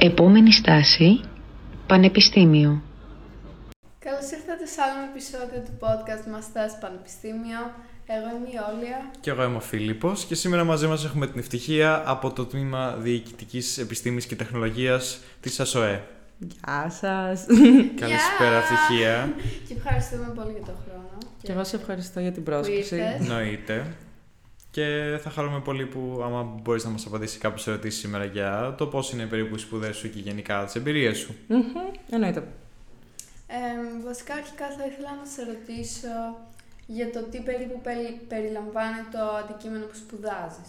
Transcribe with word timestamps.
Επόμενη 0.00 0.52
στάση, 0.52 1.20
Πανεπιστήμιο. 1.86 2.82
Καλώς 3.98 4.30
ήρθατε 4.30 4.66
σε 4.66 4.80
άλλο 4.80 5.10
επεισόδιο 5.10 5.62
του 5.64 5.72
podcast 5.80 6.30
μας 6.32 6.44
Στάση 6.44 6.78
Πανεπιστήμιο. 6.80 7.60
Εγώ 8.06 8.36
είμαι 8.36 8.48
η 8.48 8.58
Όλια. 8.74 9.10
Και 9.20 9.30
εγώ 9.30 9.44
είμαι 9.44 9.56
ο 9.56 9.60
Φίλιππος 9.60 10.24
και 10.24 10.34
σήμερα 10.34 10.64
μαζί 10.64 10.86
μας 10.86 11.04
έχουμε 11.04 11.26
την 11.26 11.38
ευτυχία 11.38 12.02
από 12.06 12.32
το 12.32 12.44
Τμήμα 12.46 12.96
Διοικητικής 12.98 13.78
Επιστήμης 13.78 14.26
και 14.26 14.36
Τεχνολογίας 14.36 15.20
της 15.40 15.60
ΑΣΟΕ. 15.60 16.02
Γεια 16.38 16.90
σας! 16.90 17.46
Καλησπέρα 18.00 18.56
ευτυχία. 18.56 19.34
Και 19.68 19.74
ευχαριστούμε 19.76 20.32
πολύ 20.34 20.52
για 20.52 20.64
τον 20.66 20.74
χρόνο. 20.86 21.18
Και 21.42 21.52
εγώ 21.52 21.64
σε 21.64 21.76
ευχαριστώ 21.76 22.20
για 22.20 22.32
την 22.32 22.42
πρόσκληση. 22.42 22.94
ήρθες. 22.96 23.20
Εννοείται. 23.20 23.96
Και 24.70 25.18
θα 25.22 25.30
χαρούμε 25.30 25.60
πολύ 25.60 25.86
που 25.86 26.20
άμα 26.24 26.42
μπορείς 26.62 26.84
να 26.84 26.90
μας 26.90 27.06
απαντήσεις 27.06 27.38
κάποιες 27.38 27.66
ερωτήσεις 27.66 28.00
σήμερα 28.00 28.24
για 28.24 28.74
το 28.78 28.86
πώς 28.86 29.12
είναι 29.12 29.24
περίπου 29.26 29.54
οι 29.54 29.58
σπουδές 29.58 29.96
σου 29.96 30.10
και 30.10 30.18
γενικά 30.18 30.64
τις 30.64 30.74
εμπειρίες 30.74 31.18
σου. 31.18 31.34
Μμμ, 31.46 31.60
Εννοείται. 32.10 32.42
Ε, 33.46 34.04
βασικά 34.06 34.34
αρχικά 34.34 34.66
θα 34.66 34.84
ήθελα 34.86 35.08
να 35.20 35.24
σε 35.30 35.42
ρωτήσω 35.44 36.36
για 36.86 37.10
το 37.10 37.22
τι 37.30 37.38
περίπου 37.40 37.80
περι- 37.82 38.20
περιλαμβάνει 38.28 38.98
το 39.12 39.18
αντικείμενο 39.44 39.84
που 39.84 39.94
σπουδάζεις. 39.96 40.68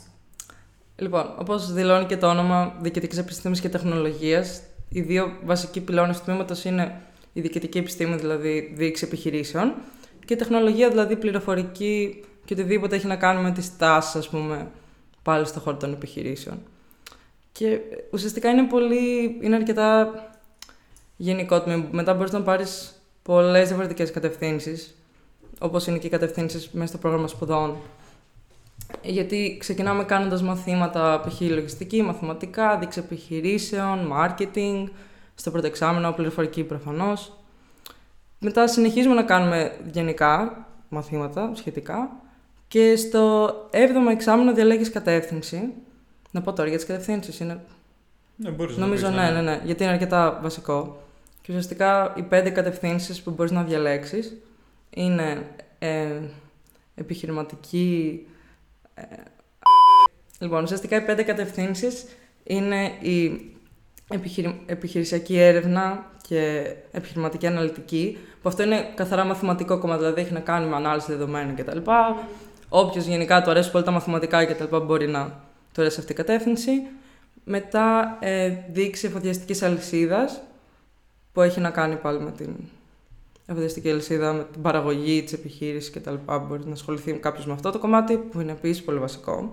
Λοιπόν, 0.95 1.33
όπως 1.39 1.73
δηλώνει 1.73 2.05
και 2.05 2.17
το 2.17 2.27
όνομα 2.27 2.75
Διοικητικής 2.81 3.17
Επιστήμης 3.17 3.59
και 3.59 3.69
Τεχνολογίας, 3.69 4.61
οι 4.89 5.01
δύο 5.01 5.37
βασικοί 5.43 5.81
πυλώνες 5.81 6.17
του 6.17 6.23
τμήματος 6.25 6.63
είναι 6.65 7.01
η 7.33 7.41
διοικητική 7.41 7.77
επιστήμη, 7.77 8.15
δηλαδή 8.15 8.73
διοίκηση 8.77 9.05
επιχειρήσεων, 9.05 9.73
και 10.25 10.33
η 10.33 10.37
τεχνολογία, 10.37 10.89
δηλαδή 10.89 11.15
πληροφορική 11.15 12.23
και 12.49 12.55
οτιδήποτε 12.55 12.95
έχει 12.95 13.07
να 13.07 13.15
κάνει 13.15 13.41
με 13.41 13.51
τις 13.51 13.77
τάσεις, 13.77 14.15
ας 14.15 14.29
πούμε, 14.29 14.67
πάλι 15.21 15.45
στον 15.45 15.61
χώρο 15.61 15.77
των 15.77 15.93
επιχειρήσεων. 15.93 16.57
Και 17.51 17.67
ε, 17.67 17.79
ουσιαστικά 18.11 18.49
είναι 18.49 18.63
πολύ. 18.63 19.37
είναι 19.41 19.55
αρκετά 19.55 20.13
γενικό 21.15 21.61
τμήμα. 21.61 21.87
Μετά 21.91 22.13
μπορείς 22.13 22.31
να 22.31 22.41
πάρεις 22.41 23.01
πολλές 23.23 23.67
διαφορετικές 23.67 24.11
κατευθύνσεις, 24.11 24.95
όπως 25.59 25.87
είναι 25.87 25.97
και 25.97 26.07
οι 26.07 26.09
κατευθύνσεις 26.09 26.69
μέσα 26.71 26.87
στο 26.87 26.97
πρόγραμμα 26.97 27.27
σπουδών. 27.27 27.77
Γιατί 29.01 29.57
ξεκινάμε 29.59 30.03
κάνοντας 30.03 30.41
μαθήματα, 30.41 31.21
π.χ. 31.27 31.41
λογιστική, 31.41 32.01
μαθηματικά, 32.01 32.77
δείξη 32.77 32.99
επιχειρήσεων, 32.99 34.11
marketing, 34.13 34.85
στο 35.35 35.51
πρώτο 35.51 35.67
εξάμεινο, 35.67 36.11
πληροφορική 36.11 36.63
προφανώς. 36.63 37.33
Μετά 38.39 38.67
συνεχίζουμε 38.67 39.15
να 39.15 39.23
κάνουμε 39.23 39.77
γενικά 39.91 40.65
μαθήματα 40.89 41.51
σχετικά 41.53 42.27
και 42.69 42.95
στο 42.95 43.47
7ο 43.71 44.11
εξάμεινο 44.11 44.53
διαλέγεις 44.53 44.89
κατεύθυνση. 44.91 45.73
Να 46.31 46.41
πω 46.41 46.53
τώρα 46.53 46.67
για 46.69 46.77
τις 46.77 46.87
κατευθύνσεις, 46.87 47.39
είναι 47.39 47.59
Ναι, 48.35 48.49
μπορείς 48.49 48.77
να 48.77 48.85
Νομίζω 48.85 49.07
πεις, 49.07 49.15
ναι, 49.15 49.29
ναι, 49.31 49.41
ναι, 49.41 49.61
γιατί 49.63 49.83
είναι 49.83 49.91
αρκετά 49.91 50.39
βασικό. 50.41 51.01
Και 51.41 51.51
ουσιαστικά 51.51 52.13
οι 52.17 52.21
πέντε 52.21 52.49
κατευθύνσεις 52.49 53.21
που 53.21 53.31
μπορείς 53.31 53.51
να 53.51 53.63
διαλέξεις 53.63 54.37
είναι 54.89 55.45
ε, 55.79 56.07
επιχειρηματική... 56.95 58.25
ε, 58.93 59.03
λοιπόν, 60.39 60.63
ουσιαστικά 60.63 60.95
οι 60.95 61.01
πέντε 61.01 61.23
κατευθύνσεις 61.23 62.05
είναι 62.43 62.91
η 62.99 63.49
επιχειρη- 64.09 64.61
επιχειρησιακή 64.65 65.37
έρευνα 65.39 66.11
και 66.27 66.73
επιχειρηματική 66.91 67.47
αναλυτική, 67.47 68.17
που 68.41 68.49
αυτό 68.49 68.63
είναι 68.63 68.91
καθαρά 68.95 69.23
μαθηματικό 69.23 69.77
κομμάτι, 69.79 69.99
δηλαδή 69.99 70.21
έχει 70.21 70.33
να 70.33 70.39
κάνει 70.39 70.65
με 70.69 70.75
ανάλυση 70.75 71.11
δεδομένων 71.11 71.55
κτλ. 71.55 71.77
Όποιος 72.69 73.05
γενικά 73.05 73.41
του 73.41 73.49
αρέσει 73.49 73.71
πολύ 73.71 73.83
τα 73.83 73.91
μαθηματικά 73.91 74.45
κτλ. 74.45 74.75
μπορεί 74.77 75.07
να 75.07 75.25
του 75.73 75.81
αρέσει 75.81 75.99
αυτή 75.99 76.11
η 76.11 76.15
κατεύθυνση. 76.15 76.71
Μετά 77.43 78.17
ε, 78.19 78.53
δείξη 78.71 79.07
εφοδιαστικής 79.07 79.61
αλυσίδας 79.61 80.41
που 81.33 81.41
έχει 81.41 81.59
να 81.59 81.69
κάνει 81.69 81.95
πάλι 81.95 82.19
με 82.19 82.31
την 82.31 82.55
εφοδιαστική 83.45 83.89
αλυσίδα, 83.89 84.33
με 84.33 84.45
την 84.51 84.61
παραγωγή 84.61 85.23
της 85.23 85.33
επιχείρησης 85.33 85.91
κτλ. 85.91 86.13
Μπορεί 86.47 86.65
να 86.65 86.73
ασχοληθεί 86.73 87.13
κάποιος 87.13 87.45
με 87.45 87.53
αυτό 87.53 87.71
το 87.71 87.79
κομμάτι 87.79 88.17
που 88.17 88.41
είναι 88.41 88.51
επίσης 88.51 88.83
πολύ 88.83 88.99
βασικό. 88.99 89.51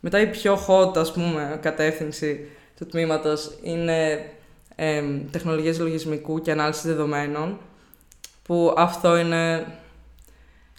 Μετά 0.00 0.20
η 0.20 0.26
πιο 0.26 0.58
hot 0.66 0.96
ας 0.96 1.12
πούμε 1.12 1.58
κατεύθυνση 1.62 2.48
του 2.78 2.86
τμήματος 2.86 3.58
είναι 3.62 4.30
ε, 4.74 5.02
τεχνολογίες 5.30 5.78
λογισμικού 5.78 6.40
και 6.40 6.50
ανάλυσης 6.50 6.82
δεδομένων 6.82 7.58
που 8.42 8.74
αυτό 8.76 9.16
είναι 9.16 9.66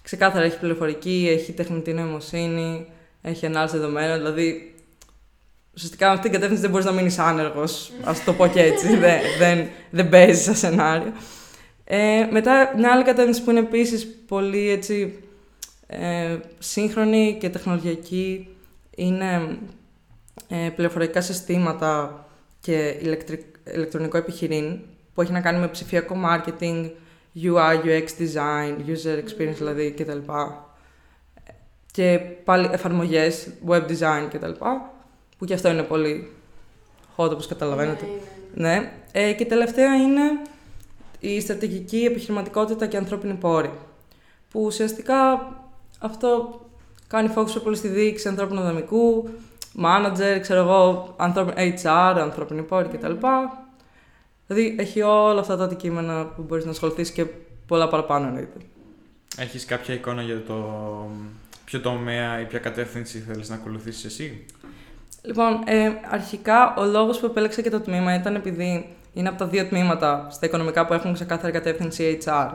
ξεκάθαρα 0.04 0.44
έχει 0.44 0.58
πληροφορική, 0.58 1.28
έχει 1.30 1.52
τεχνητή 1.52 1.92
νοημοσύνη, 1.92 2.86
έχει 3.22 3.46
ανάλυση 3.46 3.76
δεδομένων, 3.76 4.16
δηλαδή 4.18 4.74
Ουσιαστικά 5.74 6.06
με 6.06 6.12
αυτή 6.12 6.22
την 6.22 6.32
κατεύθυνση 6.32 6.62
δεν 6.62 6.70
μπορείς 6.70 6.86
να 6.86 6.92
μείνεις 6.92 7.18
άνεργος. 7.18 7.92
Α 8.04 8.12
το 8.24 8.32
πω 8.32 8.46
και 8.46 8.62
έτσι. 8.62 8.96
δεν, 8.96 9.20
δεν, 9.38 9.66
δεν 9.90 10.08
παίζει 10.08 10.42
σαν 10.42 10.54
σενάριο. 10.54 11.12
Ε, 11.84 12.28
μετά, 12.30 12.72
μια 12.76 12.92
άλλη 12.92 13.04
κατεύθυνση 13.04 13.42
που 13.42 13.50
είναι 13.50 13.60
επίσης 13.60 14.06
πολύ 14.26 14.70
έτσι, 14.70 15.18
ε, 15.86 16.36
σύγχρονη 16.58 17.36
και 17.40 17.50
τεχνολογική 17.50 18.48
είναι 18.96 19.58
ε, 20.48 20.68
πληροφορικά 20.74 21.20
συστήματα 21.20 22.24
και 22.60 22.96
ηλεκτρι- 23.00 23.56
ηλεκτρονικό 23.74 24.16
επιχειρήν 24.16 24.78
που 25.14 25.22
έχει 25.22 25.32
να 25.32 25.40
κάνει 25.40 25.58
με 25.58 25.68
ψηφιακό 25.68 26.16
marketing, 26.24 26.90
UI, 27.42 27.84
UX 27.84 28.06
design, 28.18 28.76
user 28.86 29.18
experience 29.18 29.56
δηλαδή 29.56 29.90
κτλ. 29.90 30.18
Και 31.92 32.18
πάλι 32.44 32.68
εφαρμογές, 32.72 33.48
web 33.68 33.82
design 33.86 34.28
κτλ 34.30 34.50
που 35.38 35.44
και 35.44 35.54
αυτό 35.54 35.68
είναι 35.68 35.82
πολύ 35.82 36.32
hot 37.16 37.30
όπως 37.30 37.46
καταλαβαίνετε. 37.46 38.04
Ναι, 38.54 38.68
ναι, 38.68 38.74
ναι. 38.74 38.80
Ναι. 38.80 38.92
Ε, 39.12 39.32
και 39.32 39.44
τελευταία 39.44 39.94
είναι 39.94 40.20
η 41.20 41.40
στρατηγική 41.40 42.04
επιχειρηματικότητα 42.04 42.86
και 42.86 42.96
ανθρώπινη 42.96 43.34
πόρη. 43.34 43.70
Που 44.50 44.62
ουσιαστικά 44.64 45.48
αυτό 45.98 46.60
κάνει 47.08 47.32
focus 47.36 47.46
πιο 47.46 47.60
πολύ 47.60 47.76
στη 47.76 47.88
διοίκηση 47.88 48.28
ανθρώπινου 48.28 48.60
δυναμικού, 48.60 49.28
manager, 49.82 50.38
ξέρω 50.40 50.60
εγώ, 50.60 51.14
ανθρώπιν- 51.16 51.54
HR, 51.82 52.16
ανθρώπινη 52.20 52.62
πόρη 52.62 52.88
κτλ. 52.88 53.12
Δηλαδή 54.46 54.76
έχει 54.78 55.02
όλα 55.02 55.40
αυτά 55.40 55.56
τα 55.56 55.64
αντικείμενα 55.64 56.24
που 56.24 56.42
μπορείς 56.42 56.64
να 56.64 56.70
ασχοληθείς 56.70 57.10
και 57.10 57.26
πολλά 57.66 57.88
παραπάνω 57.88 58.26
εννοείται. 58.26 58.58
Έχεις 59.36 59.64
κάποια 59.64 59.94
εικόνα 59.94 60.22
για 60.22 60.42
το 60.42 60.54
ποιο 61.64 61.80
τομέα 61.80 62.40
ή 62.40 62.44
ποια 62.44 62.58
κατεύθυνση 62.58 63.18
θέλεις 63.18 63.48
να 63.48 63.54
ακολουθήσεις 63.54 64.04
εσύ; 64.04 64.44
Λοιπόν, 65.22 65.60
ε, 65.64 65.90
αρχικά 66.10 66.74
ο 66.78 66.84
λόγος 66.84 67.18
που 67.20 67.26
επέλεξα 67.26 67.62
και 67.62 67.70
το 67.70 67.80
τμήμα 67.80 68.14
ήταν 68.14 68.34
επειδή 68.34 68.96
είναι 69.12 69.28
από 69.28 69.38
τα 69.38 69.46
δύο 69.46 69.66
τμήματα 69.66 70.28
στα 70.30 70.46
οικονομικά 70.46 70.86
που 70.86 70.92
έχουν 70.92 71.12
ξεκάθαρη 71.12 71.52
κατεύθυνση 71.52 72.18
HR, 72.24 72.50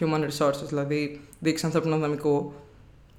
Human 0.00 0.28
Resources, 0.28 0.66
δηλαδή 0.68 1.20
δείξη 1.38 1.66
ανθρώπινου 1.66 1.94
δυναμικού. 1.94 2.52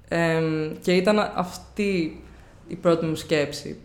Ε, 0.08 0.42
και 0.82 0.92
ήταν 0.92 1.32
αυτή 1.34 2.22
η 2.68 2.74
πρώτη 2.74 3.06
μου 3.06 3.14
σκέψη. 3.14 3.80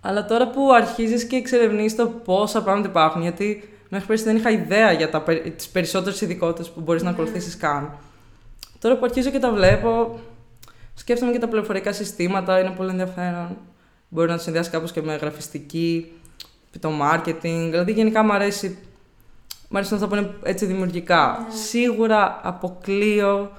Αλλά 0.00 0.24
τώρα 0.24 0.50
που 0.50 0.72
αρχίζεις 0.72 1.24
και 1.24 1.36
εξερευνείς 1.36 1.96
το 1.96 2.06
πόσα 2.06 2.62
πράγματα 2.62 2.88
υπάρχουν, 2.88 3.22
γιατί 3.22 3.77
μέχρι 3.88 4.06
πέρυσι 4.06 4.24
δεν 4.24 4.36
είχα 4.36 4.50
ιδέα 4.50 4.92
για 4.92 5.10
τα, 5.10 5.20
περι- 5.22 5.56
τις 5.56 5.68
περισσότερες 5.68 6.20
ειδικότητες 6.20 6.70
που 6.70 6.80
μπορείς 6.80 7.02
να 7.02 7.10
ακολουθήσεις 7.10 7.56
καν. 7.56 7.98
Τώρα 8.78 8.96
που 8.96 9.04
αρχίζω 9.04 9.30
και 9.30 9.38
τα 9.38 9.50
βλέπω, 9.52 10.18
σκέφτομαι 10.94 11.32
και 11.32 11.38
τα 11.38 11.48
πληροφορικά 11.48 11.92
συστήματα, 11.92 12.60
είναι 12.60 12.70
πολύ 12.70 12.90
ενδιαφέρον. 12.90 13.56
Μπορεί 14.08 14.28
να 14.28 14.36
το 14.36 14.42
συνδυάσει 14.42 14.70
κάπως 14.70 14.92
και 14.92 15.02
με 15.02 15.14
γραφιστική, 15.14 16.12
το 16.80 16.90
marketing. 17.02 17.66
Δηλαδή 17.70 17.92
γενικά 17.92 18.22
μου 18.24 18.32
αρέσει, 18.32 18.78
μ' 19.68 19.76
αρέσει 19.76 19.92
να 19.92 19.98
το 19.98 20.08
πω 20.08 20.16
είναι 20.16 20.30
έτσι 20.42 20.66
δημιουργικά. 20.66 21.46
Ναι. 21.48 21.56
Σίγουρα 21.56 22.40
αποκλείω 22.42 23.52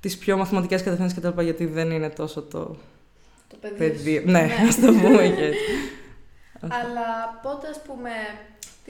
τις 0.00 0.18
πιο 0.18 0.36
μαθηματικές 0.36 0.82
κατευθύνσεις 0.82 1.18
κτλ. 1.18 1.40
γιατί 1.42 1.66
δεν 1.66 1.90
είναι 1.90 2.08
τόσο 2.08 2.42
το 2.42 2.76
Το 3.48 3.56
παιδί 3.60 3.74
πεδίο. 3.76 4.20
σου. 4.20 4.30
Ναι, 4.30 4.48
ας 4.68 4.80
το 4.80 4.86
πούμε 4.92 5.28
και 5.36 5.44
έτσι. 5.44 5.58
Αλλά 6.80 7.38
πότε, 7.42 7.68
ας 7.68 7.80
πούμε, 7.86 8.10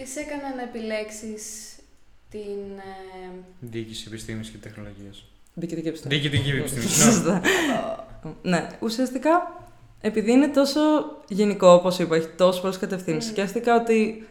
τις 0.03 0.11
σε 0.12 0.21
έκανε 0.21 0.55
να 0.56 0.62
επιλέξεις 0.62 1.43
την... 2.31 2.79
ε, 2.79 3.31
Διοίκηση 3.61 4.05
Επιστήμης 4.09 4.49
και 4.49 4.56
Τεχνολογίας. 4.56 5.25
Διοικητική 5.55 5.89
επιστήμη. 5.89 6.15
Διοικητική 6.15 6.50
Επιστήμη. 6.59 6.85
συγγνώμη. 6.87 7.12
Σωστά. 7.12 7.41
ναι, 8.43 8.67
ουσιαστικά 8.81 9.62
επειδή 10.00 10.33
είναι 10.33 10.49
τόσο 10.49 10.81
γενικό 11.29 11.69
όπως 11.69 11.99
είπα, 11.99 12.17
έχει 12.17 12.27
τόσο 12.37 12.61
πολλές 12.61 12.79
κατευθύνσεις, 12.79 13.31
Mm. 13.31 13.33
σκέφτηκα 13.33 13.75
ότι 13.75 14.27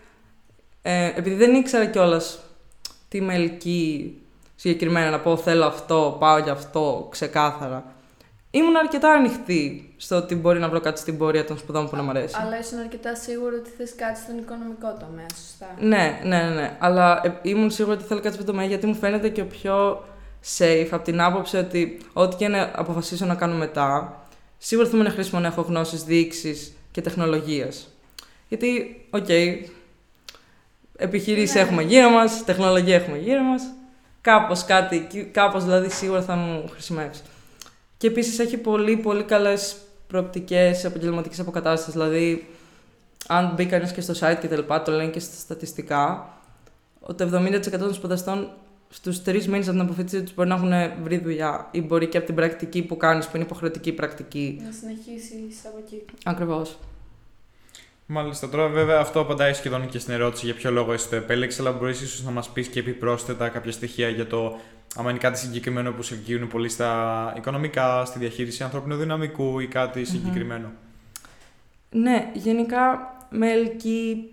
ε, 0.81 1.06
επειδή 1.16 1.36
δεν 1.36 1.56
ήξερα 1.56 1.86
κιόλας 1.86 2.40
τι 3.10 3.22
με 3.22 3.34
ελκύει 3.36 4.22
συγκεκριμένα 4.56 5.10
να 5.10 5.20
πω 5.20 5.38
θέλω 5.38 5.66
αυτό, 5.66 6.18
πάω 6.20 6.38
για 6.38 6.52
αυτό, 6.52 7.08
ξεκάθαρα. 7.12 7.96
Ήμουν 8.52 8.76
αρκετά 8.78 9.12
ανοιχτή 9.12 9.94
στο 9.98 10.16
ότι 10.16 10.36
μπορεί 10.36 10.60
να 10.60 10.70
βρω 10.70 10.80
κάτι 10.80 11.00
στην 11.00 11.18
πορεία 11.18 11.46
των 11.46 11.58
σπουδών 11.58 11.90
που 11.90 11.96
να 11.96 12.04
μου 12.04 12.10
αρέσει. 12.10 12.36
Αλλά 12.42 12.60
ήσουν 12.60 12.80
αρκετά 12.80 13.16
σίγουρο 13.16 13.56
ότι 13.60 13.70
θες 13.78 13.96
κάτι 13.96 14.20
στον 14.20 14.38
οικονομικό 14.38 14.98
τομέα, 15.00 15.26
σωστά. 15.30 15.76
Ναι, 15.80 16.20
ναι, 16.24 16.44
ναι, 16.44 16.56
ναι. 16.56 16.78
Αλλά 16.80 17.22
ε, 17.24 17.40
ήμουν 17.42 17.72
σίγουρη 17.72 17.96
ότι 17.96 18.06
θέλω 18.06 18.20
κάτι 18.20 18.36
στο 18.36 18.44
τομέα 18.44 18.66
γιατί 18.66 18.86
μου 18.86 18.96
φαίνεται 18.96 19.30
και 19.30 19.42
ο 19.42 19.46
πιο 19.46 20.04
safe 20.58 20.88
από 20.92 21.04
την 21.04 21.22
άποψη 21.22 21.58
ότι 21.58 21.98
ό,τι 22.14 22.36
και 22.36 22.48
να 22.48 22.72
αποφασίσω 22.76 23.26
να 23.26 23.36
κάνω 23.36 23.56
μετά, 23.56 24.20
σίγουρα 24.58 24.88
θα 24.88 24.96
μου 24.96 25.02
είναι 25.02 25.12
χρήσιμο 25.12 25.42
να 25.42 25.48
έχω 25.48 25.62
γνώσεις 25.62 26.04
διοίκησης 26.04 26.74
και 26.92 27.02
τεχνολογίας. 27.02 27.88
Γιατί, 28.48 29.02
οκ, 29.10 29.30
επιχειρήσεις 30.98 31.56
Ναι. 31.56 31.62
έχουμε 31.62 31.82
γύρω 31.82 32.10
μας, 32.10 32.44
τεχνολογία 32.44 32.96
έχουμε 32.96 33.18
γύρω 33.18 33.42
μας. 33.42 33.64
Κάπως 34.22 34.66
κάτι, 34.66 35.30
κάπως 35.32 35.64
δηλαδή 35.64 35.90
σίγουρα 35.90 36.22
θα 36.22 36.36
μου 36.36 36.70
χρησιμεύσει. 36.72 37.22
Και 37.98 38.08
επίσης 38.08 38.40
έχει 38.40 38.58
πολύ 38.58 38.98
πολύ 38.98 39.24
καλές 39.24 39.76
προοπτικές 40.08 40.84
επαγγελματικής 40.84 41.40
αποκατάστασης. 41.40 41.94
Δηλαδή, 41.94 42.48
αν 43.28 43.54
μπει 43.56 43.66
κανείς 43.66 43.92
και 43.92 44.02
στο 44.02 44.14
site 44.20 44.38
και 44.42 44.48
τα 44.48 44.56
λοιπά, 44.56 44.82
το 44.82 44.92
λένε 44.92 45.10
και 45.10 45.20
στα 45.20 45.36
στατιστικά, 45.36 46.34
ότι 47.00 47.30
το 47.30 47.38
70% 47.38 47.80
των 47.80 47.94
σπουδαστών 47.94 48.52
στους 48.90 49.24
τρεις 49.24 49.48
μήνες 49.48 49.68
από 49.68 49.78
την 49.78 49.86
αποφοίτησή 49.86 50.24
τους 50.24 50.34
μπορεί 50.34 50.50
να 50.50 50.56
έχουν 50.56 51.04
βρει 51.04 51.18
δουλειά 51.18 51.68
ή 51.72 51.82
μπορεί 51.82 52.08
και 52.08 52.18
από 52.18 52.26
την 52.26 52.36
πρακτική 52.36 52.82
που 52.82 52.98
κάνεις, 52.98 53.26
που 53.26 53.32
είναι 53.36 53.46
υποχρεωτική 53.46 53.92
πρακτική. 53.92 54.62
Να 54.66 54.72
συνεχίσεις 54.72 55.66
από 55.66 55.78
εκεί. 55.86 56.06
Ακριβώς. 56.26 56.78
Μάλιστα. 58.09 58.50
Τώρα, 58.50 58.68
βέβαια, 58.68 59.00
αυτό 59.00 59.19
απαντάει 59.19 59.54
σχεδόν 59.54 59.89
και 59.89 60.00
στην 60.00 60.13
ερώτηση 60.13 60.45
για 60.45 60.56
ποιο 60.56 60.71
λόγο 60.71 60.94
εσύ 60.94 61.09
το 61.09 61.15
επέλεξε, 61.15 61.62
αλλά 61.62 61.71
μπορείς 61.71 62.01
ίσως 62.01 62.24
να 62.24 62.31
μας 62.31 62.50
πεις 62.50 62.68
και 62.68 62.80
επιπρόσθετα 62.80 63.50
κάποια 63.50 63.71
στοιχεία 63.71 64.09
για 64.09 64.27
το 64.27 64.59
άμα 64.95 65.09
είναι 65.09 65.19
κάτι 65.19 65.39
συγκεκριμένο 65.39 65.92
που 65.92 66.01
σε 66.01 66.13
εγγύουν 66.13 66.48
πολύ 66.48 66.69
στα 66.69 67.33
οικονομικά, 67.38 68.06
στη 68.06 68.19
διαχείριση 68.19 68.63
ανθρώπινου 68.63 68.95
δυναμικού 68.95 69.59
ή 69.59 69.68
κάτι 69.68 70.06
συγκεκριμένο. 70.06 70.71
Ναι, 71.89 72.30
γενικά 72.33 73.00
με 73.30 73.51
ελκύει. 73.51 74.31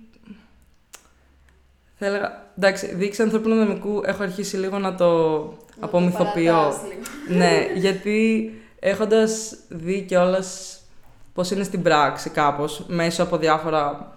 Θα 1.99 2.07
έλεγα. 2.07 2.47
Εντάξει, 2.59 2.95
διοίκηση 2.95 3.23
ανθρώπινου 3.23 3.55
δυναμικού 3.55 4.03
έχω 4.05 4.23
αρχίσει 4.23 4.57
λίγο 4.57 4.79
να 4.79 4.95
το 4.95 5.41
Να 5.81 5.87
απομυθοποιώ. 5.87 6.53
το 6.53 6.59
παρατάς 6.59 6.81
λίγο. 6.89 7.39
ναι, 7.39 7.67
γιατί 7.75 8.51
έχοντας 8.79 9.57
δει 9.69 10.01
κιόλας 10.01 10.79
πώς 11.35 11.51
είναι 11.51 11.65
στην 11.65 11.83
πράξη 11.83 12.31
κάπως, 12.31 12.85
μέσω 12.89 13.23
από 13.23 13.37
διάφορα 13.37 14.13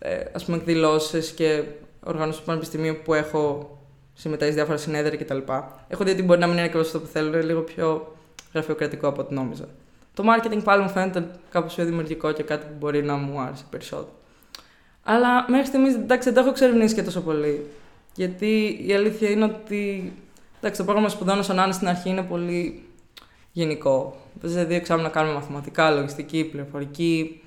ε, 0.00 0.20
ας 0.32 0.44
πούμε 0.44 0.56
εκδηλώσεις 0.56 1.30
και 1.30 1.64
οργανώσεις 2.04 2.40
του 2.40 2.46
Πανεπιστημίου 2.46 2.96
που 3.04 3.14
έχω 3.14 3.72
συμμετέχει 4.14 4.50
σε 4.50 4.56
διάφορα 4.56 4.78
συνέδρια 4.78 5.18
κτλ. 5.18 5.38
Έχω 5.88 6.04
δει 6.04 6.10
ότι 6.10 6.22
μπορεί 6.22 6.40
να 6.40 6.46
μην 6.46 6.56
είναι 6.56 6.64
ακριβώς 6.64 6.86
αυτό 6.86 7.00
που 7.00 7.06
θέλω, 7.06 7.28
είναι 7.28 7.42
λίγο 7.42 7.60
πιο 7.60 8.16
γραφειοκρατικό 8.52 9.08
από 9.08 9.20
ό,τι 9.20 9.34
νόμιζα. 9.34 9.68
Το 10.14 10.24
marketing 10.26 10.60
πάλι 10.64 10.82
μου 10.82 10.88
φαίνεται 10.88 11.30
κάπως 11.50 11.74
πιο 11.74 11.84
δημιουργικό 11.84 12.32
και 12.32 12.42
κάτι 12.42 12.66
που 12.66 12.74
μπορεί 12.78 13.02
να 13.02 13.14
μου 13.14 13.40
άρεσε 13.40 13.64
περισσότερο. 13.70 14.12
Αλλά 15.02 15.50
μέχρι 15.50 15.66
στιγμής 15.66 15.94
εντάξει, 15.94 16.24
δεν 16.24 16.34
το 16.34 16.40
έχω 16.40 16.50
εξερευνήσει 16.50 16.94
και 16.94 17.02
τόσο 17.02 17.20
πολύ. 17.20 17.66
Γιατί 18.14 18.84
η 18.86 18.94
αλήθεια 18.94 19.30
είναι 19.30 19.44
ότι 19.44 20.12
εντάξει, 20.58 20.78
το 20.78 20.84
πρόγραμμα 20.84 21.08
σπουδών 21.08 21.38
όσο 21.38 21.52
να 21.52 21.62
είναι 21.62 21.72
στην 21.72 21.88
αρχή 21.88 22.08
είναι 22.08 22.22
πολύ 22.22 22.87
γενικό. 23.58 24.16
Σε 24.44 24.64
δύο 24.64 24.76
εξάμεινα 24.76 25.08
κάνουμε 25.08 25.34
μαθηματικά, 25.34 25.90
λογιστική, 25.90 26.44
πληροφορική. 26.44 27.42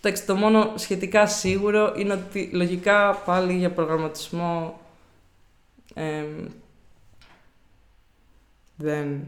Εντάξει, 0.00 0.26
το 0.26 0.34
μόνο 0.36 0.72
σχετικά 0.74 1.26
σίγουρο 1.26 1.94
είναι 1.96 2.12
ότι 2.12 2.50
λογικά 2.52 3.14
πάλι 3.14 3.52
για 3.54 3.70
προγραμματισμό 3.70 4.80
εμ, 5.94 6.46
δεν. 8.76 9.24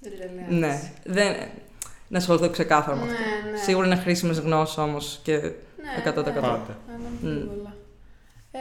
Δεν 0.00 0.12
τρελαίνεις. 0.18 0.58
Ναι, 0.58 0.92
δεν. 1.04 1.36
Να 2.08 2.18
ασχοληθώ 2.18 2.50
ξεκάθαρα 2.50 2.96
με 2.96 3.02
αυτό. 3.02 3.14
Ναι, 3.14 3.50
ναι. 3.50 3.56
Σίγουρα 3.56 3.86
είναι 3.86 3.96
χρήσιμες 3.96 4.38
γνώσεις 4.38 4.78
όμως 4.78 5.20
και 5.22 5.36
Ναι, 5.36 5.52
100%. 6.04 6.14
ναι. 6.14 6.32
Πάντα. 6.32 6.78
Αναμφίβολα. 6.94 7.76
Ε, 8.50 8.58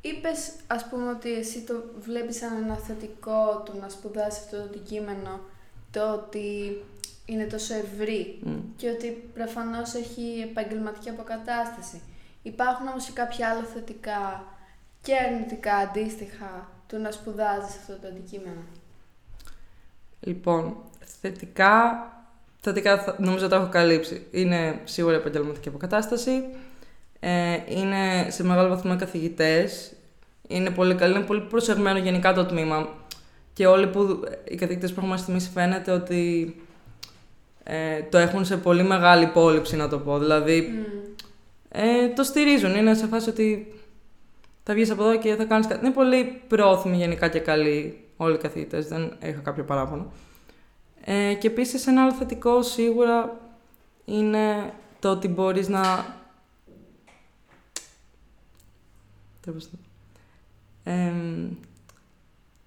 είπες, 0.00 0.50
ας 0.66 0.88
πούμε, 0.88 1.10
ότι 1.10 1.32
εσύ 1.32 1.60
το 1.60 1.74
βλέπεις 2.00 2.36
σαν 2.36 2.62
ένα 2.64 2.74
θετικό 2.76 3.62
του 3.64 3.78
να 3.80 3.88
σπουδάσεις 3.88 4.44
αυτό 4.44 4.56
το 4.56 4.62
αντικείμενο, 4.62 5.40
το 5.98 6.12
ότι 6.12 6.76
είναι 7.26 7.44
τόσο 7.44 7.74
ευρύ 7.74 8.38
Μμ. 8.42 8.56
και 8.76 8.88
ότι 8.90 9.30
προφανώς 9.34 9.94
έχει 9.94 10.40
επαγγελματική 10.50 11.08
αποκατάσταση. 11.08 12.00
Υπάρχουν 12.42 12.86
όμως 12.88 13.04
και 13.04 13.12
κάποια 13.14 13.48
άλλα 13.48 13.62
θετικά 13.74 14.44
και 15.02 15.12
αρνητικά 15.16 15.74
αντίστοιχα 15.76 16.68
του 16.88 16.98
να 16.98 17.10
σπουδάζεις 17.10 17.76
αυτό 17.76 17.92
το 17.92 18.06
αντικείμενο. 18.08 18.60
Λοιπόν, 20.20 20.76
θετικά, 21.20 22.06
θετικά 22.60 23.02
θα- 23.02 23.16
νομίζω 23.18 23.48
το 23.48 23.54
έχω 23.54 23.68
καλύψει. 23.68 24.26
Είναι 24.30 24.80
σίγουρα 24.84 25.16
επαγγελματική 25.16 25.68
αποκατάσταση. 25.68 26.44
Ε, 27.20 27.58
είναι 27.68 28.26
σε 28.30 28.44
μεγάλο 28.44 28.68
βαθμό 28.68 28.96
καθηγητές. 28.96 29.92
Είναι 30.48 30.70
πολύ 30.70 30.94
καλή, 30.94 31.14
είναι 31.16 31.24
πολύ 31.24 31.40
προσεγμένο 31.40 31.98
γενικά 31.98 32.32
το 32.34 32.46
τμήμα. 32.46 32.88
Και 33.58 33.66
όλοι 33.66 33.86
που, 33.86 34.20
οι 34.48 34.54
καθηγητές 34.54 34.92
που 34.92 35.00
έχουμε 35.00 35.16
στιγμής 35.16 35.48
φαίνεται 35.48 35.90
ότι 35.90 36.54
ε, 37.62 38.02
το 38.02 38.18
έχουν 38.18 38.44
σε 38.44 38.56
πολύ 38.56 38.82
μεγάλη 38.82 39.24
υπόλοιψη, 39.24 39.76
να 39.76 39.88
το 39.88 39.98
πω. 39.98 40.18
Δηλαδή, 40.18 40.60
Μμ. 40.60 40.82
ε, 41.68 42.08
το 42.08 42.22
στηρίζουν. 42.22 42.74
Είναι 42.76 42.94
σε 42.94 43.06
φάση 43.06 43.28
ότι 43.28 43.74
θα 44.62 44.74
βγεις 44.74 44.90
από 44.90 45.02
εδώ 45.04 45.18
και 45.18 45.34
θα 45.34 45.44
κάνεις 45.44 45.66
κάτι. 45.66 45.84
Είναι 45.84 45.94
πολύ 45.94 46.42
πρόθυμοι 46.48 46.96
γενικά 46.96 47.28
και 47.28 47.38
καλοί 47.38 48.04
όλοι 48.16 48.34
οι 48.34 48.38
καθηγητές. 48.38 48.86
Δεν 48.88 49.16
έχω 49.20 49.40
κάποιο 49.42 49.64
παράπονο. 49.64 50.12
Ε, 51.04 51.34
και 51.34 51.46
επίσης 51.46 51.86
ένα 51.86 52.02
άλλο 52.02 52.12
θετικό 52.12 52.62
σίγουρα 52.62 53.40
είναι 54.04 54.72
το 54.98 55.10
ότι 55.10 55.28
μπορείς 55.28 55.68
να... 55.68 56.06
Τι 59.40 59.50
πώς 59.50 59.70
το- 59.70 59.76
Εμ, 60.84 61.48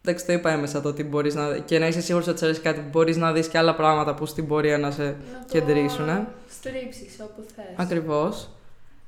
εντάξει, 0.02 0.26
το 0.26 0.34
είπα 0.34 0.52
έμεσα 0.52 0.82
το 0.82 0.90
ότι 0.90 1.04
μπορείς 1.04 1.36
να... 1.36 1.58
και 1.58 1.80
να 1.80 1.88
είσαι 1.88 2.02
σίγουρος 2.02 2.28
ότι 2.28 2.38
σε 2.38 2.46
αρέσει 2.46 2.62
κάτι, 2.62 2.80
μπορείς 2.92 3.18
να 3.18 3.32
δεις 3.32 3.48
και 3.48 3.58
άλλα 3.58 3.76
πράγματα 3.76 4.14
που 4.14 4.26
στην 4.26 4.48
πορεία 4.48 4.78
να 4.78 4.92
σε 4.92 5.04
Να 5.04 5.12
το 5.12 5.52
κεντρήσουν. 5.52 6.10
Ε. 6.10 6.28
στρίψεις 6.50 7.20
όπου 7.22 7.44
θες. 7.56 7.66
Ακριβώς. 7.76 8.50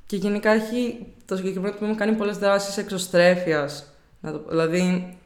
Και 0.05 0.15
γενικά 0.15 0.51
έχει 0.51 1.05
το 1.25 1.35
συγκεκριμένο 1.35 1.75
τμήμα 1.75 1.95
κάνει 1.95 2.11
πολλές 2.11 2.37
δράσεις 2.37 2.77
εξωστρέφειας. 2.77 3.85
Να 4.19 4.31
το, 4.31 4.43
δηλαδή, 4.49 5.17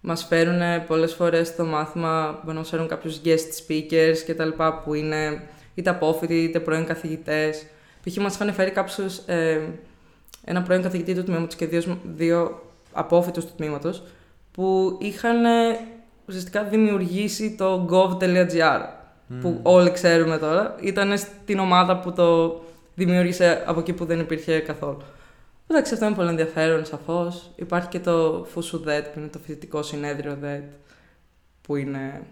μας 0.00 0.24
φέρουν 0.24 0.86
πολλές 0.86 1.14
φορές 1.14 1.48
στο 1.48 1.64
μάθημα, 1.64 2.40
μπορεί 2.42 2.54
να 2.54 2.60
μας 2.60 2.68
φέρουν 2.68 2.88
κάποιους 2.88 3.20
guest 3.24 3.68
speakers 3.68 4.16
και 4.26 4.34
τα 4.34 4.44
λοιπά, 4.44 4.78
που 4.78 4.94
είναι 4.94 5.42
είτε 5.74 5.90
απόφοιτοι 5.90 6.42
είτε 6.42 6.60
πρώην 6.60 6.86
καθηγητές. 6.86 7.66
Π.χ. 8.04 8.16
μας 8.16 8.34
είχαν 8.34 8.52
φέρει 8.52 8.70
κάποιους, 8.70 9.16
ε, 9.26 9.60
ένα 10.44 10.62
πρώην 10.62 10.82
καθηγητή 10.82 11.14
του 11.14 11.24
τμήματος 11.24 11.54
και 11.54 11.66
δύο, 11.66 11.98
δύο 12.16 12.62
απόφοιτους 12.92 13.44
του 13.44 13.52
τμήματος, 13.56 14.02
που 14.52 14.98
είχαν 15.00 15.44
ε, 15.44 15.78
ουσιαστικά 16.26 16.64
δημιουργήσει 16.64 17.54
το 17.54 17.88
gov.gr 17.90 18.80
που 19.40 19.60
όλοι 19.62 19.90
ξέρουμε 19.90 20.38
τώρα, 20.38 20.74
ήταν 20.80 21.18
στην 21.18 21.58
ομάδα 21.58 21.98
που 21.98 22.12
το 22.12 22.60
δημιούργησε 22.94 23.62
από 23.66 23.80
εκεί 23.80 23.92
που 23.92 24.04
δεν 24.04 24.20
υπήρχε 24.20 24.58
καθόλου. 24.58 25.02
Εντάξει, 25.66 25.92
αυτό 25.92 26.06
είναι 26.06 26.14
πολύ 26.14 26.28
ενδιαφέρον, 26.28 26.84
σαφώς. 26.84 27.50
Υπάρχει 27.56 27.88
και 27.88 28.00
το 28.00 28.46
FUSUDET, 28.54 29.04
που 29.12 29.18
είναι 29.18 29.28
το 29.32 29.38
φοιτητικό 29.38 29.82
συνέδριο 29.82 30.36
ΔΕΤ, 30.40 30.62
που 31.62 31.76
είναι. 31.76 32.22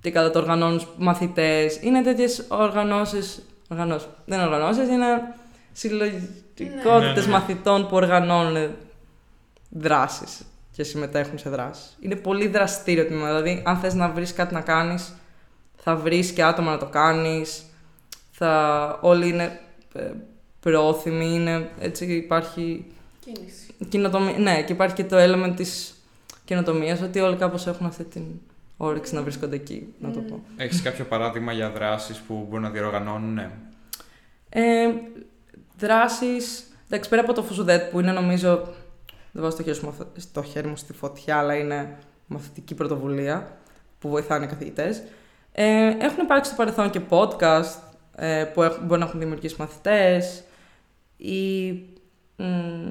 και 0.00 0.10
καλά 0.10 0.30
το 0.30 0.38
οργανώνουν 0.38 0.86
μαθητές. 0.96 1.78
Είναι 1.82 2.02
τέτοιες 2.02 2.44
οργανώσεις. 2.48 3.42
Οργανώσεις. 3.68 4.08
Δεν 4.24 4.38
είναι 4.38 4.46
οργανώσεις, 4.46 4.88
είναι 4.88 5.06
συλλογικότητε 5.72 6.98
Ναι, 6.98 7.12
ναι, 7.14 7.20
ναι. 7.20 7.26
μαθητών 7.26 7.88
που 7.88 7.96
οργανώνουν 7.96 8.74
δράσεις 9.72 10.40
και 10.72 10.82
συμμετέχουν 10.82 11.38
σε 11.38 11.50
δράσεις. 11.50 11.96
Είναι 12.00 12.16
πολύ 12.16 12.46
δραστήριο 12.48 13.06
τμήμα. 13.06 13.26
Δηλαδή, 13.26 13.62
αν 13.66 13.76
θες 13.76 13.94
να 13.94 14.08
βρεις 14.08 14.32
κάτι 14.32 14.54
να 14.54 14.60
κάνεις, 14.60 15.14
θα 15.76 15.96
βρεις 15.96 16.30
και 16.30 16.42
άτομα 16.44 16.70
να 16.70 16.78
το 16.78 16.86
κάνεις. 16.86 17.62
Θα... 18.30 18.98
Όλοι 19.02 19.28
είναι 19.28 19.60
ε, 19.94 20.10
πρόθυμοι, 20.60 21.34
είναι, 21.34 21.70
έτσι 21.78 22.12
υπάρχει 22.12 22.84
Κίνηση. 23.20 23.74
κοινοτομία. 23.88 24.38
Ναι, 24.38 24.62
και 24.62 24.72
υπάρχει 24.72 24.94
και 24.94 25.04
το 25.04 25.16
element 25.18 25.52
της 25.56 25.94
καινοτομίας 26.44 27.00
ότι 27.00 27.20
όλοι 27.20 27.36
κάπως 27.36 27.66
έχουν 27.66 27.86
αυτή 27.86 28.04
την 28.04 28.22
όρεξη 28.76 29.14
να 29.14 29.22
βρίσκονται 29.22 29.54
εκεί, 29.54 29.94
να 29.98 30.10
το 30.10 30.20
Μμ. 30.20 30.24
πω. 30.26 30.40
Έχεις 30.56 30.82
κάποιο 30.82 31.04
παράδειγμα 31.04 31.52
για 31.52 31.70
δράσεις 31.70 32.18
που 32.18 32.46
μπορούν 32.48 32.64
να 32.64 32.70
διοργανώνουν, 32.70 33.32
ναι; 33.34 33.50
Ε, 34.48 34.88
δράσεις, 35.78 36.64
εντάξει, 36.88 37.10
πέρα 37.10 37.22
από 37.22 37.32
το 37.32 37.42
Φουσουδέτ 37.42 37.90
που 37.90 38.00
είναι 38.00 38.12
νομίζω, 38.12 38.68
δεν 39.32 39.42
βάζω 39.42 39.56
το 39.56 39.62
χέρι, 39.62 39.78
μου, 39.82 39.94
στο 40.16 40.42
χέρι 40.42 40.68
μου 40.68 40.76
στη 40.76 40.92
φωτιά, 40.92 41.36
αλλά 41.36 41.54
είναι 41.54 41.98
μαθητική 42.26 42.74
πρωτοβουλία 42.74 43.58
που 43.98 44.08
βοηθάνε 44.08 44.44
οι 44.44 44.48
καθηγητές. 44.48 45.02
Ε, 45.52 45.96
έχουν 45.98 46.24
υπάρξει 46.24 46.50
στο 46.50 46.62
παρελθόν 46.62 46.90
και 46.90 47.00
podcast 47.08 47.80
ε, 48.16 48.44
που 48.44 48.62
έχουν, 48.62 48.86
μπορεί 48.86 49.00
να 49.00 49.06
έχουν 49.06 49.20
δημιουργήσει 49.20 49.56
μαθητές 49.58 50.42
ή 51.16 51.70
μ, 52.36 52.88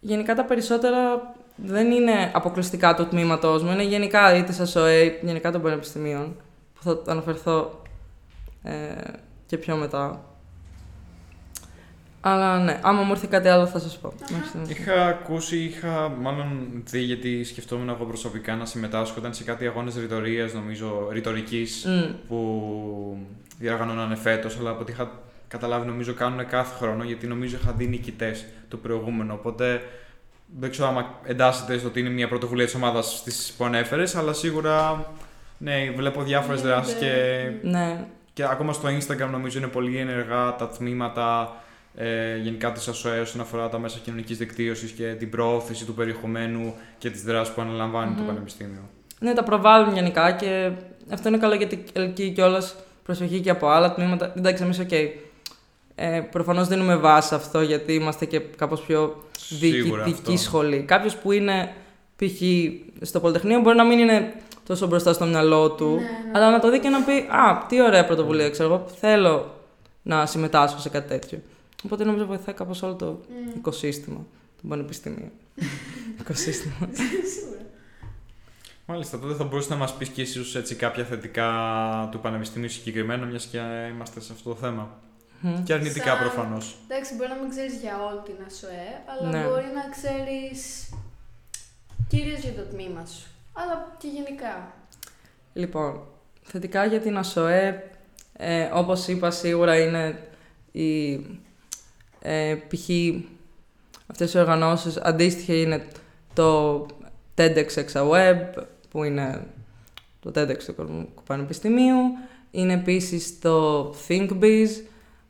γενικά 0.00 0.34
τα 0.34 0.44
περισσότερα 0.44 1.34
δεν 1.56 1.90
είναι 1.90 2.30
αποκλειστικά 2.34 2.94
του 2.94 3.08
τμήματός 3.08 3.62
μου, 3.62 3.70
είναι 3.70 3.84
γενικά 3.84 4.36
είτε 4.36 4.52
σας 4.52 4.76
ΟΕ, 4.76 5.18
γενικά 5.22 5.52
των 5.52 5.62
πανεπιστημίων, 5.62 6.36
που 6.74 6.82
θα 6.82 7.12
αναφερθώ 7.12 7.82
ε, 8.62 8.72
και 9.46 9.58
πιο 9.58 9.76
μετά. 9.76 10.31
Αλλά 12.24 12.58
ναι, 12.58 12.78
άμα 12.82 13.02
μου 13.02 13.12
έρθει 13.12 13.26
κάτι 13.26 13.48
άλλο 13.48 13.66
θα 13.66 13.78
σας 13.78 13.98
πω. 13.98 14.12
Μέχρι 14.30 14.46
στιγμής. 14.48 14.70
Είχα 14.70 15.06
ακούσει, 15.06 15.58
είχα 15.58 16.08
μάλλον 16.20 16.68
δει 16.84 17.00
γιατί 17.00 17.44
σκεφτόμουν 17.44 17.88
εγώ 17.88 18.04
προσωπικά 18.04 18.54
να 18.56 18.64
συμμετάσχω 18.64 19.14
όταν 19.18 19.34
σε 19.34 19.44
κάτι 19.44 19.66
αγώνες 19.66 19.96
ρητορίας, 19.96 20.52
νομίζω, 20.52 21.08
ρητορικής 21.12 21.84
Μμ. 21.86 22.26
που 22.28 23.16
διοργανώνανε 23.58 24.16
φέτος, 24.16 24.58
αλλά 24.58 24.70
από 24.70 24.80
ό,τι 24.80 24.92
είχα 24.92 25.10
καταλάβει, 25.48 25.86
νομίζω 25.86 26.14
κάνουν 26.14 26.46
κάθε 26.46 26.74
χρόνο, 26.76 27.04
γιατί 27.04 27.26
νομίζω 27.26 27.56
είχα 27.62 27.72
δει 27.72 27.86
νικητές 27.86 28.44
το 28.68 28.76
προηγούμενο. 28.76 29.34
Οπότε 29.34 29.82
δεν 30.60 30.70
ξέρω 30.70 30.88
αν 30.88 31.06
εντάσσεται 31.24 31.78
στο 31.78 31.88
ότι 31.88 32.00
είναι 32.00 32.08
μια 32.10 32.28
πρωτοβουλία 32.28 32.64
της 32.64 32.74
ομάδας 32.74 33.24
που 33.56 33.64
ανέφερες, 33.64 34.16
αλλά 34.16 34.32
σίγουρα 34.32 35.06
ναι, 35.58 35.92
βλέπω 35.96 36.22
διάφορες 36.22 36.62
Ναι, 36.62 36.68
δράσεις 36.68 36.94
ναι. 36.94 37.00
και, 37.00 37.50
Ναι, 37.62 38.04
και 38.32 38.44
ακόμα 38.44 38.72
στο 38.72 38.88
Instagram 38.88 39.28
νομίζω 39.30 39.58
είναι 39.58 39.66
πολύ 39.66 39.96
ενεργά 39.96 40.54
τα 40.56 40.68
τμήματα 40.68 41.56
ε, 41.94 42.36
γενικά 42.36 42.72
της 42.72 42.88
ΑΣΟΕ 42.88 43.20
όσον 43.20 43.40
αφορά 43.40 43.68
τα 43.68 43.78
μέσα 43.78 43.98
κοινωνικής 44.04 44.38
δικτύωσης 44.38 44.90
και 44.90 45.04
την 45.14 45.30
προώθηση 45.30 45.84
του 45.84 45.94
περιεχομένου 45.94 46.74
και 46.98 47.10
τις 47.10 47.22
δράσεις 47.22 47.54
που 47.54 47.60
αναλαμβάνει 47.60 48.14
το 48.14 48.20
Μμμ. 48.22 48.26
Πανεπιστήμιο. 48.26 48.88
ναι, 49.20 49.32
τα 49.32 49.42
προβάλλουν 49.42 49.94
γενικά 49.94 50.30
και 50.32 50.70
αυτό 51.12 51.28
είναι 51.28 51.38
καλό 51.38 51.54
γιατί 51.54 51.84
ελκύει 51.92 52.30
κιόλας 52.30 52.74
προσοχή 53.04 53.40
και 53.40 53.50
από 53.50 53.68
άλλα 53.68 53.94
τμήματα. 53.94 54.32
Εντάξει, 54.36 54.62
εμείς, 54.62 54.78
οκ. 54.78 54.92
Ε, 55.94 56.20
Προφανώς 56.30 56.68
δίνουμε 56.68 56.96
βάση 56.96 57.28
σε 57.28 57.34
αυτό 57.34 57.60
γιατί 57.60 57.92
είμαστε 57.94 58.24
και 58.24 58.38
κάπως 58.40 58.80
πιο 58.80 59.24
Σίγουρα 59.38 60.02
διοικητική 60.04 60.32
αυτό. 60.34 60.42
σχολή. 60.44 60.82
Κάποιος 60.86 61.16
που 61.16 61.32
είναι 61.32 61.72
π.χ. 62.16 62.40
στο 63.00 63.20
Πολυτεχνείο 63.20 63.60
μπορεί 63.60 63.76
να 63.76 63.84
μην 63.84 63.98
είναι 63.98 64.32
τόσο 64.66 64.86
μπροστά 64.86 65.12
στο 65.12 65.24
μυαλό 65.24 65.70
του, 65.70 65.88
Ναι, 65.88 65.94
ναι. 66.00 66.30
αλλά 66.32 66.50
να 66.50 66.58
το 66.60 66.70
δει 66.70 66.78
και 66.80 66.88
να 66.88 67.00
πει 67.02 67.12
Α, 67.12 67.64
τι 67.68 67.82
ωραία 67.82 68.04
πρωτοβουλία, 68.04 68.50
ξέρω 68.50 68.68
εγώ, 68.74 68.86
θέλω 69.00 69.54
να 70.02 70.26
συμμετάσχω 70.26 70.78
σε 70.78 70.88
κάτι 70.88 71.08
τέτοιο. 71.08 71.38
Οπότε 71.82 72.04
νομίζω 72.04 72.26
βοηθάει 72.26 72.54
κάπως 72.54 72.82
όλο 72.82 72.94
το 72.94 73.06
Μμ. 73.28 73.56
οικοσύστημα 73.56 74.26
του 74.60 74.66
Πανεπιστημίου. 74.68 75.30
οικοσύστημα. 76.20 76.74
Σίγουρα. 77.34 77.60
Μάλιστα, 78.86 79.18
τότε 79.18 79.34
θα 79.34 79.44
μπορούσες 79.44 79.70
να 79.70 79.76
μας 79.76 79.96
πεις 79.96 80.08
και 80.08 80.20
ίσως 80.22 80.56
έτσι 80.56 80.74
κάποια 80.74 81.04
θετικά 81.04 81.48
του 82.10 82.20
Πανεπιστημίου 82.20 82.68
συγκεκριμένα, 82.68 83.26
μιας 83.26 83.44
και 83.46 83.58
είμαστε 83.94 84.20
σε 84.20 84.32
αυτό 84.32 84.50
το 84.50 84.56
θέμα. 84.56 85.00
Μμ. 85.40 85.62
Και 85.62 85.72
αρνητικά 85.72 86.04
Σαν- 86.10 86.18
προφανώς. 86.18 86.76
Εντάξει, 86.88 87.14
μπορεί 87.14 87.28
να 87.28 87.34
μην 87.36 87.50
ξέρεις 87.50 87.74
για 87.80 88.04
όλη 88.04 88.20
την 88.24 88.34
ΑΣΟΕ, 88.46 89.02
αλλά 89.06 89.30
Ναι. 89.30 89.44
μπορεί 89.48 89.64
να 89.74 89.88
ξέρεις 89.90 90.88
κυρίως 92.08 92.40
για 92.40 92.52
το 92.52 92.62
τμήμα 92.62 93.06
σου. 93.06 93.26
Αλλά 93.52 93.96
και 93.98 94.08
γενικά. 94.08 94.72
Λοιπόν, 95.52 96.00
θετικά 96.42 96.84
για 96.86 97.00
την 97.00 97.16
ΑΣΟΕ, 97.16 97.90
ε, 98.32 98.68
όπως 98.72 99.08
είπα 99.08 99.30
σίγουρα 99.30 99.78
είναι 99.78 100.28
η 100.72 101.14
ε, 102.22 102.54
π.χ. 102.68 102.88
αυτές 104.06 104.34
οι 104.34 104.38
οργανώσεις, 104.38 104.96
αντίστοιχα 104.96 105.54
είναι 105.54 105.86
το 106.34 106.86
TEDx 107.36 107.66
ExaWeb, 107.74 108.62
που 108.90 109.04
είναι 109.04 109.46
το 110.20 110.30
TEDx 110.34 110.56
του 110.64 110.70
Οικονομικού 110.70 111.22
Πανεπιστημίου, 111.26 112.00
είναι 112.50 112.72
επίσης 112.72 113.38
το 113.38 113.88
ThinkBiz, 114.08 114.68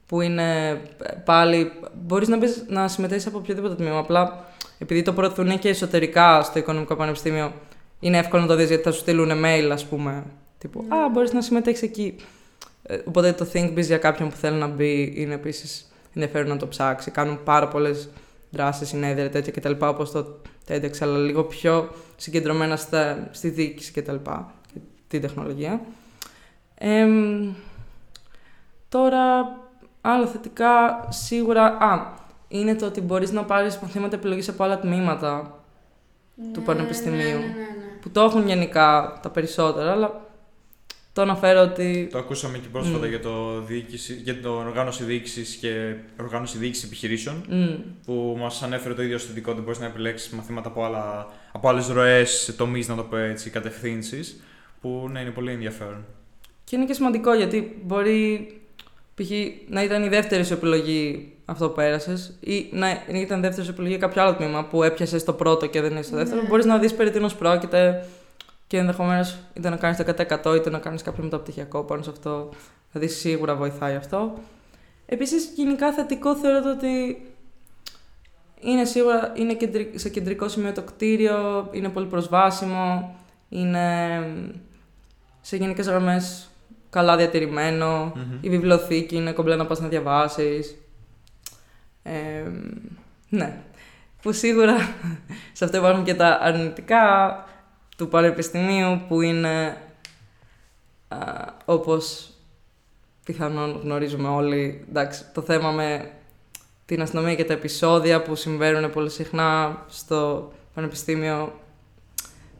που 0.06 0.20
είναι 0.20 0.80
πάλι, 1.24 1.72
μπορείς 1.94 2.28
να, 2.28 2.36
μπεις, 2.36 2.64
να 2.68 2.88
συμμετέχεις 2.88 3.26
από 3.26 3.38
οποιοδήποτε 3.38 3.74
τμήμα, 3.74 3.98
απλά 3.98 4.44
επειδή 4.78 5.02
το 5.02 5.12
προωθούν 5.12 5.58
και 5.58 5.68
εσωτερικά 5.68 6.42
στο 6.42 6.58
Οικονομικό 6.58 6.96
Πανεπιστήμιο, 6.96 7.52
είναι 8.00 8.18
εύκολο 8.18 8.42
να 8.42 8.48
το 8.48 8.54
δεις 8.54 8.68
γιατί 8.68 8.82
θα 8.82 8.90
σου 8.90 8.98
στείλουν 8.98 9.30
mail, 9.44 9.68
ας 9.72 9.86
πούμε, 9.86 10.24
τύπου 10.58 10.84
Ναι. 10.88 10.96
«Α, 10.96 11.08
μπορείς 11.08 11.32
να 11.32 11.40
συμμετέχεις 11.40 11.82
εκεί». 11.82 12.16
Ε, 12.82 12.98
οπότε 13.04 13.32
το 13.32 13.46
ThinkBiz 13.52 13.84
για 13.84 13.98
κάποιον 13.98 14.28
που 14.28 14.36
θέλει 14.36 14.56
να 14.56 14.66
μπει 14.66 15.12
είναι 15.16 15.34
επίσης 15.34 15.91
ενδιαφέρον 16.14 16.48
να 16.48 16.56
το 16.56 16.68
ψάξει. 16.68 17.10
Κάνουν 17.10 17.42
πάρα 17.42 17.68
πολλές 17.68 18.08
δράσεις, 18.50 18.88
συνέδρια, 18.88 19.30
τέτοια 19.30 19.52
κτλ. 19.52 19.86
όπως 19.86 20.10
το 20.10 20.26
TEDx, 20.68 20.90
αλλά 21.00 21.18
λίγο 21.18 21.44
πιο 21.44 21.90
συγκεντρωμένα 22.16 22.76
στα, 22.76 23.28
στη 23.30 23.48
διοίκηση 23.48 23.92
κτλ. 23.92 24.16
και 24.72 24.80
την 25.08 25.20
τεχνολογία. 25.20 25.80
Εμ, 26.74 27.52
τώρα, 28.88 29.56
άλλα 30.00 30.26
θετικά, 30.26 31.06
σίγουρα, 31.08 31.64
α, 31.64 32.14
είναι 32.48 32.74
το 32.74 32.86
ότι 32.86 33.00
μπορείς 33.00 33.30
να 33.32 33.44
πάρεις 33.44 33.78
μαθήματα 33.78 34.16
επιλογής 34.16 34.48
από 34.48 34.64
άλλα 34.64 34.78
τμήματα 34.78 35.58
του 36.52 36.60
Ναι, 36.60 36.66
Πανεπιστημίου. 36.66 37.18
Ναι, 37.18 37.30
ναι, 37.30 37.36
ναι, 37.36 37.42
ναι. 37.42 37.98
που 38.00 38.10
το 38.10 38.20
έχουν 38.20 38.46
γενικά 38.46 39.18
τα 39.22 39.30
περισσότερα, 39.30 39.92
αλλά 39.92 40.20
το 41.12 41.22
αναφέρω 41.22 41.60
ότι. 41.60 42.08
Το 42.12 42.18
ακούσαμε 42.18 42.58
και 42.58 42.68
πρόσφατα 42.72 43.06
Μμ. 43.06 43.08
για, 43.08 43.20
το 43.20 43.60
διοίκηση, 43.60 44.14
για 44.14 44.34
την 44.34 44.46
οργάνωση 44.46 45.04
διοίκησης 45.04 45.54
και 45.54 45.94
οργάνωση 46.20 46.58
διοίκησης 46.58 46.84
επιχειρήσεων. 46.84 47.44
Μμ, 47.48 47.74
Που 48.04 48.36
μας 48.38 48.62
ανέφερε 48.62 48.94
το 48.94 49.02
ίδιο 49.02 49.18
στο 49.18 49.28
θετικό 49.28 49.52
ότι 49.52 49.60
μπορείς 49.60 49.78
να 49.78 49.86
επιλέξεις 49.86 50.30
μαθήματα 50.30 50.68
από, 50.68 50.84
άλλα, 50.84 51.26
από 51.52 51.68
άλλες 51.68 51.88
ροές, 51.88 52.54
τομείς, 52.56 52.88
να 52.88 52.94
το 52.96 53.02
πω 53.02 53.16
έτσι, 53.16 53.50
κατευθύνσεις. 53.50 54.42
Που 54.80 55.08
ναι, 55.12 55.20
είναι 55.20 55.30
πολύ 55.30 55.52
ενδιαφέρον. 55.52 56.04
Και 56.64 56.76
είναι 56.76 56.84
και 56.84 56.92
σημαντικό 56.92 57.34
γιατί 57.34 57.80
μπορεί 57.84 58.46
π.χ. 59.14 59.30
να 59.68 59.82
ήταν 59.82 60.04
η 60.04 60.08
δεύτερη 60.08 60.44
σου 60.44 60.52
επιλογή 60.52 61.32
αυτό 61.44 61.68
που 61.68 61.74
πέρασες, 61.74 62.36
ή 62.40 62.68
να 62.72 63.20
ήταν 63.20 63.40
δεύτερη 63.40 63.66
σου 63.66 63.72
επιλογή 63.72 63.96
κάποιο 63.96 64.22
άλλο 64.22 64.34
τμήμα 64.34 64.64
που 64.64 64.82
έπιασες 64.82 65.24
το 65.24 65.32
πρώτο 65.32 65.66
και 65.66 65.80
δεν 65.80 65.92
είσαι 65.92 66.02
στο 66.02 66.16
δεύτερο. 66.16 66.42
Ναι. 66.42 66.48
Μπορείς 66.48 66.64
να 66.64 66.78
δεις 66.78 66.94
περί 66.94 67.10
τίνος 67.10 67.34
πρόκειται 67.34 68.06
και 68.72 68.78
ενδεχομένως 68.78 69.36
είτε 69.54 69.68
να 69.68 69.76
κάνεις 69.76 69.96
το 69.96 70.04
100% 70.44 70.56
είτε 70.56 70.70
να 70.70 70.78
κάνεις 70.78 71.02
κάποιο 71.02 71.22
μεταπτυχιακό 71.24 71.82
πάνω 71.82 72.02
σε 72.02 72.10
αυτό. 72.10 72.48
Δηλαδή 72.92 73.12
σίγουρα 73.12 73.54
βοηθάει 73.54 73.94
αυτό. 73.94 74.38
Επίσης, 75.06 75.52
γενικά 75.54 75.92
θετικό 75.92 76.36
θεωρώ 76.36 76.62
το 76.62 76.70
ότι 76.70 77.22
είναι 78.60 78.84
σίγουρα 78.84 79.32
είναι 79.36 79.54
κεντρι- 79.54 79.98
σε 79.98 80.08
κεντρικό 80.08 80.48
σημείο 80.48 80.72
το 80.72 80.82
κτίριο, 80.82 81.68
είναι 81.72 81.88
πολύ 81.88 82.06
προσβάσιμο, 82.06 83.14
είναι 83.48 83.86
σε 85.40 85.56
γενικές 85.56 85.86
γραμμές 85.86 86.50
καλά 86.90 87.16
διατηρημένο, 87.16 88.12
Μμμ. 88.16 88.38
η 88.40 88.48
βιβλιοθήκη 88.48 89.16
είναι 89.16 89.32
κομπλέ 89.32 89.56
να 89.56 89.66
πας 89.66 89.80
να 89.80 89.88
διαβάσεις. 89.88 90.76
Ε, 92.02 92.50
ναι, 93.28 93.56
που 94.22 94.32
σίγουρα 94.32 94.76
σε 95.52 95.64
αυτό 95.64 95.76
υπάρχουν 95.76 96.04
και 96.04 96.14
τα 96.14 96.38
αρνητικά 96.40 97.00
του 97.96 98.08
πανεπιστημίου 98.08 99.00
που 99.08 99.20
είναι 99.20 99.76
α, 101.08 101.16
όπως 101.64 102.30
πιθανόν 103.24 103.80
γνωρίζουμε 103.82 104.28
όλοι, 104.28 104.84
εντάξει, 104.88 105.24
το 105.34 105.40
θέμα 105.42 105.70
με 105.70 106.10
την 106.86 107.02
αστυνομία 107.02 107.34
και 107.34 107.44
τα 107.44 107.52
επεισόδια 107.52 108.22
που 108.22 108.34
συμβαίνουν 108.34 108.90
πολύ 108.90 109.10
συχνά 109.10 109.76
στο 109.88 110.52
πανεπιστήμιο 110.74 111.52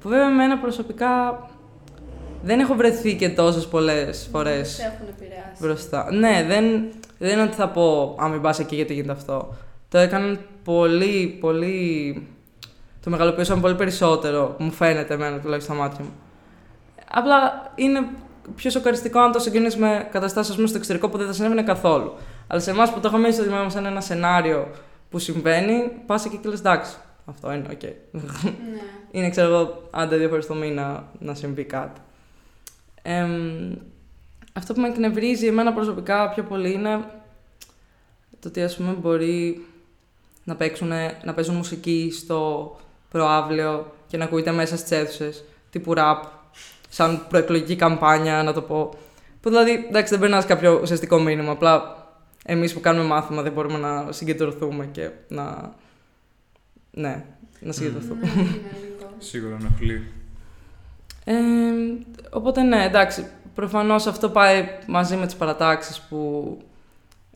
που 0.01 0.09
βέβαια 0.09 0.27
εμένα 0.29 0.59
προσωπικά 0.59 1.41
δεν 2.43 2.61
έχω 2.61 2.75
βρεθεί 2.75 3.17
και 3.17 3.29
τόσες 3.29 3.67
πολλές 3.67 4.29
φορές 4.33 4.69
Σε 4.69 4.83
έχουν 4.83 5.07
επηρεάσει. 5.09 5.57
μπροστά. 5.62 6.12
Ναι, 6.12 6.45
δεν, 6.49 6.65
δεν 7.19 7.33
είναι 7.33 7.43
ότι 7.43 7.55
θα 7.55 7.69
πω 7.69 8.17
«Α, 8.23 8.29
μην 8.29 8.41
πας 8.41 8.59
εκεί 8.59 8.75
γιατί 8.75 8.95
γίνεται 8.95 9.12
αυτό». 9.12 9.55
Το 9.89 9.99
έκαναν 9.99 10.41
πολύ, 10.65 11.37
πολύ... 11.41 12.27
Το 13.05 13.11
μεγαλοποιούσαν 13.11 13.61
πολύ 13.61 13.75
περισσότερο, 13.75 14.57
μου 14.59 14.71
φαίνεται 14.71 15.15
εμένα 15.15 15.41
τουλάχιστον 15.41 15.75
στα 15.75 15.85
μάτια 15.85 16.05
μου. 16.05 16.13
Απλά 17.11 17.73
είναι 17.75 18.09
πιο 18.55 18.71
σοκαριστικό 18.71 19.21
αν 19.21 19.33
το 19.33 19.39
συγκρίνεις 19.39 19.77
με 19.77 20.09
καταστάσεις 20.11 20.51
ας 20.51 20.57
πούμε, 20.57 20.69
στο 20.69 20.77
εξωτερικό 20.77 21.09
που 21.09 21.19
δεν 21.19 21.27
θα 21.27 21.33
συνέβαινε 21.33 21.63
καθόλου. 21.63 22.13
Αλλά 22.47 22.61
σε 22.61 22.71
εμάς 22.71 22.93
που 22.93 23.01
το 23.01 23.09
έχουμε 23.09 23.31
στο 23.31 23.43
δημιουργία 23.43 23.71
σαν 23.71 23.85
ένα 23.87 24.01
σενάριο 24.01 24.69
που 25.11 25.19
συμβαίνει, 25.19 25.93
πας 26.07 26.25
εκεί 26.25 26.37
και 26.37 26.49
λες: 26.49 26.59
Εντάξει, 26.59 26.97
αυτό 27.25 27.53
είναι, 27.53 27.67
οκ. 27.73 27.83
Ναι. 28.11 28.23
είναι, 29.11 29.31
ξέρω 29.31 29.55
εγώ, 29.55 29.83
άντε 29.91 30.17
δύο 30.17 30.29
φορές 30.29 30.47
το 30.47 30.55
μήνα 30.55 31.05
να 31.19 31.35
συμβεί 31.35 31.65
κάτι. 31.65 32.01
Εμ, 33.03 33.73
αυτό 34.53 34.75
που 34.75 34.81
με 34.81 34.89
εκνευρίζει 34.89 35.47
εμένα 35.47 35.73
προσωπικά 35.73 36.29
πιο 36.29 36.43
πολύ 36.43 36.73
είναι 36.73 37.01
το 38.41 38.49
ότι 38.49 38.63
ας 38.63 38.77
πούμε 38.77 38.93
μπορεί 38.93 39.67
να, 40.45 40.57
παίξουνε- 40.57 41.25
να 41.25 41.35
παίζουν 41.35 41.55
μουσική 41.57 42.13
στο 42.15 42.71
προάβλιο 43.12 43.92
και 44.07 44.16
να 44.16 44.25
ακούγεται 44.25 44.52
μέσα 44.52 44.76
στις 44.76 44.90
αίθουσες, 44.90 45.45
τύπου 45.71 45.95
ραπ, 45.95 46.25
σαν 46.88 47.26
προεκλογική 47.28 47.76
καμπάνια, 47.76 48.42
να 48.42 48.52
το 48.52 48.62
πω. 48.62 48.95
Που 49.40 49.49
δηλαδή, 49.49 49.87
εντάξει, 49.88 50.11
δεν 50.11 50.21
περνάς 50.21 50.47
κάποιο 50.47 50.78
ουσιαστικό 50.83 51.19
μήνυμα, 51.19 51.50
απλά 51.52 51.97
εμείς 52.45 52.73
που 52.73 52.81
κάνουμε 52.81 53.04
μάθημα 53.04 53.42
δεν 53.42 53.52
μπορούμε 53.52 53.78
να 53.78 54.12
συγκεντρωθούμε 54.12 54.87
και 54.87 55.11
να... 55.28 55.75
Ναι, 56.90 57.25
να 57.61 57.73
συγκεντρωθούμε. 57.73 58.21
Ναι, 58.21 58.31
είναι 58.31 58.50
λίγο. 58.83 59.12
Σίγουρα 59.19 59.57
ενοχλεί. 59.61 60.12
Ε, 61.25 61.35
οπότε 62.31 62.62
ναι, 62.62 62.85
εντάξει, 62.85 63.26
προφανώς 63.54 64.07
αυτό 64.07 64.31
πάει 64.31 64.69
μαζί 64.87 65.16
με 65.16 65.26
τις 65.26 65.37
παρατάξεις 65.37 66.00
που 66.00 66.59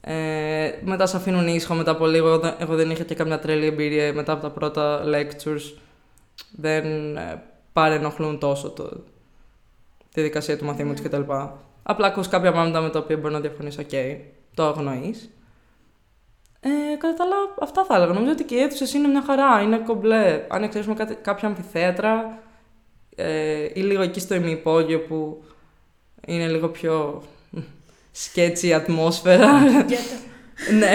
ε, 0.08 0.70
μετά 0.82 1.06
σε 1.06 1.16
αφήνουν 1.16 1.46
ήσυχο 1.46 1.74
μετά 1.74 1.90
από 1.90 2.06
λίγο. 2.06 2.28
Εγώ 2.28 2.38
δεν- 2.38 2.54
Εγώ 2.58 2.74
δεν 2.74 2.90
είχα 2.90 3.02
και 3.04 3.14
καμιά 3.14 3.38
τρελή 3.38 3.66
εμπειρία 3.66 4.12
μετά 4.12 4.32
από 4.32 4.42
τα 4.42 4.50
πρώτα 4.50 5.02
lectures. 5.04 5.74
Δεν 6.56 7.16
ε, 7.16 7.42
παρενοχλούν 7.72 8.38
τόσο 8.38 8.70
το, 8.70 8.90
τη 10.14 10.22
διαδικασία 10.22 10.58
του 10.58 10.64
μαθήματος 10.64 11.00
Ναι. 11.02 11.08
κτλ. 11.08 11.32
Απλά 11.82 12.06
ακούς 12.06 12.28
κάποια 12.28 12.52
πράγματα 12.52 12.80
με 12.80 12.90
τα 12.90 12.98
οποία 12.98 13.16
μπορεί 13.16 13.32
να 13.34 13.40
διαφωνείς, 13.40 13.78
οκ, 13.78 13.90
το 14.54 14.64
αγνοείς. 14.66 15.30
Ε, 16.60 16.96
κατά 16.98 17.14
τα 17.14 17.24
άλλα, 17.24 17.34
αυτά 17.60 17.84
θα 17.84 17.94
έλεγα. 17.96 18.12
Νομίζω 18.12 18.32
ότι 18.32 18.44
και 18.44 18.54
οι 18.54 18.60
αίθουσες 18.60 18.92
είναι 18.94 19.08
μια 19.08 19.22
χαρά, 19.22 19.60
είναι 19.62 19.78
κομπλέ. 19.78 20.44
Αν 20.48 20.62
εξαιρέσουμε 20.62 20.94
κάτι, 20.94 21.14
κάποια 21.14 21.48
αμφιθέατρα, 21.48 22.38
ε, 23.16 23.62
ή 23.74 23.80
λίγο 23.80 24.02
εκεί 24.02 24.20
στο 24.20 24.34
ημιυπόγειο 24.34 25.00
που 25.00 25.44
είναι 26.26 26.46
λίγο 26.48 26.68
πιο 26.68 27.22
σκέτσι 28.22 28.72
ατμόσφαιρα. 28.74 29.48
Γκέτο. 29.86 30.00
ναι. 30.78 30.88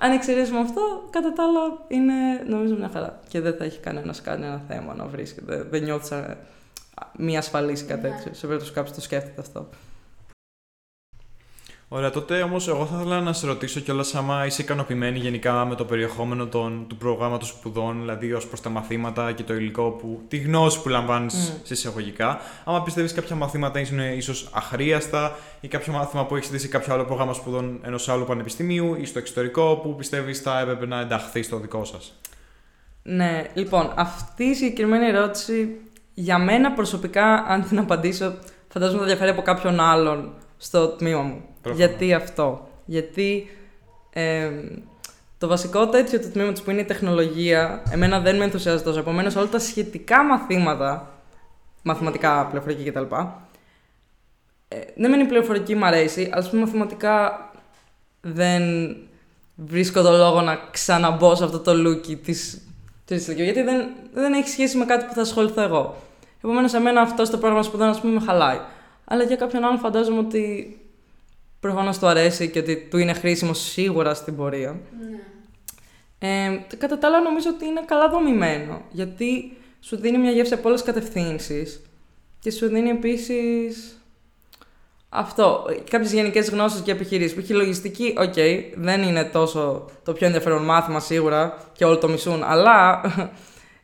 Αν 0.00 0.12
εξαιρέσουμε 0.12 0.58
αυτό, 0.60 0.80
κατά 1.10 1.32
τα 1.32 1.42
άλλα 1.42 1.60
είναι 1.88 2.12
νομίζω 2.48 2.74
μια 2.76 2.90
χαρά. 2.92 3.20
Και 3.28 3.40
δεν 3.40 3.54
θα 3.58 3.64
έχει 3.64 3.78
κανένας 3.78 4.20
κανένα 4.20 4.62
θέμα 4.68 4.94
να 4.94 5.04
βρίσκεται. 5.04 5.66
Δεν 5.70 5.82
νιώθει 5.82 6.06
σαν 6.06 6.36
μη 7.16 7.36
ασφαλής 7.36 7.80
ή 7.80 7.84
κάτι 7.84 8.02
Ναι. 8.08 8.14
τέτοιο. 8.14 8.34
Σε 8.34 8.46
περίπτωση 8.46 8.72
κάποιος 8.72 8.94
το 8.94 9.00
σκέφτεται 9.00 9.40
αυτό. 9.40 9.68
Ωραία, 11.90 12.10
τότε 12.10 12.42
όμως 12.42 12.68
εγώ 12.68 12.86
θα 12.86 12.96
ήθελα 12.96 13.20
να 13.20 13.32
σε 13.32 13.46
ρωτήσω 13.46 13.80
κιόλας 13.80 14.14
άμα 14.14 14.46
είσαι 14.46 14.62
ικανοποιημένη 14.62 15.18
γενικά 15.18 15.64
με 15.64 15.74
το 15.74 15.84
περιεχόμενο 15.84 16.46
των, 16.46 16.84
του 16.88 16.96
προγράμματος 16.96 17.48
σπουδών, 17.48 18.00
δηλαδή 18.00 18.32
ως 18.32 18.46
προς 18.46 18.60
τα 18.60 18.68
μαθήματα 18.68 19.32
και 19.32 19.42
το 19.42 19.54
υλικό 19.54 19.90
που. 19.90 20.20
τη 20.28 20.36
γνώση 20.36 20.82
που 20.82 20.88
λαμβάνεις 20.88 21.34
Μμ. 21.34 21.60
σε 21.62 21.72
εισαγωγικά. 21.74 22.40
Άμα 22.64 22.82
πιστεύεις 22.82 23.12
κάποια 23.12 23.36
μαθήματα 23.36 23.80
είναι 23.80 24.14
ίσως 24.14 24.48
αχρίαστα 24.52 25.36
ή 25.60 25.68
κάποιο 25.68 25.92
μάθημα 25.92 26.26
που 26.26 26.36
έχεις 26.36 26.50
δει 26.50 26.58
σε 26.58 26.68
κάποιο 26.68 26.94
άλλο 26.94 27.04
πρόγραμμα 27.04 27.32
σπουδών 27.32 27.80
ενός 27.82 28.08
άλλου 28.08 28.24
πανεπιστημίου 28.24 28.94
ή 28.94 29.04
στο 29.04 29.18
εξωτερικό 29.18 29.76
που 29.76 29.94
πιστεύεις 29.94 30.40
θα 30.40 30.60
έπρεπε 30.60 30.86
να 30.86 31.00
ενταχθεί 31.00 31.42
στο 31.42 31.58
δικό 31.58 31.84
σας; 31.84 32.12
Ναι, 33.02 33.44
λοιπόν, 33.54 33.92
αυτή 33.96 34.44
η 34.44 34.54
συγκεκριμένη 34.54 35.06
ερώτηση 35.06 35.80
για 36.14 36.38
μένα 36.38 36.72
προσωπικά, 36.72 37.34
αν 37.34 37.68
την 37.68 37.78
απαντήσω, 37.78 38.34
φαντάζομαι 38.68 39.00
θα 39.00 39.06
διαφέρει 39.06 39.30
από 39.30 39.42
κάποιον 39.42 39.80
άλλον 39.80 40.32
στο 40.58 40.88
τμήμα 40.88 41.22
μου. 41.22 41.44
Προφανώς. 41.62 41.86
Γιατί 41.86 42.14
αυτό. 42.14 42.68
Γιατί 42.84 43.48
ε, 44.10 44.50
το 45.38 45.46
βασικό 45.46 45.88
τέτοιο 45.88 46.20
του 46.20 46.30
τμήματος 46.30 46.62
που 46.62 46.70
είναι 46.70 46.80
η 46.80 46.84
τεχνολογία, 46.84 47.82
εμένα 47.90 48.20
δεν 48.20 48.36
με 48.36 48.44
ενθουσιάζει 48.44 48.82
τόσο. 48.82 48.98
Επομένως, 48.98 49.36
όλα 49.36 49.48
τα 49.48 49.58
σχετικά 49.58 50.24
μαθήματα, 50.24 51.14
μαθηματικά, 51.82 52.46
πληροφορική 52.46 52.90
κτλ. 52.90 53.14
Ε, 54.68 54.78
ναι, 54.94 55.08
μεν 55.08 55.20
η 55.20 55.24
πληροφορική 55.24 55.74
μου 55.74 55.86
αρέσει, 55.86 56.28
αλλά 56.32 56.42
ας 56.42 56.50
πούμε 56.50 56.62
μαθηματικά 56.62 57.46
δεν 58.20 58.62
βρίσκω 59.54 60.02
το 60.02 60.10
λόγο 60.10 60.40
να 60.40 60.58
ξαναμπω 60.70 61.34
σε 61.34 61.44
αυτό 61.44 61.58
το 61.58 61.74
λούκι 61.74 62.16
της 62.16 62.62
της 63.08 63.28
Λυκειού, 63.28 63.44
γιατί 63.44 63.62
δεν, 63.62 63.88
δεν 64.14 64.32
έχει 64.32 64.48
σχέση 64.48 64.76
με 64.76 64.84
κάτι 64.84 65.04
που 65.04 65.14
θα 65.14 65.20
ασχοληθώ 65.20 65.62
εγώ. 65.62 65.96
Επομένως, 66.38 66.74
εμένα 66.74 67.00
αυτό 67.00 67.24
στο 67.24 67.36
πρόγραμμα 67.36 67.62
σπουδών, 67.62 67.88
ας 67.88 68.00
πούμε, 68.00 68.12
με 68.12 68.20
χαλάει. 68.20 68.58
Αλλά 69.10 69.22
για 69.22 69.36
κάποιον 69.36 69.64
άλλον 69.64 69.78
φαντάζομαι 69.78 70.18
ότι 70.18 70.76
προφανώς 71.60 71.98
του 71.98 72.06
αρέσει 72.06 72.50
και 72.50 72.58
ότι 72.58 72.86
του 72.90 72.98
είναι 72.98 73.12
χρήσιμο 73.12 73.54
σίγουρα 73.54 74.14
στην 74.14 74.36
πορεία. 74.36 74.80
Ναι. 75.00 75.18
Ε, 76.18 76.76
κατά 76.78 76.98
τα 76.98 77.06
άλλα, 77.06 77.20
νομίζω 77.20 77.48
ότι 77.54 77.64
είναι 77.64 77.82
καλά 77.86 78.08
δομημένο. 78.08 78.82
Γιατί 78.90 79.56
σου 79.80 79.96
δίνει 79.96 80.18
μια 80.18 80.30
γεύση 80.30 80.54
από 80.54 80.68
όλες 80.68 80.82
τις 80.82 80.92
κατευθύνσεις 80.92 81.80
και 82.40 82.50
σου 82.50 82.68
δίνει 82.68 82.88
επίσης. 82.88 83.92
Αυτό, 85.08 85.64
κάποιες 85.90 86.12
γενικές 86.12 86.50
γνώσεις 86.50 86.80
και 86.80 86.90
επιχειρήσεις. 86.90 87.34
Που 87.34 87.40
έχει 87.40 87.52
λογιστική, 87.52 88.14
οκ, 88.18 88.34
δεν 88.74 89.02
είναι 89.02 89.24
τόσο 89.24 89.90
το 90.04 90.12
πιο 90.12 90.26
ενδιαφέρον 90.26 90.64
μάθημα 90.64 91.00
σίγουρα 91.00 91.56
και 91.72 91.84
όλοι 91.84 91.98
το 91.98 92.08
μισούν, 92.08 92.42
αλλά 92.42 93.00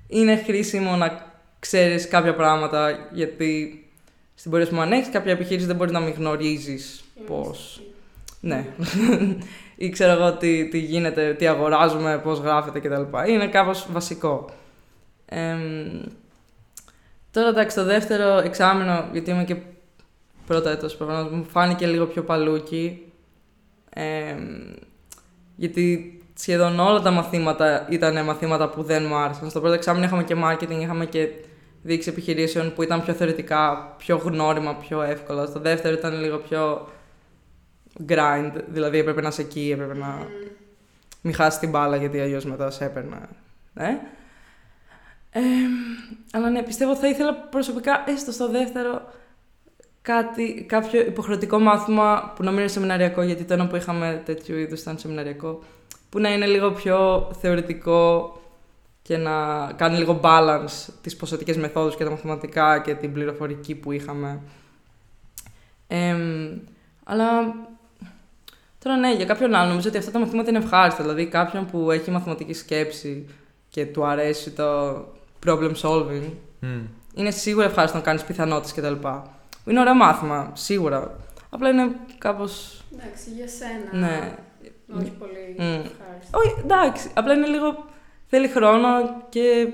είναι 0.07 0.37
χρήσιμο 0.37 0.97
να 0.97 1.33
ξέρεις 1.59 2.09
κάποια 2.09 2.35
πράγματα 2.35 3.09
γιατί 3.13 3.84
στην 4.35 4.51
πορεία 4.51 4.67
σου, 4.67 4.81
αν 4.81 4.93
έχεις 4.93 5.11
κάποια 5.11 5.33
επιχείρηση, 5.33 5.67
δεν 5.67 5.77
μπορεί 5.77 5.91
να 5.91 6.01
μην 6.01 6.15
γνωρίζεις 6.15 7.05
πώς. 7.27 7.83
Ναι. 8.41 8.67
ή 9.77 9.89
ξέρω 9.89 10.13
εγώ 10.13 10.33
τι, 10.33 10.69
τι 10.69 10.79
γίνεται, 10.79 11.35
τι 11.35 11.47
αγοράζουμε, 11.47 12.19
πώς 12.19 12.39
γράφεται 12.39 12.81
κτλ. 12.81 13.03
Είναι 13.29 13.49
κάπως 13.49 13.87
βασικό. 13.93 14.51
Εμ, 15.27 16.01
τώρα 17.31 17.49
εντάξει, 17.49 17.77
το 17.77 17.85
δεύτερο 17.85 18.39
εξάμεινο, 18.39 19.09
γιατί 19.13 19.31
είμαι 19.31 19.45
και 19.45 19.57
πρώτο 20.47 20.69
έτος 20.69 20.97
προφανώς, 20.97 21.31
μου 21.31 21.45
φάνηκε 21.45 21.87
λίγο 21.87 22.07
πιο 22.07 22.23
παλούκι. 22.23 23.03
Εμ, 23.91 24.75
γιατί 25.57 26.19
σχεδόν 26.35 26.81
όλα 26.81 27.01
τα 27.01 27.11
μαθήματα 27.11 27.87
ήταν 27.91 28.25
μαθήματα 28.25 28.69
που 28.69 28.83
δεν 28.83 29.05
μου 29.07 29.15
άρεσαν. 29.15 29.51
Στο 29.51 29.61
πρώτο 29.61 29.75
εξάμεινο 29.75 30.05
είχαμε 30.05 30.25
και 30.25 30.37
marketing, 30.45 30.81
είχαμε 30.81 31.07
και 31.07 31.29
διοίκηση 31.85 32.09
επιχειρήσεων 32.09 32.73
που 32.75 32.83
ήταν 32.83 33.03
πιο 33.03 33.13
θεωρητικά, 33.13 33.95
πιο 33.99 34.17
γνώριμα, 34.17 34.75
πιο 34.75 35.03
εύκολα. 35.03 35.47
Στο 35.47 35.61
δεύτερο 35.61 35.95
ήταν 35.95 36.21
λίγο 36.21 36.37
πιο 36.37 36.89
grind, 38.09 38.53
δηλαδή 38.69 38.99
έπρεπε 38.99 39.21
να 39.21 39.29
είσαι 39.29 39.43
εκεί, 39.43 39.71
έπρεπε 39.73 39.95
να 39.95 40.27
μην 41.21 41.35
χάσει 41.35 41.59
την 41.59 41.71
μπάλα 41.71 41.97
γιατί 41.97 42.21
αλλιώς 42.21 42.45
μετά 42.45 42.71
σε 42.71 42.85
έπαιρνα. 42.85 43.29
Ναι. 43.75 44.01
Ε, 45.31 45.41
αλλά 46.33 46.51
ναι, 46.51 46.63
πιστεύω 46.63 46.97
θα 46.97 47.09
ήθελα 47.09 47.35
προσωπικά 47.35 48.05
έστω 48.07 48.33
στο 48.33 48.51
δεύτερο 48.51 49.03
κάτι, 50.03 50.65
κάποιο 50.69 51.01
υποχρεωτικό 51.01 51.59
μάθημα 51.59 52.33
που 52.37 52.43
να 52.43 52.51
μην 52.51 52.59
είναι 52.59 52.69
σεμιναριακό, 52.69 53.23
γιατί 53.23 53.45
το 53.45 53.55
ένα 53.55 53.67
που 53.67 53.77
είχαμε 53.77 54.23
τέτοιου 54.25 54.57
είδους 54.57 54.81
ήταν 54.81 54.99
σεμιναριακό, 54.99 55.63
που 56.11 56.19
να 56.19 56.33
είναι 56.33 56.47
λίγο 56.47 56.71
πιο 56.71 57.31
θεωρητικό 57.41 58.33
και 59.07 59.17
να 59.17 59.67
κάνει 59.77 59.97
λίγο 59.97 60.21
balance 60.23 60.89
τις 61.01 61.17
ποσοτικές 61.17 61.57
μεθόδους 61.57 61.97
και 61.97 62.05
τα 62.05 62.11
μαθηματικά 62.11 62.79
και 62.81 62.95
την 62.95 63.13
πληροφορική 63.13 63.75
που 63.75 63.93
είχαμε. 63.93 64.41
Εμ, 65.87 66.59
αλλά 67.05 67.55
τώρα 68.79 68.97
ναι, 68.97 69.15
για 69.15 69.25
κάποιον 69.25 69.55
άλλο 69.55 69.69
νομίζω 69.69 69.89
ότι 69.89 69.99
αυτά 69.99 70.11
τα 70.11 70.19
μαθήματα 70.19 70.51
είναι 70.51 70.59
ευχάριστα. 70.59 71.03
Δηλαδή 71.03 71.27
κάποιον 71.27 71.67
που 71.67 71.91
έχει 71.91 72.11
μαθηματική 72.11 72.53
σκέψη 72.53 73.27
και 73.69 73.87
του 73.87 74.05
αρέσει 74.07 74.51
το 74.51 74.91
problem 75.47 75.73
solving, 75.83 76.31
Μμ. 76.61 76.81
είναι 77.15 77.31
σίγουρα 77.31 77.67
ευχάριστο 77.67 77.97
να 77.99 78.05
κάνεις 78.05 78.23
πιθανότητες 78.25 78.73
κτλ. 78.73 79.09
Είναι 79.65 79.81
ωραίο 79.81 79.95
μάθημα, 79.95 80.51
σίγουρα. 80.55 81.17
Απλά 81.51 81.69
είναι 81.69 81.91
κάπω. 82.19 82.45
Εντάξει, 82.95 83.31
για 83.37 83.49
σένα. 83.49 84.07
Ναι. 84.07 84.35
Όχι 84.99 85.11
πολύ 85.11 85.55
Μμ. 85.59 85.63
ευχάριστο. 85.63 86.39
Όχι, 86.39 86.55
εντάξει. 86.63 87.11
Απλά 87.15 87.33
είναι 87.35 87.47
λίγο. 87.47 87.85
Θέλει 88.27 88.49
χρόνο 88.49 88.89
και 89.29 89.69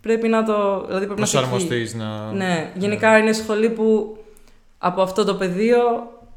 πρέπει 0.00 0.28
να 0.28 0.44
το. 0.44 0.84
Δηλαδή 0.86 1.06
πρέπει 1.06 1.20
να 1.20 1.26
σε 1.26 1.38
εκεί. 1.38 1.46
Προσαρμοστεί 1.46 1.96
να. 1.96 2.32
Ναι, 2.32 2.70
γενικά 2.74 3.18
είναι 3.18 3.32
σχολή 3.32 3.70
που 3.70 4.18
από 4.78 5.02
αυτό 5.02 5.24
το 5.24 5.34
πεδίο 5.34 5.78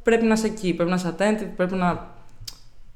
πρέπει 0.03 0.25
να 0.25 0.33
είσαι 0.33 0.45
εκεί. 0.45 0.73
Πρέπει 0.73 0.89
να 0.89 0.95
είσαι 0.95 1.15
attentive, 1.17 1.51
πρέπει 1.55 1.75
να 1.75 2.07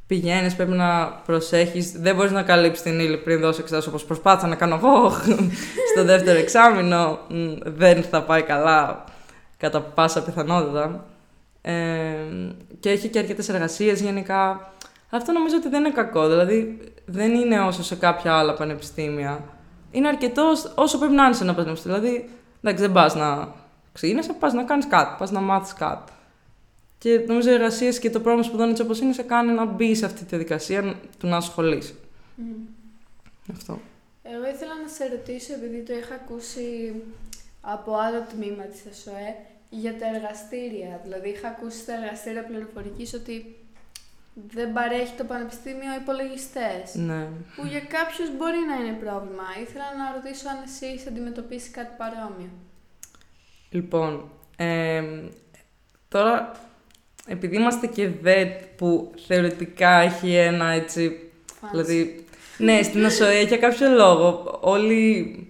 πηγαίνεις, 0.07 0.55
πρέπει 0.55 0.71
να 0.71 1.07
προσέχεις. 1.25 1.91
Δεν 1.91 2.15
μπορείς 2.15 2.31
να 2.31 2.43
καλύψεις 2.43 2.83
την 2.83 2.99
ύλη 2.99 3.17
πριν 3.17 3.39
δώσεις 3.39 3.59
εξετάσεις 3.59 3.87
όπως 3.87 4.05
προσπάθησα 4.05 4.47
να 4.47 4.55
κάνω 4.55 4.75
εγώ 4.75 5.11
στο 5.93 6.03
δεύτερο 6.03 6.39
εξάμεινο. 6.39 7.19
Μ, 7.27 7.53
Δεν 7.63 8.03
θα 8.03 8.23
πάει 8.23 8.41
καλά 8.41 9.03
κατά 9.57 9.81
πάσα 9.81 10.23
πιθανότητα. 10.23 11.05
Ε, 11.61 11.73
και 12.79 12.89
έχει 12.89 13.07
και 13.07 13.19
αρκετές 13.19 13.49
εργασίες 13.49 14.01
γενικά. 14.01 14.71
Αυτό 15.09 15.31
νομίζω 15.31 15.55
ότι 15.55 15.69
δεν 15.69 15.79
είναι 15.79 15.93
κακό. 15.93 16.27
Δηλαδή 16.27 16.79
δεν 17.09 17.33
είναι 17.33 17.59
όσο 17.59 17.83
σε 17.83 17.95
κάποια 17.95 18.33
άλλα 18.33 18.53
πανεπιστήμια. 18.53 19.43
Είναι 19.91 20.07
αρκετό 20.07 20.51
όσο 20.75 20.97
πρέπει 20.97 21.13
να 21.13 21.25
είναι 21.25 21.33
σε 21.33 21.43
ένα 21.43 21.55
πανεπιστήμιο. 21.55 21.99
Δηλαδή, 21.99 22.29
εντάξει, 22.61 22.83
δεν 22.83 22.91
πας 22.91 23.15
να 23.15 23.53
ξεκινήσει, 23.93 24.33
πας 24.33 24.53
να 24.53 24.63
κάνεις 24.63 24.87
κάτι, 24.87 25.15
πας 25.17 25.31
να 25.31 25.39
μάθεις 25.39 25.73
κάτι. 25.73 26.11
Και 26.97 27.23
νομίζω 27.27 27.49
οι 27.49 27.53
εργασίες 27.53 27.99
και 27.99 28.09
το 28.09 28.19
πρόγραμμα 28.19 28.43
σπουδών 28.47 28.69
έτσι 28.69 28.81
όπως 28.81 28.99
είναι, 28.99 29.13
σε 29.13 29.23
κάνει 29.23 29.51
να 29.51 29.65
μπει 29.65 29.95
σε 29.95 30.05
αυτή 30.05 30.19
τη 30.19 30.25
διαδικασία 30.25 30.95
του 31.19 31.27
να 31.27 31.37
ασχολείσαι. 31.37 31.93
Μμ. 32.35 32.43
Αυτό. 33.51 33.79
Εγώ 34.23 34.47
ήθελα 34.53 34.73
να 34.83 34.87
σε 34.87 35.07
ρωτήσω, 35.15 35.53
επειδή 35.53 35.81
το 35.81 35.93
είχα 35.93 36.15
ακούσει 36.15 36.93
από 37.61 37.95
άλλο 37.95 38.25
τμήμα 38.33 38.63
της 38.63 38.85
ΕΣΟΕ, 38.85 39.35
για 39.69 39.97
τα 39.97 40.05
εργαστήρια. 40.15 40.99
Δηλαδή, 41.03 41.29
είχα 41.29 41.47
ακούσει 41.47 41.79
στα 41.79 41.93
εργαστήρια 41.93 42.43
πληροφορικής 42.43 43.13
ότι 43.13 43.55
δεν 44.47 44.73
παρέχει 44.73 45.13
το 45.17 45.23
Πανεπιστήμιο 45.23 45.93
υπολογιστές. 46.02 46.86
Ναι. 46.93 47.28
Που 47.56 47.65
για 47.65 47.80
κάποιους 47.80 48.30
μπορεί 48.38 48.58
να 48.69 48.76
είναι 48.86 48.97
πρόβλημα. 49.04 49.43
Ήθελα 49.62 49.86
να 49.97 50.06
ρωτήσω 50.15 50.50
αν 50.50 50.58
εσύ 50.65 50.86
έχει 50.86 51.08
αντιμετωπίσει 51.08 51.69
κάτι 51.69 51.93
παρόμοιο. 51.97 52.50
Λοιπόν, 53.69 54.30
ε, 54.56 55.04
τώρα 56.08 56.52
επειδή 57.28 57.56
είμαστε 57.56 57.88
και 57.88 58.10
ΔΕΤ 58.21 58.62
που 58.78 59.12
θεωρητικά 59.28 59.89
έχει 59.89 60.36
ένα 60.36 60.65
έτσι 60.65 61.32
Fancy. 61.62 61.67
Δηλαδή, 61.71 62.26
ναι, 62.58 62.82
στην 62.82 63.06
ΑΣΟΕ 63.06 63.41
για 63.41 63.58
κάποιο 63.58 63.89
λόγο 63.89 64.58
όλοι 64.62 65.41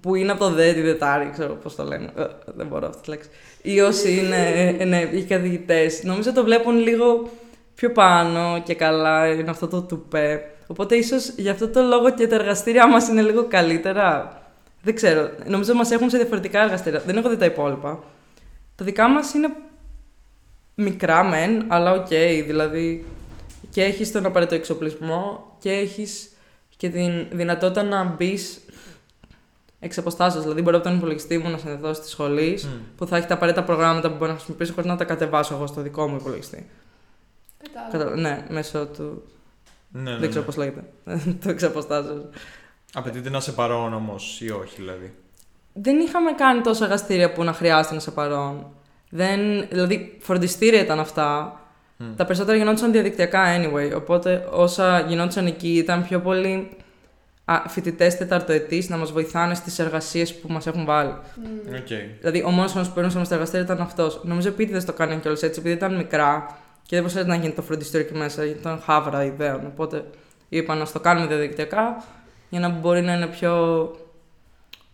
που 0.00 0.14
είναι 0.14 0.30
από 0.30 0.40
το 0.40 0.50
ΔΕΤ 0.50 0.76
ή 0.76 0.80
ΔΕΤΑΡΙ, 0.80 1.30
ξέρω 1.32 1.54
πώς 1.54 1.74
το 1.74 1.84
λένε, 1.84 2.10
ε, 2.16 2.26
δεν 2.44 2.66
μπορώ 2.66 2.86
αυτή 2.86 3.02
τη 3.02 3.08
λέξη, 3.08 3.28
ή 3.62 3.80
όσοι 3.80 4.18
είναι 4.18 4.76
ε, 4.78 4.84
ναι, 4.84 5.00
οι 5.00 5.22
καθηγητές, 5.22 6.02
νομίζω 6.02 6.32
το 6.32 6.44
βλέπουν 6.44 6.78
λίγο 6.78 7.30
πιο 7.80 7.92
πάνω 7.92 8.62
και 8.64 8.74
καλά, 8.74 9.26
είναι 9.26 9.50
αυτό 9.50 9.68
το 9.68 9.82
τουπέ. 9.82 10.50
Οπότε 10.66 10.96
ίσως 10.96 11.28
γι' 11.28 11.48
αυτό 11.48 11.68
το 11.68 11.82
λόγο 11.82 12.10
και 12.10 12.26
τα 12.26 12.34
εργαστήριά 12.34 12.88
μας 12.88 13.08
είναι 13.08 13.22
λίγο 13.22 13.44
καλύτερα. 13.48 14.38
Δεν 14.82 14.94
ξέρω. 14.94 15.30
Νομίζω 15.46 15.74
μας 15.74 15.90
έχουν 15.90 16.10
σε 16.10 16.16
διαφορετικά 16.16 16.62
εργαστήρια. 16.62 17.02
Δεν 17.06 17.16
έχω 17.16 17.28
δει 17.28 17.36
τα 17.36 17.44
υπόλοιπα. 17.44 17.98
Τα 18.74 18.84
δικά 18.84 19.08
μας 19.08 19.34
είναι 19.34 19.48
μικρά 20.74 21.24
μεν, 21.24 21.64
αλλά 21.68 21.92
οκ. 21.92 22.06
δηλαδή 22.46 23.06
και 23.70 23.82
έχεις 23.84 24.12
τον 24.12 24.26
απαραίτητο 24.26 24.56
εξοπλισμό 24.56 25.54
και 25.58 25.70
έχεις 25.70 26.30
και 26.76 26.88
την 26.88 27.26
δυνατότητα 27.30 27.82
να 27.82 28.04
μπεις 28.04 28.60
εξ 29.80 29.98
αποστάσεως. 29.98 30.42
Δηλαδή, 30.42 30.62
μπορώ 30.62 30.76
από 30.76 30.86
τον 30.86 30.96
υπολογιστή 30.96 31.38
μου 31.38 31.50
να 31.50 31.58
συνδεθώ 31.58 31.94
στη 31.94 32.08
σχολή, 32.08 32.60
Μμ. 32.64 32.96
που 32.96 33.06
θα 33.06 33.16
έχει 33.16 33.26
τα 33.26 33.34
απαραίτητα 33.34 33.64
προγράμματα 33.64 34.10
που 34.10 34.16
μπορώ 34.16 34.30
να 34.30 34.36
χρησιμοποιήσω 34.36 34.72
χωρίς 34.72 34.90
να 34.90 34.96
τα 34.96 35.04
κατεβάσω 35.04 35.54
εγώ 35.54 35.66
στο 35.66 35.80
δικό 35.80 36.08
μου 36.08 36.16
υπολογιστή. 36.20 36.66
Κατάλαβα. 37.74 38.10
Κατα... 38.10 38.20
Ναι, 38.20 38.44
μέσω 38.48 38.86
του. 38.86 39.22
Ναι, 39.92 40.10
ναι, 40.10 40.16
Δεν 40.18 40.28
ξέρω 40.28 40.40
ναι. 40.40 40.46
πώς 40.46 40.56
λέγεται. 40.56 40.84
το 41.42 41.50
εξ 41.50 41.62
αποστάσεως. 41.62 42.22
Απαιτείται 42.92 43.30
να 43.30 43.38
είσαι 43.38 43.52
παρόν 43.52 43.94
όμως 43.94 44.40
ή 44.40 44.50
όχι 44.50 44.74
δηλαδή. 44.76 45.14
Δεν 45.72 45.98
είχαμε 45.98 46.32
κάνει 46.32 46.60
τόσα 46.60 46.84
εργαστήρια 46.84 47.32
που 47.32 47.44
να 47.44 47.52
χρειάζεται 47.52 47.94
να 47.94 48.00
σε 48.00 48.10
παρόν. 48.10 48.66
Δεν, 49.10 49.68
δηλαδή, 49.68 50.18
φροντιστήρια 50.20 50.80
ήταν 50.80 51.00
αυτά. 51.00 51.60
Μμ. 51.96 52.14
Τα 52.16 52.24
περισσότερα 52.24 52.56
γινόντουσαν 52.56 52.92
διαδικτυακά 52.92 53.44
anyway. 53.56 53.92
Οπότε 53.96 54.48
όσα 54.50 55.00
γινόντουσαν 55.00 55.46
εκεί 55.46 55.76
ήταν 55.76 56.04
πιο 56.04 56.20
πολύ 56.20 56.76
φοιτητές 57.68 58.16
τεταρτοετής 58.16 58.88
να 58.88 58.96
μας 58.96 59.12
βοηθάνε 59.12 59.54
στις 59.54 59.78
εργασίες 59.78 60.34
που 60.34 60.52
μας 60.52 60.66
έχουν 60.66 60.84
βάλει. 60.84 61.12
Μμ. 61.36 61.74
Οκ. 61.74 61.86
Δηλαδή, 62.20 62.42
ο 62.42 62.50
μόνος 62.50 62.72
χρόνο 62.72 62.86
που 62.86 62.94
περνούσαμε 62.94 63.24
στα 63.24 63.34
εργαστήρια 63.34 63.64
ήταν 63.64 63.80
αυτός. 63.80 64.20
Νομίζω 64.24 64.48
επίτηδες 64.48 64.80
το 64.80 64.92
κάνανε 64.92 65.20
κιόλας 65.20 65.42
έτσι, 65.42 65.60
επειδή 65.60 65.74
ήταν 65.74 65.96
μικρά 65.96 66.58
και 66.82 66.96
δεν 66.96 67.00
μπορούσε 67.04 67.22
να 67.22 67.34
γίνει 67.34 67.52
το 67.52 67.62
φροντιστήριο 67.62 68.06
εκεί 68.06 68.18
μέσα, 68.18 68.44
γιατί 68.44 68.60
ήταν 68.60 68.80
χάβρα 68.80 69.24
Ιουδαίων. 69.24 69.66
Οπότε 69.66 70.04
είπαν 70.48 70.78
να 70.78 70.86
το 70.86 71.00
κάνουμε 71.00 71.26
διαδικτυακά 71.26 72.04
για 72.50 72.60
να 72.60 72.68
μπορεί 72.68 73.00
να 73.00 73.12
είναι 73.14 73.26
πιο 73.26 73.54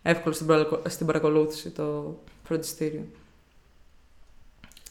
εύκολο 0.02 0.34
στην, 0.34 0.46
παρακολου- 0.46 0.88
στην 0.88 1.06
παρακολούθηση 1.06 1.70
το 1.70 2.16
φροντιστήριο. 2.44 3.04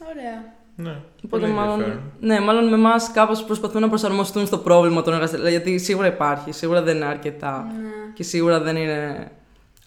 Ωραία. 0.10 0.53
Ναι. 0.77 0.89
Οπότε, 1.25 1.41
Πολύ 1.41 1.51
μάλλον, 1.51 1.71
ενδιαφέρον. 1.73 2.12
ναι, 2.19 2.39
μάλλον 2.39 2.67
με 2.69 2.75
εμάς 2.75 3.12
κάπως 3.12 3.43
προσπαθούν 3.43 3.81
να 3.81 3.89
προσαρμοστούν 3.89 4.45
στο 4.45 4.58
πρόβλημα 4.58 5.01
των 5.01 5.13
εργαστηρίων. 5.13 5.49
Γιατί 5.49 5.77
σίγουρα 5.77 6.08
υπάρχει, 6.08 6.51
σίγουρα 6.51 6.81
δεν 6.81 6.95
είναι 6.95 7.05
αρκετά. 7.05 7.67
Ναι. 7.81 7.88
Και 8.13 8.23
σίγουρα 8.23 8.60
δεν 8.60 8.75
είναι 8.75 9.31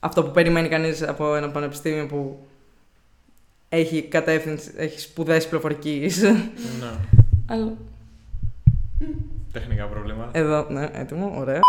αυτό 0.01 0.23
που 0.25 0.31
περιμένει 0.31 0.69
κανείς 0.69 1.03
από 1.03 1.35
ένα 1.35 1.51
πανεπιστήμιο 1.51 2.07
που 2.07 2.47
έχει 3.69 4.03
κατεύθυνση, 4.03 4.73
έχει 4.77 5.01
σπουδές 5.01 5.47
πληροφορικής. 5.47 6.23
Ναι. 6.23 6.91
Αλλά 7.47 7.73
Τεχνικά 9.53 9.85
προβλήματα. 9.87 10.39
εδώ, 10.39 10.67
ναι, 10.71 10.89
έτοιμο, 10.93 11.35
ωραία. 11.37 11.61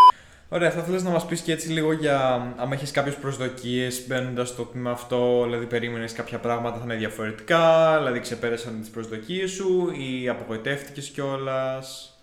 Ωραία, 0.51 0.71
θα 0.71 0.79
ήθελες 0.79 1.03
να 1.03 1.09
μας 1.09 1.25
πεις 1.25 1.41
και 1.41 1.51
έτσι 1.51 1.69
λίγο 1.69 1.91
για 1.93 2.23
αν 2.57 2.71
έχεις 2.71 2.91
κάποιες 2.91 3.15
προσδοκίες 3.15 4.07
μπαίνοντας 4.07 4.49
στο 4.49 4.63
τμήμα 4.63 4.91
αυτό, 4.91 5.43
δηλαδή 5.43 5.65
περίμενες 5.65 6.13
κάποια 6.13 6.37
πράγματα 6.39 6.77
θα 6.77 6.83
είναι 6.83 6.95
διαφορετικά, 6.95 7.97
δηλαδή 7.97 8.19
ξεπέρασαν 8.19 8.79
τις 8.79 8.89
προσδοκίες 8.89 9.51
σου 9.51 9.91
ή 9.91 10.29
απογοητεύτηκες 10.29 11.09
κιόλας; 11.09 12.13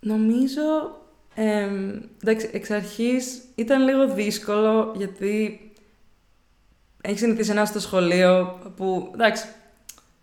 Νομίζω, 0.00 0.62
εμ, 1.34 2.00
εντάξει, 2.22 2.50
εξ 2.52 2.70
αρχής 2.70 3.42
ήταν 3.54 3.82
λίγο 3.82 4.14
δύσκολο 4.14 4.92
γιατί 4.96 5.60
έχεις 7.06 7.20
συνηθίσει 7.20 7.52
να 7.52 7.62
είσαι 7.62 7.70
στο 7.70 7.80
σχολείο 7.80 8.58
που, 8.76 9.10
εντάξει, 9.14 9.44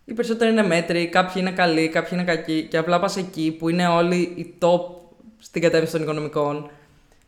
οι 0.06 0.14
περισσότεροι 0.14 0.52
είναι 0.52 0.64
μέτροι, 0.64 1.08
κάποιοι 1.08 1.34
είναι 1.38 1.52
καλοί, 1.52 1.90
κάποιοι 1.90 2.10
είναι 2.14 2.24
κακοί 2.24 2.68
και 2.70 2.78
απλά 2.78 3.00
πας 3.00 3.18
εκεί 3.18 3.56
που 3.60 3.70
είναι 3.70 3.88
όλοι 3.88 4.16
οι 4.16 4.54
top 4.60 4.82
στην 5.40 5.62
κατεύθυνση 5.62 5.92
των 5.94 6.02
οικονομικών 6.02 6.70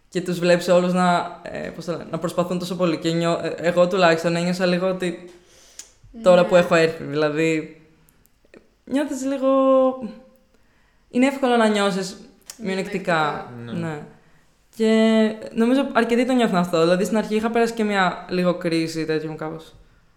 και 0.09 0.21
τους 0.21 0.39
βλέπεις 0.39 0.67
όλους 0.67 0.93
να, 0.93 1.39
ε, 1.43 1.69
πώς 1.69 1.85
το 1.85 1.91
λένε, 1.91 2.05
να 2.11 2.19
προσπαθούν 2.19 2.59
τόσο 2.59 2.75
πολύ 2.75 2.97
και 2.97 3.11
νιώ, 3.11 3.39
ε, 3.43 3.55
εγώ 3.57 3.87
τουλάχιστον 3.87 4.35
ένιωσα 4.35 4.65
λίγο 4.65 4.87
ότι 4.89 5.29
τώρα 6.23 6.41
Ναι. 6.41 6.47
που 6.47 6.55
έχω 6.55 6.75
έρθει, 6.75 7.03
δηλαδή 7.03 7.81
νιώθεις 8.85 9.25
λίγο... 9.25 9.49
Είναι 11.09 11.27
εύκολο 11.27 11.55
να 11.55 11.67
νιώσεις 11.67 12.17
μειονεκτικά. 12.57 13.51
Ναι. 13.65 13.71
Ναι. 13.71 14.01
Και 14.75 15.21
νομίζω 15.53 15.87
αρκετοί 15.93 16.25
το 16.25 16.33
νιώθουν 16.33 16.55
αυτό. 16.57 16.81
Δηλαδή 16.81 17.03
στην 17.03 17.17
αρχή 17.17 17.35
είχα 17.35 17.49
πέρασει 17.49 17.73
και 17.73 17.83
μια 17.83 18.25
λίγο 18.29 18.53
κρίση 18.53 19.05
τέτοιο 19.05 19.29
μου 19.29 19.35
κάπως. 19.35 19.75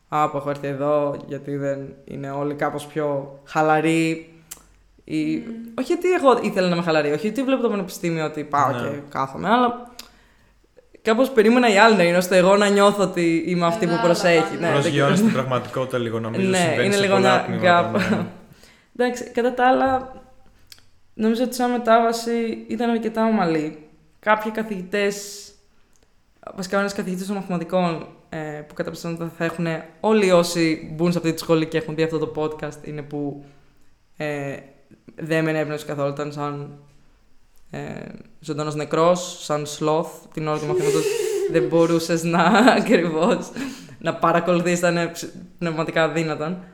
Α, 0.09 0.31
που 0.31 0.37
έχω 0.37 0.51
έρθει 0.51 0.67
εδώ, 0.67 1.17
γιατί 1.27 1.57
δεν 1.57 1.79
είναι 2.05 2.31
όλοι 2.31 2.55
κάπως 2.55 2.87
πιο 2.87 3.39
χαλαροί. 3.45 4.31
Ή... 5.05 5.37
Όχι 5.79 5.87
γιατί 5.93 6.13
εγώ 6.13 6.39
ήθελα 6.43 6.69
να 6.69 6.75
είμαι 6.75 6.85
χαλαρή, 6.85 7.09
όχι 7.13 7.21
γιατί 7.27 7.43
βλέπω 7.43 7.63
το 7.63 7.69
πανεπιστήμιο 7.69 8.25
ότι 8.25 8.45
πάω 8.45 8.71
Ναι. 8.73 8.89
και 8.89 8.97
κάθομαι, 9.09 9.49
αλλά 9.49 9.91
κάπως 11.03 11.31
περίμενα 11.31 11.73
οι 11.73 11.79
άλλοι 11.79 11.97
να 11.97 12.03
είναι, 12.03 12.17
ώστε 12.17 12.37
εγώ 12.37 12.57
να 12.57 12.69
νιώθω 12.69 13.03
ότι 13.03 13.45
είμαι 13.47 13.67
αυτή 13.67 13.79
που 13.87 13.91
Κατάλαβα, 13.91 14.07
προσέχει. 14.07 14.55
ναι. 14.55 14.59
Ναι, 14.61 14.67
δεν 14.67 14.73
Προσγειώνεις 14.73 15.21
την 15.21 15.33
πραγματικότητα 15.33 15.99
λίγο 15.99 16.19
νομίζω 16.21 16.49
Ναι, 16.49 16.57
συμβαίνει 16.57 16.85
είναι 16.85 16.95
σε 16.95 17.01
λίγο 17.01 17.15
πολλά 17.15 17.35
ένα 17.35 17.45
τμήματα, 17.45 17.91
gap. 17.91 18.11
ναι. 18.11 18.27
Εντάξει, 18.97 19.25
κατά 19.31 19.55
τα 19.55 19.67
άλλα, 19.69 20.13
νομίζω 21.15 21.43
ότι 21.45 21.55
σαν 21.55 21.71
μετάβαση 21.71 22.65
ήταν 22.69 22.91
αρκετά 22.91 23.25
ομαλή. 23.27 23.79
Κάποιοι 24.27 24.51
καθηγητές, 24.51 25.49
βασικά 26.55 26.79
ένας 26.79 26.93
καθηγητής 26.93 27.27
των 27.27 27.37
μαθηματικών 27.37 28.07
ε, 28.29 28.39
που 28.39 28.75
κατά 28.75 28.91
πιθανότητα 28.91 29.33
θα 29.37 29.45
έχουν 29.45 29.67
όλοι 30.01 30.31
όσοι 30.31 30.93
μπουν 30.95 31.13
σε 31.13 31.19
αυτή 31.19 31.33
τη 31.33 31.39
σχολή 31.41 31.67
και 31.67 31.79
έχουν 31.79 31.95
δει 31.95 32.03
αυτό 32.03 32.19
το 32.19 32.33
podcast 32.37 32.87
είναι 32.87 33.03
που 33.03 33.45
ε, 34.17 34.57
δεν 35.15 35.45
με 35.45 35.51
ενέπνευσες 35.51 35.89
καθόλου. 35.89 36.13
Ήταν 36.13 36.33
σαν 36.33 36.79
ε, 37.71 37.81
ζωντανός 38.41 38.75
νεκρός, 38.75 39.45
σαν 39.45 39.67
sloth 39.79 40.11
την 40.33 40.47
ώρα 40.47 40.59
του 40.59 40.67
μαθήματος. 40.67 41.05
δεν 41.53 41.67
μπορούσες 41.67 42.23
να 42.23 42.43
ακριβώς 42.79 43.51
να 43.99 44.15
παρακολουθείς, 44.15 44.79
ήταν 44.79 45.11
ψ- 45.13 45.33
πνευματικά 45.59 46.09
δύναταν. 46.09 46.65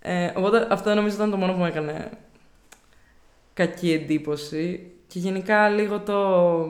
Ε, 0.00 0.32
οπότε 0.34 0.66
αυτό 0.70 0.94
νομίζω 0.94 1.14
ήταν 1.14 1.30
το 1.30 1.36
μόνο 1.36 1.52
που 1.52 1.58
μου 1.58 1.66
έκανε 1.66 2.10
κακή 3.54 3.92
εντύπωση. 3.92 4.94
Και 5.10 5.18
γενικά 5.18 5.68
λίγο 5.68 6.00
το, 6.00 6.62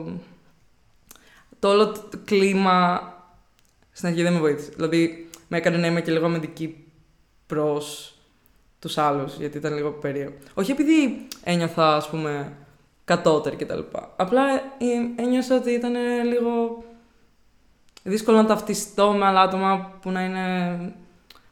το 1.59 1.67
όλο 1.69 1.91
το 1.91 2.19
κλίμα 2.25 3.01
στην 3.91 4.07
αρχή 4.07 4.21
δεν 4.21 4.33
με 4.33 4.39
βοήθησε. 4.39 4.71
Δηλαδή 4.75 5.29
με 5.47 5.57
έκανε 5.57 5.77
να 5.77 5.87
είμαι 5.87 6.01
και 6.01 6.11
λίγο 6.11 6.25
αμυντική 6.25 6.83
προς 7.45 8.15
τους 8.79 8.97
άλλους, 8.97 9.35
γιατί 9.35 9.57
ήταν 9.57 9.73
λίγο 9.73 9.91
περίεργο. 9.91 10.35
Όχι 10.53 10.71
επειδή 10.71 11.27
ένιωθα, 11.43 11.95
ας 11.95 12.09
πούμε, 12.09 12.53
κατώτερη 13.05 13.55
κτλ. 13.55 13.79
Απλά 14.15 14.53
ε, 14.53 15.21
ένιωσα 15.21 15.55
ότι 15.55 15.71
ήταν 15.71 15.93
λίγο 16.25 16.83
δύσκολο 18.03 18.37
να 18.37 18.45
ταυτιστώ 18.45 19.11
με 19.11 19.25
άλλα 19.25 19.41
άτομα 19.41 19.97
που 20.01 20.11
να 20.11 20.23
είναι... 20.23 20.95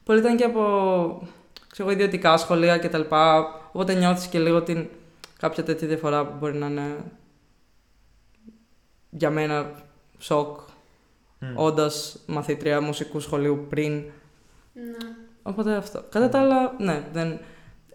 Πολλοί 0.04 0.19
ήταν 0.19 0.38
και 0.38 0.43
από 0.43 0.62
ξέρω, 1.71 1.89
εγώ, 1.89 1.99
ιδιωτικά 1.99 2.38
σχολεία 2.38 2.78
κτλ. 2.78 3.02
Οπότε 3.71 3.93
νιώθεις 3.93 4.28
και 4.28 4.39
λίγο 4.39 4.62
την 4.62 4.88
κάποια 5.39 5.63
τέτοια 5.63 5.88
διαφορά 5.88 6.25
που 6.25 6.38
μπορεί 6.39 6.58
να 6.58 6.67
είναι 6.67 6.95
για 9.10 9.30
μένα 9.30 9.71
σοκ, 10.17 10.60
Μμ. 11.39 11.58
όντας 11.58 12.19
μαθήτρια 12.28 12.82
μουσικού 12.82 13.19
σχολείου 13.19 13.65
πριν. 13.69 13.93
Ναι. 14.73 14.97
Οπότε 15.43 15.75
αυτό. 15.75 16.04
Κατά 16.10 16.30
τα 16.30 16.39
άλλα, 16.39 16.75
ναι, 16.80 17.04
δεν... 17.13 17.39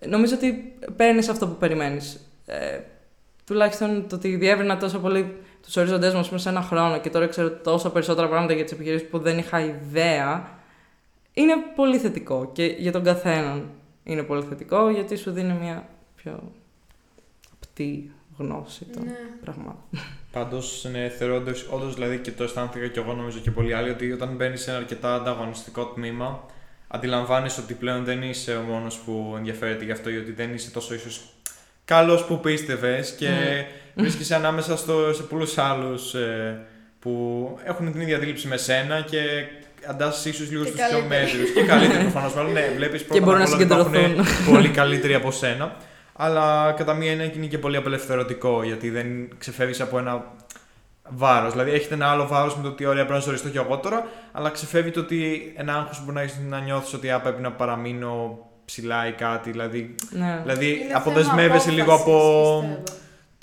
νομίζω 0.06 0.34
ότι 0.34 0.76
παίρνεις 0.96 1.28
αυτό 1.28 1.46
που 1.46 1.54
περιμένεις. 1.54 2.20
Ε, 2.46 2.80
τουλάχιστον 3.46 4.08
το 4.08 4.14
ότι 4.16 4.36
διεύρυνα 4.36 4.76
τόσο 4.76 4.98
πολύ 4.98 5.36
τους 5.62 5.76
ορίζοντέ 5.76 6.12
μα 6.12 6.18
μέσα 6.18 6.38
σε 6.38 6.48
ένα 6.48 6.62
χρόνο 6.62 7.00
και 7.00 7.10
τώρα 7.10 7.26
ξέρω 7.26 7.50
τόσα 7.50 7.90
περισσότερα 7.90 8.28
πράγματα 8.28 8.52
για 8.52 8.64
τις 8.64 8.72
επιχειρήσεις 8.72 9.08
που 9.08 9.18
δεν 9.18 9.38
είχα 9.38 9.60
ιδέα. 9.60 10.48
Είναι 11.32 11.54
πολύ 11.76 11.98
θετικό 11.98 12.50
και 12.52 12.64
για 12.64 12.92
τον 12.92 13.02
καθέναν 13.02 13.70
είναι 14.04 14.22
πολύ 14.22 14.42
θετικό 14.42 14.90
γιατί 14.90 15.16
σου 15.16 15.30
δίνει 15.30 15.52
μια 15.52 15.88
πιο 16.16 16.52
απτή 17.74 18.10
γνώση 18.38 18.84
των 18.94 19.02
Ναι. 19.04 19.12
πραγμάτων. 19.44 19.82
Πάντως, 20.32 20.86
ναι, 20.92 21.08
θεωρώ 21.18 21.42
όντως 21.70 21.94
δηλαδή 21.94 22.18
και 22.18 22.30
το 22.30 22.44
αισθάνθηκα 22.44 22.86
και 22.86 23.00
εγώ 23.00 23.12
νομίζω 23.14 23.38
και 23.38 23.50
πολλοί 23.50 23.74
άλλοι 23.74 23.90
ότι 23.90 24.12
όταν 24.12 24.28
μπαίνεις 24.36 24.60
σε 24.62 24.70
ένα 24.70 24.78
αρκετά 24.78 25.14
ανταγωνιστικό 25.14 25.84
τμήμα, 25.86 26.46
αντιλαμβάνεσαι 26.88 27.60
ότι 27.60 27.74
πλέον 27.74 28.04
δεν 28.04 28.22
είσαι 28.22 28.54
ο 28.56 28.60
μόνος 28.60 28.96
που 28.96 29.34
ενδιαφέρεται 29.36 29.84
γι' 29.84 29.92
αυτό 29.92 30.10
ή 30.10 30.16
ότι 30.16 30.32
δεν 30.32 30.54
είσαι 30.54 30.70
τόσο 30.70 30.94
ίσως 30.94 31.20
καλός 31.84 32.24
που 32.24 32.40
πίστευες 32.40 33.10
και 33.10 33.28
Mm. 33.96 34.00
βρίσκεσαι 34.00 34.34
ανάμεσα 34.34 34.76
στο, 34.76 35.12
σε 35.12 35.22
πολλούς 35.22 35.58
άλλους 35.58 36.14
που 37.00 37.58
έχουν 37.64 37.92
την 37.92 38.00
ίδια 38.00 38.16
αντίληψη 38.16 38.46
με 38.48 38.56
σένα 38.56 39.00
και 39.00 39.18
αντάσσεσαι 39.88 40.28
ίσως 40.28 40.50
λίγο 40.50 40.64
Και 40.64 40.70
στους 40.70 40.80
πιο 40.88 40.98
καλύτεροι. 40.98 41.38
μέτρου. 41.38 41.52
και 41.54 41.62
καλύτεροι 41.62 42.02
προφανώς. 42.02 42.34
Μάλλον 42.34 42.52
ναι, 42.52 42.68
βλέπεις 42.76 43.04
πρώτα 43.04 43.24
μπορούν 43.24 43.38
να 43.40 43.44
απ' 43.44 43.52
όλα 43.54 43.62
ότι 43.62 43.72
υπάρχουν 43.72 43.94
συγκεντρωθούν. 43.94 44.52
πολύ 44.54 44.68
καλύτεροι 44.68 45.14
από 45.14 45.30
σένα. 45.30 45.76
Αλλά 46.16 46.72
κατά 46.76 46.94
μία 46.94 47.10
έννοια 47.10 47.32
είναι 47.36 47.46
και 47.46 47.58
πολύ 47.58 47.76
απελευθερωτικό 47.76 48.62
γιατί 48.62 48.90
δεν 48.90 49.06
ξεφεύγεις 49.38 49.80
από 49.80 49.98
ένα 49.98 50.24
βάρος. 51.08 51.52
Δηλαδή 51.52 51.70
έχετε 51.70 51.94
ένα 51.94 52.10
άλλο 52.10 52.26
βάρος 52.26 52.56
με 52.56 52.62
το 52.62 52.68
ότι 52.68 52.84
ωραία 52.86 53.02
πρέπει 53.04 53.18
να 53.18 53.24
ζοριστώ 53.24 53.48
κι 53.48 53.56
εγώ 53.56 53.76
τώρα, 53.78 54.06
αλλά 54.32 54.50
ξεφεύγει 54.50 54.90
το 54.90 55.00
ότι 55.00 55.52
ένα 55.56 55.74
άγχος 55.74 56.00
μπορεί 56.04 56.14
να 56.16 56.20
έχει 56.22 56.40
να 56.48 56.58
νιώθεις 56.60 56.92
ότι 56.94 57.10
α, 57.10 57.20
πρέπει 57.20 57.42
να 57.42 57.52
παραμείνω 57.52 58.38
ψηλά 58.64 59.08
ή 59.08 59.12
κάτι. 59.12 59.50
Δηλαδή, 59.50 59.94
Ναι. 60.10 60.38
δηλαδή 60.42 60.70
Είναι 60.84 60.94
αποδεσμεύεσαι 60.94 61.64
θέμα 61.70 61.74
λίγο 61.76 61.94
από 61.94 62.02
απόφασης, 62.02 62.70
πιστεύω. 62.82 62.82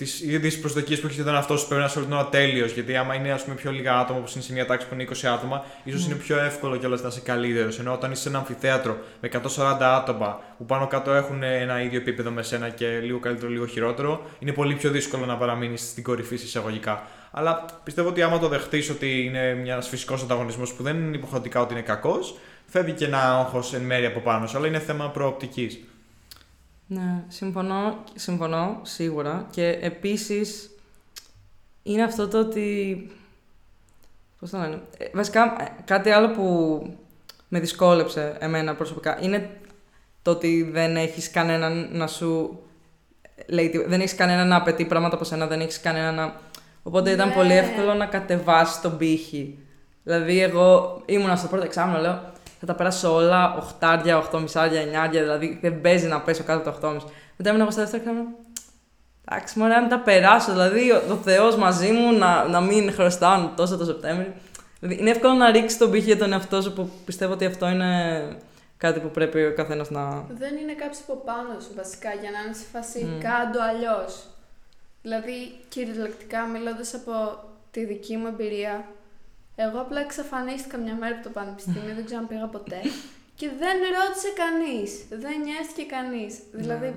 Τις 0.01 0.21
ίδιε 0.21 0.51
προσδοκίες 0.51 0.99
που 0.99 1.07
έχει 1.07 1.23
τον 1.23 1.35
εαυτό 1.35 1.57
σου. 1.57 1.67
Πρέπει 1.67 1.81
να 1.81 1.87
είσαι 1.87 1.97
όλη 1.97 2.07
την 2.07 2.15
ώρα 2.15 2.27
τέλειος. 2.29 2.71
Γιατί 2.71 2.95
άμα 2.95 3.15
είναι 3.15 3.31
ας 3.31 3.43
πούμε, 3.43 3.55
πιο 3.55 3.71
λίγα 3.71 3.97
άτομα 3.99 4.19
που 4.19 4.31
είναι 4.33 4.43
σε 4.43 4.53
μια 4.53 4.65
τάξη 4.65 4.87
που 4.87 4.93
είναι 4.93 5.03
20 5.03 5.27
άτομα, 5.27 5.65
ίσως 5.83 6.03
Mm. 6.03 6.05
είναι 6.05 6.15
πιο 6.15 6.39
εύκολο 6.39 6.77
κιόλας 6.77 7.01
να 7.01 7.07
είσαι 7.07 7.19
καλύτερος. 7.19 7.79
Ενώ 7.79 7.93
όταν 7.93 8.11
είσαι 8.11 8.21
σε 8.21 8.29
ένα 8.29 8.37
αμφιθέατρο 8.37 8.97
με 9.21 9.27
140 9.27 9.95
άτομα 9.95 10.39
που 10.57 10.65
πάνω 10.65 10.87
κάτω 10.87 11.11
έχουν 11.11 11.43
ένα 11.43 11.81
ίδιο 11.81 11.99
επίπεδο 11.99 12.31
με 12.31 12.43
σένα 12.43 12.69
και 12.69 12.87
λίγο 12.99 13.19
καλύτερο, 13.19 13.51
λίγο 13.51 13.65
χειρότερο, 13.65 14.21
είναι 14.39 14.51
πολύ 14.51 14.75
πιο 14.75 14.89
δύσκολο 14.89 15.25
να 15.25 15.37
παραμείνεις 15.37 15.81
στην 15.81 16.03
κορυφή 16.03 16.37
σε 16.37 16.45
εισαγωγικά. 16.45 17.03
Αλλά 17.31 17.65
πιστεύω 17.83 18.09
ότι 18.09 18.21
άμα 18.21 18.39
το 18.39 18.47
δεχτείς 18.47 18.89
ότι 18.89 19.23
είναι 19.23 19.47
ένα 19.65 19.81
φυσικός 19.81 20.23
ανταγωνισμός 20.23 20.73
που 20.73 20.83
δεν 20.83 20.95
είναι 20.97 21.15
υποχρεωτικά 21.15 21.61
ότι 21.61 21.73
είναι 21.73 21.81
κακός, 21.81 22.35
φεύγει 22.65 22.91
και 22.91 23.05
ένα 23.05 23.39
άγχος 23.39 23.73
εν 23.73 23.81
μέρει 23.81 24.05
από 24.05 24.19
πάνω 24.19 24.47
σου, 24.47 24.57
αλλά 24.57 24.67
είναι 24.67 24.79
θέμα 24.79 25.09
προοπτικής. 25.09 25.79
Ναι, 26.93 27.23
συμφωνώ, 27.27 28.03
συμφωνώ 28.15 28.79
σίγουρα. 28.83 29.47
Και 29.51 29.67
επίσης 29.81 30.75
είναι 31.83 32.03
αυτό 32.03 32.27
το 32.27 32.39
ότι... 32.39 33.09
Πώς 34.39 34.49
το 34.49 34.57
λένε... 34.57 34.81
Ε, 34.97 35.05
βασικά, 35.13 35.55
ε, 35.59 35.75
κάτι 35.85 36.09
άλλο 36.09 36.29
που 36.31 36.45
με 37.47 37.59
δυσκόλεψε 37.59 38.35
εμένα 38.39 38.75
προσωπικά 38.75 39.17
είναι 39.21 39.49
το 40.21 40.31
ότι 40.31 40.69
δεν 40.73 40.97
έχεις 40.97 41.31
κανέναν 41.31 41.89
να 41.91 42.07
σου 42.07 42.59
λέει, 43.47 43.83
δεν 43.87 43.99
έχεις 43.99 44.15
κανέναν 44.15 44.47
να 44.47 44.55
απαιτεί 44.55 44.85
πράγματα 44.85 45.15
από 45.15 45.23
σένα, 45.23 45.47
δεν 45.47 45.59
έχεις 45.59 45.79
κανέναν 45.79 46.15
να... 46.15 46.35
Οπότε 46.83 47.11
ήταν 47.11 47.27
Ναι. 47.27 47.33
πολύ 47.33 47.53
εύκολο 47.53 47.93
να 47.93 48.05
κατεβάσεις 48.05 48.81
τον 48.81 48.97
πύχη. 48.97 49.57
Δηλαδή, 50.03 50.41
εγώ 50.41 51.01
ήμουνα 51.05 51.35
στο 51.35 51.47
πρώτο 51.47 51.65
εξάμεινο, 51.65 51.99
λέω, 51.99 52.30
θα 52.61 52.67
τα 52.67 52.75
περάσω 52.75 53.13
όλα 53.13 53.57
8, 53.79 54.23
8 54.31 54.39
μισάρια, 54.41 55.07
9, 55.07 55.09
δηλαδή 55.09 55.59
δεν 55.61 55.81
παίζει 55.81 56.07
να 56.07 56.21
πέσω 56.21 56.43
κάτω 56.43 56.69
από 56.69 56.79
το 56.79 56.87
8,5. 56.87 56.97
Μετά 57.37 57.49
ήμουν 57.49 57.61
εγώ 57.61 57.71
στο 57.71 57.81
δεύτερο 57.81 58.03
εξάμεινο. 58.03 58.29
Εντάξει, 59.29 59.59
μωρέ, 59.59 59.73
αν 59.73 59.89
τα 59.89 59.99
περάσω, 59.99 60.51
δηλαδή 60.51 60.91
ο, 60.91 61.01
ο 61.11 61.15
Θεός 61.15 61.55
μαζί 61.55 61.91
μου 61.91 62.17
να, 62.17 62.47
να 62.47 62.61
μην 62.61 62.93
χρωστάω 62.93 63.49
τόσο 63.55 63.77
το 63.77 63.85
Σεπτέμβριο. 63.85 64.33
Δηλαδή, 64.79 64.99
είναι 65.01 65.09
εύκολο 65.09 65.33
να 65.33 65.51
ρίξεις 65.51 65.77
τον 65.77 65.91
πύχη 65.91 66.05
για 66.05 66.17
τον 66.17 66.33
εαυτό 66.33 66.61
σου 66.61 66.73
που 66.73 66.89
πιστεύω 67.05 67.33
ότι 67.33 67.45
αυτό 67.45 67.67
είναι 67.67 68.21
κάτι 68.77 68.99
που 68.99 69.09
πρέπει 69.09 69.45
ο 69.45 69.53
καθένας 69.53 69.89
να. 69.89 70.25
Δεν 70.37 70.57
είναι 70.57 70.73
κάποιο 70.73 70.99
από 71.07 71.21
πάνω 71.25 71.59
σου 71.59 71.71
βασικά 71.75 72.09
για 72.21 72.31
να 72.31 72.39
είναι 72.45 72.53
σε 72.53 72.65
φάση 72.71 73.03
Μμ. 73.03 73.19
κάντο 73.19 73.59
αλλιώς. 73.69 74.25
Δηλαδή, 75.01 75.59
κυριολεκτικά 75.69 76.45
μιλώντας 76.45 76.93
από 76.93 77.43
τη 77.71 77.85
δική 77.85 78.17
μου 78.17 78.27
εμπειρία, 78.27 78.85
εγώ 79.55 79.79
απλά 79.81 79.99
εξαφανίστηκα 79.99 80.77
μια 80.77 80.95
μέρα 80.95 81.15
από 81.15 81.23
το 81.23 81.29
πανεπιστήμιο, 81.29 81.95
δεν 81.95 82.05
ξαναπήγα 82.05 82.47
ποτέ 82.47 82.81
και 83.35 83.49
δεν 83.59 83.77
ρώτησε 83.97 84.29
κανείς. 84.43 84.91
Δεν 85.23 85.41
νοιάστηκε 85.45 85.85
κανείς. 85.95 86.33
Δηλαδή, 86.51 86.89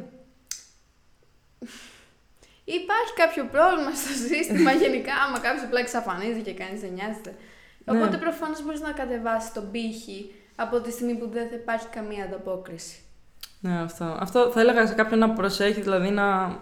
υπάρχει 2.65 3.13
κάποιο 3.23 3.45
πρόβλημα 3.45 3.91
στο 3.95 4.13
σύστημα 4.29 4.73
γενικά, 4.83 5.15
άμα 5.27 5.39
κάποιος 5.39 5.65
απλά 5.65 5.81
εξαφανίζεται 5.81 6.51
και 6.51 6.55
κανείς 6.55 6.81
δεν 6.81 6.93
νοιάζεται. 6.93 7.35
Ναι. 7.85 7.97
Οπότε 7.97 8.17
προφανώς 8.17 8.63
μπορείς 8.63 8.81
να 8.81 8.93
κατεβάσεις 8.93 9.53
τον 9.53 9.71
πύχη 9.71 10.35
από 10.57 10.81
τη 10.81 10.91
στιγμή 10.91 11.15
που 11.15 11.29
δεν 11.29 11.49
θα 11.49 11.55
υπάρχει 11.55 11.87
καμία 11.87 12.25
ανταπόκριση. 12.25 12.99
Ναι, 13.61 13.83
αυτό. 13.83 14.17
Αυτό 14.21 14.51
θα 14.51 14.61
έλεγα 14.61 14.87
σε 14.87 14.95
κάποιον 14.95 15.19
να 15.19 15.31
προσέχει, 15.31 15.81
δηλαδή 15.81 16.11
να. 16.11 16.59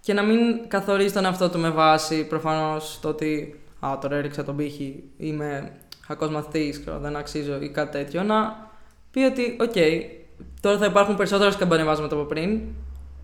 και 0.00 0.12
να 0.12 0.22
μην 0.22 0.68
καθορίζει 0.68 1.12
τον 1.12 1.24
εαυτό 1.24 1.50
του 1.50 1.58
με 1.58 1.70
βάση 1.70 2.26
προφανώς 2.26 2.98
το 3.02 3.08
ότι. 3.08 3.60
Α, 3.80 3.98
τώρα 4.00 4.16
έριξα 4.16 4.44
τον 4.44 4.56
πύχη, 4.56 5.02
είμαι 5.16 5.72
κακός 6.06 6.30
μαθητής, 6.30 6.84
δεν 7.00 7.16
αξίζω 7.16 7.58
ή 7.60 7.68
κάτι 7.68 7.90
τέτοιο. 7.90 8.22
Να 8.22 8.68
πει 9.10 9.20
ότι, 9.20 9.56
οκ, 9.60 9.74
τώρα 10.60 10.78
θα 10.78 10.84
υπάρχουν 10.86 11.16
περισσότερα 11.16 11.50
σκαμπανεβάσματα 11.50 12.14
από 12.14 12.24
πριν. 12.24 12.60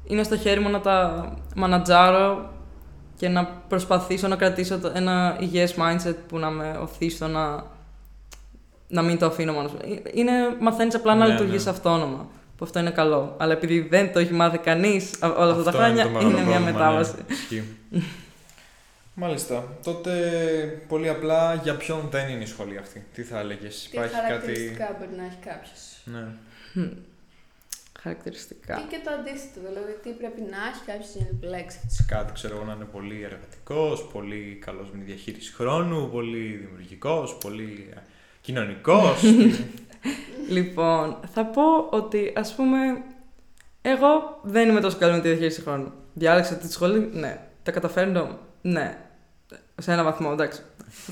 Είναι 0.04 0.22
στο 0.22 0.36
χέρι 0.36 0.60
μου 0.60 0.70
να 0.70 0.80
τα 0.80 1.28
μανατζάρω 1.56 2.50
και 3.16 3.28
να 3.28 3.44
προσπαθήσω 3.68 4.28
να 4.28 4.36
κρατήσω 4.36 4.78
το- 4.78 4.92
ένα 4.94 5.36
υγιές 5.40 5.74
mindset 5.78 6.14
που 6.28 6.38
να 6.38 6.50
με 6.50 6.78
οθεί 6.82 7.08
στο 7.10 7.26
να, 7.26 7.64
να 8.88 9.02
μην 9.02 9.18
το 9.18 9.26
αφήνω 9.26 9.52
μόνος. 9.52 9.72
Είναι, 10.14 10.32
μαθαίνεις 10.60 10.94
απλά 10.94 11.14
να 11.14 11.26
Ναι, 11.26 11.32
λειτουργείς 11.32 11.64
ναι. 11.64 11.70
αυτόνομα. 11.70 12.26
Που 12.56 12.64
αυτό 12.64 12.78
είναι 12.78 12.90
καλό. 12.90 13.34
Αλλά 13.38 13.52
επειδή 13.52 13.80
δεν 13.80 14.12
το 14.12 14.18
έχει 14.18 14.32
μάθει 14.32 14.58
κανείς 14.58 15.22
α- 15.22 15.28
όλα 15.36 15.50
αυτά 15.50 15.62
τα 15.62 15.68
Αυτό 15.70 15.82
χρόνια, 15.82 16.02
το 16.02 16.08
είναι, 16.08 16.18
μεγάλο 16.18 16.30
μια 16.30 16.42
πρόβλημα, 16.44 16.60
μετάβαση. 16.72 17.14
Ναι. 17.90 18.00
Ισχύει. 19.16 19.20
Μάλιστα. 19.20 19.79
Τότε 19.85 20.12
πολύ 20.88 21.09
απλά 21.09 21.55
για 21.55 21.76
ποιον 21.76 22.09
δεν 22.11 22.29
είναι 22.29 22.42
η 22.42 22.46
σχολή 22.46 22.79
αυτή; 22.79 23.07
Τι 23.14 23.22
θα 23.22 23.38
έλεγες, 23.38 23.83
Τι 23.90 23.96
Υπάρχει 23.96 24.14
κάτι. 24.14 24.26
χαρακτηριστικά 24.26 24.96
μπορεί 24.98 25.16
να 25.16 25.24
έχει 25.24 25.38
κάποιος; 25.44 25.81
Ναι. 26.05 26.26
Χαρακτηριστικά. 28.00 28.79
Ή 28.79 28.83
και 28.90 29.00
το 29.05 29.11
αντίθετο, 29.11 29.68
δηλαδή 29.68 29.92
τι 30.02 30.11
πρέπει 30.11 30.40
να 30.40 30.57
έχει 30.70 30.85
κάποιος 30.87 31.14
για 31.14 31.26
να 31.31 31.37
επιλέξει. 31.37 31.79
Κάτι 32.09 32.33
ξέρω 32.33 32.57
εγώ 32.57 32.64
να 32.64 32.72
είναι 32.72 32.85
πολύ 32.85 33.22
εργατικό, 33.22 34.09
πολύ 34.12 34.59
καλός 34.64 34.90
με 34.92 34.98
τη 34.98 35.05
διαχείριση 35.05 35.52
χρόνου, 35.52 36.11
πολύ 36.11 36.46
δημιουργικός, 36.64 37.37
πολύ 37.40 37.88
κοινωνικός. 38.40 39.22
Λοιπόν, 40.48 41.16
θα 41.33 41.44
πω 41.44 41.62
ότι 41.90 42.33
ας 42.37 42.55
πούμε, 42.55 42.76
εγώ 43.83 44.40
δεν 44.42 44.68
είμαι 44.68 44.81
τόσο 44.81 44.98
καλή 44.98 45.12
με 45.12 45.20
τη 45.20 45.29
διαχείριση 45.29 45.61
χρόνου. 45.61 45.92
Διάλεξα 46.14 46.55
τη 46.55 46.72
σχολή, 46.72 47.11
ναι. 47.12 47.40
Τα 47.62 47.70
καταφέρνω, 47.70 48.38
ναι. 48.62 48.98
Σε 49.78 49.92
ένα 49.92 50.02
βαθμό, 50.02 50.30
εντάξει. 50.32 50.62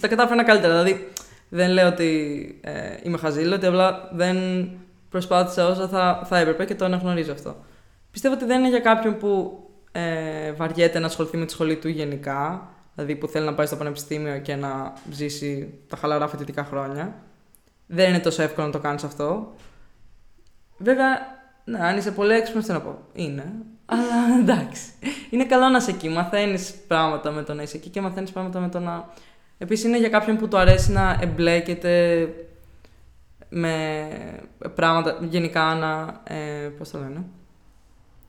Τα 0.01 0.09
κατάφερα 0.09 0.45
καλύτερα. 0.45 0.83
Δηλαδή, 0.83 1.09
δεν 1.49 1.71
λέω 1.71 1.89
ότι 1.89 2.61
ε, 2.63 2.97
είμαι 3.03 3.19
χαζή, 3.19 3.43
λέω 3.43 3.57
ότι 3.57 3.67
απλά 3.67 4.09
δεν 4.13 4.69
προσπάθησα 5.09 5.67
όσο 5.67 5.89
θα, 5.89 6.23
θα 6.25 6.39
έπρεπε 6.39 6.65
και 6.65 6.75
το 6.75 6.85
αναγνωρίζω 6.85 7.33
αυτό. 7.33 7.57
Πιστεύω 8.11 8.35
ότι 8.35 8.45
δεν 8.45 8.59
είναι 8.59 8.69
για 8.69 8.81
κάποιον 8.81 9.19
που 9.19 9.59
ε, 9.93 10.53
βαριέται 10.53 10.99
να 10.99 11.07
ασχοληθεί 11.07 11.37
με 11.37 11.45
τη 11.45 11.53
σχολή 11.53 11.77
του 11.77 11.89
γενικά, 11.89 12.69
δηλαδή 12.95 13.17
που 13.17 13.27
θέλει 13.27 13.45
να 13.45 13.55
πάει 13.55 13.67
στο 13.67 13.77
πανεπιστήμιο 13.77 14.39
και 14.39 14.55
να 14.55 14.93
ζήσει 15.11 15.79
τα 15.89 15.97
χαλαρά 15.97 16.29
φοιτητικά 16.29 16.65
χρόνια. 16.65 17.15
Δεν 17.87 18.09
είναι 18.09 18.21
τόσο 18.21 18.43
εύκολο 18.43 18.67
να 18.67 18.73
το 18.73 18.79
κάνεις 18.79 19.05
αυτό. 19.05 19.55
Βέβαια, 20.77 21.19
ναι, 21.65 21.79
αν 21.79 21.97
είσαι 21.97 22.11
πολύ 22.11 22.35
έξυπνος, 22.35 22.65
τι 22.65 22.73
να 22.73 22.81
πω. 22.81 22.99
Είναι. 23.13 23.53
Αλλά 23.87 24.39
εντάξει. 24.41 24.83
Είναι 25.31 25.45
καλό 25.45 25.69
να 25.69 25.77
είσαι 25.77 25.91
εκεί. 25.91 26.09
Μαθαίνεις 26.09 26.75
πράγματα 26.89 27.31
με 27.31 27.43
το 27.43 27.55
να 27.55 27.63
είσαι 27.63 27.77
εκεί 27.77 27.89
και 27.89 28.01
μαθαίνεις 28.01 28.31
πράγματα 28.31 28.61
με 28.61 28.69
το 28.69 28.79
να. 28.79 29.09
Επίσης, 29.59 29.85
είναι 29.85 29.99
για 29.99 30.09
κάποιον 30.09 30.37
που 30.37 30.49
του 30.49 30.59
αρέσει 30.59 30.93
να 30.93 31.19
εμπλέκεται 31.21 32.29
με 33.49 34.09
πράγματα 34.75 35.19
γενικά 35.21 35.75
να. 35.75 36.21
Ε, 36.35 36.69
Πώς 36.79 36.91
το 36.91 36.99
λένε. 36.99 37.25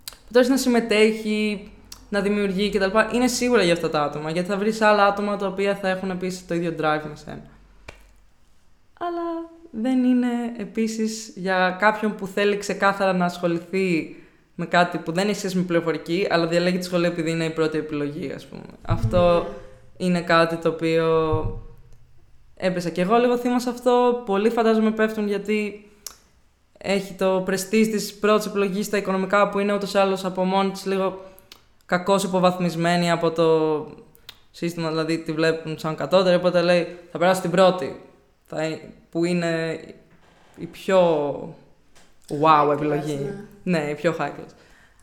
Που 0.06 0.32
του 0.32 0.38
αρέσει 0.38 0.50
να 0.50 0.58
συμμετέχει, 0.58 1.72
να 2.10 2.22
δημιουργεί 2.22 2.70
κτλ. 2.70 2.98
Είναι 3.14 3.28
σίγουρα 3.28 3.64
για 3.64 3.74
αυτά 3.74 3.90
τα 3.90 4.04
άτομα. 4.04 4.32
Γιατί 4.32 4.50
θα 4.50 4.58
βρεις 4.58 4.82
άλλα 4.82 5.06
άτομα 5.06 5.38
τα 5.38 5.48
οποία 5.48 5.76
θα 5.76 5.90
έχουν 5.90 6.10
επίσης 6.10 6.48
το 6.48 6.54
ίδιο 6.54 6.72
drive 6.72 7.04
με 7.10 7.16
σένα. 7.16 7.44
Αλλά 9.00 9.50
δεν 9.72 10.04
είναι 10.04 10.28
επίσης 10.58 11.34
για 11.36 11.76
κάποιον 11.80 12.16
που 12.16 12.28
θέλει 12.28 12.58
ξεκάθαρα 12.58 13.14
να 13.14 13.26
ασχοληθεί 13.26 14.16
με 14.56 14.66
κάτι 14.66 14.98
που 14.98 15.12
δεν 15.12 15.28
έχει 15.28 15.38
σχέση 15.38 15.58
με 15.58 15.64
πληροφορική, 15.64 16.28
αλλά 16.30 16.48
διαλέγει 16.48 16.78
τη 16.78 16.86
σχολή 16.86 17.06
επειδή 17.06 17.32
είναι 17.32 17.46
η 17.46 17.50
πρώτη 17.50 17.78
επιλογή, 17.78 18.32
ας 18.32 18.46
πούμε. 18.46 18.64
Αυτό 18.82 19.48
είναι 19.98 20.22
κάτι 20.22 20.56
το 20.56 20.70
οποίο 20.70 21.08
έπεσα 22.56 22.90
και 22.90 23.02
εγώ 23.02 23.18
λίγο 23.18 23.38
θύμα 23.38 23.60
σε 23.60 23.70
αυτό. 23.70 24.24
Πολλοί 24.26 24.50
φαντάζομαι 24.50 24.92
πέφτουν 24.92 25.28
γιατί 25.28 25.90
έχει 26.78 27.14
το 27.14 27.42
πρεστής 27.46 27.90
της 27.90 28.14
πρώτης 28.14 28.46
επιλογής 28.46 28.86
στα 28.86 28.98
οικονομικά 28.98 29.50
που 29.50 29.60
είναι 29.60 29.74
ούτως 29.74 29.94
ή 29.94 29.98
άλλως 29.98 30.26
από 30.26 30.44
μόνη 30.44 30.72
της 30.72 30.86
λίγο 30.86 31.22
κακώς 31.86 32.24
υποβαθμισμένη 32.24 33.12
από 33.12 33.32
το 33.32 33.80
σύστημα, 34.52 34.90
δηλαδή 34.90 35.18
τη 35.18 35.32
βλέπουν 35.32 35.78
σαν 35.78 35.96
κατώτερη, 35.96 36.36
οπότε 36.36 36.62
λέει 36.62 36.98
θα 37.12 37.18
περάσω 37.18 37.42
την 37.42 37.52
πρώτη, 37.52 38.02
θα, 38.46 38.58
που 39.10 39.26
είναι 39.26 39.80
η 40.58 40.66
πιο 40.66 41.00
wow 42.42 42.72
επιλογή. 42.74 43.20
ναι. 43.64 43.80
Ναι, 43.80 43.90
η 43.90 43.96
πιο 43.96 44.16
high 44.20 44.28
class. 44.30 44.54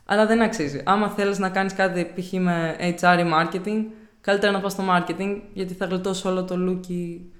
Αλλά 0.05 0.25
δεν 0.25 0.41
αξίζει. 0.41 0.81
Άμα 0.85 1.09
θέλεις 1.09 1.39
να 1.39 1.49
κάνεις 1.49 1.73
κάτι 1.73 2.11
π.χ. 2.15 2.31
με 2.31 2.75
HR 2.79 3.17
ή 3.25 3.31
marketing, 3.33 3.83
καλύτερα 4.21 4.51
να 4.51 4.59
πας 4.59 4.71
στο 4.71 4.83
marketing, 4.89 5.41
γιατί 5.53 5.73
θα 5.73 5.85
γλιτώσει 5.85 6.27
όλο 6.27 6.43
το 6.43 6.57
λούκι 6.57 7.31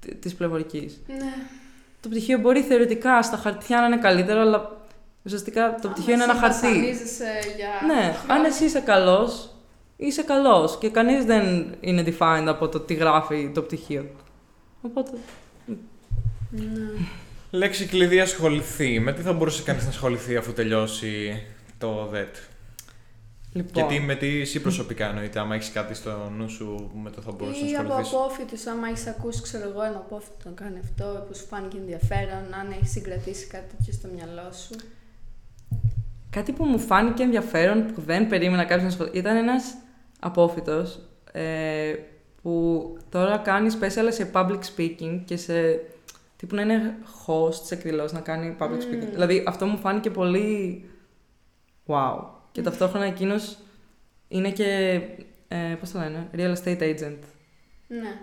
τ- 0.00 0.14
της 0.20 0.34
πληροφορικής. 0.34 1.02
Ναι. 1.06 1.32
Το 2.00 2.08
πτυχίο 2.08 2.38
μπορεί 2.38 2.60
θεωρητικά 2.62 3.22
στα 3.22 3.36
χαρτιά 3.36 3.80
να 3.80 3.86
είναι 3.86 3.96
καλύτερο, 3.98 4.40
αλλά 4.40 4.80
ουσιαστικά 5.22 5.74
το 5.82 5.88
πτυχίο 5.88 6.14
είναι 6.14 6.22
ένα 6.22 6.34
χαρτί. 6.34 6.66
Βασανίζεσαι 6.66 7.30
για. 7.56 7.94
Ναι, 7.94 8.14
αν 8.28 8.44
εσύ 8.44 8.64
είσαι 8.64 8.80
καλός, 8.80 9.50
είσαι 9.96 10.22
καλός 10.22 10.78
και 10.78 10.90
κανείς 10.90 11.24
δεν 11.24 11.74
είναι 11.80 12.04
defined 12.06 12.44
από 12.46 12.68
το 12.68 12.80
τι 12.80 12.94
γράφει 12.94 13.50
το 13.54 13.62
πτυχίο. 13.62 14.06
Οπότε, 14.82 15.10
Ναι. 16.50 16.62
Λέξη 17.54 17.86
κλειδί 17.86 18.20
ασχοληθεί. 18.20 19.00
Με 19.00 19.12
τι 19.12 19.22
θα 19.22 19.32
μπορούσε 19.32 19.62
κανείς 19.62 19.82
να 19.82 19.88
ασχοληθεί 19.88 20.36
αφού 20.36 20.52
τελειώσει 20.52 21.42
το 21.78 22.06
ΔΕΤ; 22.10 22.34
λοιπόν, 23.52 23.72
Γιατί 23.72 24.00
με 24.00 24.14
τι 24.14 24.40
εσύ 24.40 24.60
προσωπικά 24.60 25.08
εννοείται, 25.08 25.38
άμα 25.38 25.54
έχεις 25.54 25.70
κάτι 25.70 25.94
στο 25.94 26.32
νου 26.36 26.48
σου 26.48 26.90
με 27.02 27.10
το 27.10 27.20
θα 27.20 27.32
μπορούσε 27.32 27.66
Ή 27.66 27.70
να 27.70 27.80
από 27.80 27.92
ασχοληθείς; 27.92 28.12
απόφοιτου, 28.14 28.70
άμα 28.70 28.88
έχεις 28.88 29.06
ακούσει, 29.06 29.42
ξέρω 29.42 29.68
εγώ, 29.68 29.82
ένα 29.82 29.96
απόφοιτο 29.96 30.36
να 30.44 30.50
κάνει 30.50 30.78
αυτό 30.82 31.24
που 31.28 31.34
σου 31.34 31.46
φάνηκε 31.46 31.76
ενδιαφέρον, 31.76 32.54
αν 32.60 32.70
έχεις 32.70 32.90
συγκρατήσει 32.90 33.46
κάτι 33.46 33.74
τέτοιο 33.76 33.92
στο 33.92 34.08
μυαλό 34.14 34.52
σου. 34.52 34.76
Κάτι 36.30 36.52
που 36.52 36.64
μου 36.64 36.78
φάνηκε 36.78 37.22
ενδιαφέρον 37.22 37.92
που 37.94 38.00
δεν 38.00 38.26
περίμενα 38.26 38.62
κάποιος 38.62 38.82
να 38.82 38.88
ασχοληθεί. 38.88 39.18
Ήταν 39.18 39.36
ένας 39.36 39.64
απόφυτος 40.20 41.00
ε, 41.32 41.94
που 42.42 42.84
τώρα 43.08 43.38
κάνει 43.38 43.74
special 43.80 44.08
σε 44.08 44.30
public 44.34 44.60
speaking 44.76 45.20
και 45.24 45.36
σε. 45.36 45.80
Τύπου 46.42 46.54
να 46.54 46.62
είναι 46.62 46.94
host 47.26 47.52
σε 47.52 47.74
εκδηλώσεις, 47.74 48.12
να 48.12 48.20
κάνει 48.20 48.56
public 48.58 48.64
speaking. 48.64 49.04
Mm. 49.04 49.10
Δηλαδή 49.10 49.44
αυτό 49.46 49.66
μου 49.66 49.78
φάνηκε 49.78 50.10
πολύ. 50.10 50.84
wow. 51.86 52.24
Και 52.52 52.62
ταυτόχρονα 52.62 53.04
εκείνος 53.04 53.58
είναι 54.28 54.50
και 54.50 55.00
ε, 55.48 55.56
πώς 55.80 55.90
το 55.90 55.98
λένε, 55.98 56.28
real 56.34 56.54
estate 56.56 56.82
agent. 56.82 57.18
Ναι. 57.86 58.16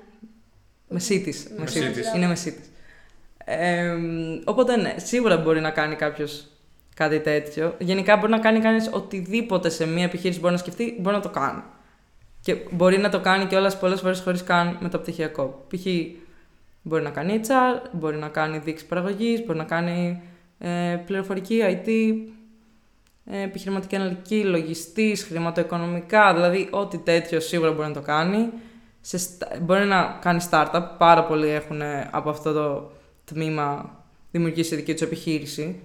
Μεσίτης. 0.88 1.50
Ναι, 1.50 1.60
Μεσίτης. 1.60 2.14
Είναι 2.14 2.28
μεσίτης. 2.28 2.70
Ε, 3.46 3.96
οπότε 4.46 4.76
ναι, 4.76 4.96
σίγουρα 4.98 5.38
μπορεί 5.38 5.60
να 5.60 5.72
κάνει 5.72 5.96
κάποιος 5.96 6.48
κάτι 6.96 7.20
τέτοιο. 7.20 7.76
Γενικά 7.80 8.18
μπορεί 8.18 8.32
να 8.32 8.40
κάνει 8.40 8.60
κανείς 8.60 8.90
οτιδήποτε 8.94 9.70
σε 9.70 9.86
μια 9.86 10.04
επιχείρηση 10.04 10.40
μπορεί 10.40 10.54
να 10.54 10.60
σκεφτεί, 10.60 10.98
μπορεί 11.00 11.16
να 11.16 11.22
το 11.22 11.30
κάνει. 11.30 11.62
Και 12.42 12.56
μπορεί 12.72 12.98
να 12.98 13.10
το 13.10 13.20
κάνει 13.20 13.46
κιόλας 13.46 13.80
πολλές 13.80 14.00
φορές 14.00 14.20
χωρίς 14.20 14.44
καν 14.44 14.78
μεταπτυχιακό. 14.82 15.66
Π.χ. 15.68 15.86
μπορεί 16.82 17.04
να 17.04 17.10
κάνει 17.10 17.40
HR, 17.48 17.90
μπορεί 17.92 18.18
να 18.18 18.28
κάνει 18.28 18.58
δείξη 18.58 18.86
παραγωγής, 18.86 19.46
μπορεί 19.46 19.58
να 19.58 19.64
κάνει 19.64 20.22
ε, 20.60 20.98
πληροφορική, 21.06 21.60
IT, 21.64 21.88
ε, 23.32 23.42
επιχειρηματική 23.42 23.96
αναλυτική, 23.96 24.44
λογιστής, 24.44 25.24
χρηματοοικονομικά, 25.24 26.34
δηλαδή 26.34 26.68
ό,τι 26.72 26.98
τέτοιο 26.98 27.40
σίγουρα 27.40 27.72
μπορεί 27.72 27.88
να 27.88 27.94
το 27.94 28.02
κάνει. 28.02 28.50
Σε, 29.02 29.18
στα- 29.18 29.48
μπορεί 29.62 29.86
να 29.86 30.18
κάνει 30.22 30.40
startup, 30.52 30.82
πάρα 30.98 31.24
πολλοί 31.24 31.48
έχουν 31.50 31.82
ε, 31.82 32.10
από 32.12 32.30
αυτό 32.30 32.54
το 32.54 32.92
τμήμα 33.26 33.98
δημιουργήσει 34.32 34.76
δική 34.76 34.92
τους 34.92 35.02
επιχείρηση. 35.02 35.80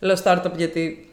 Λέω 0.00 0.16
startup 0.24 0.52
γιατί 0.56 1.08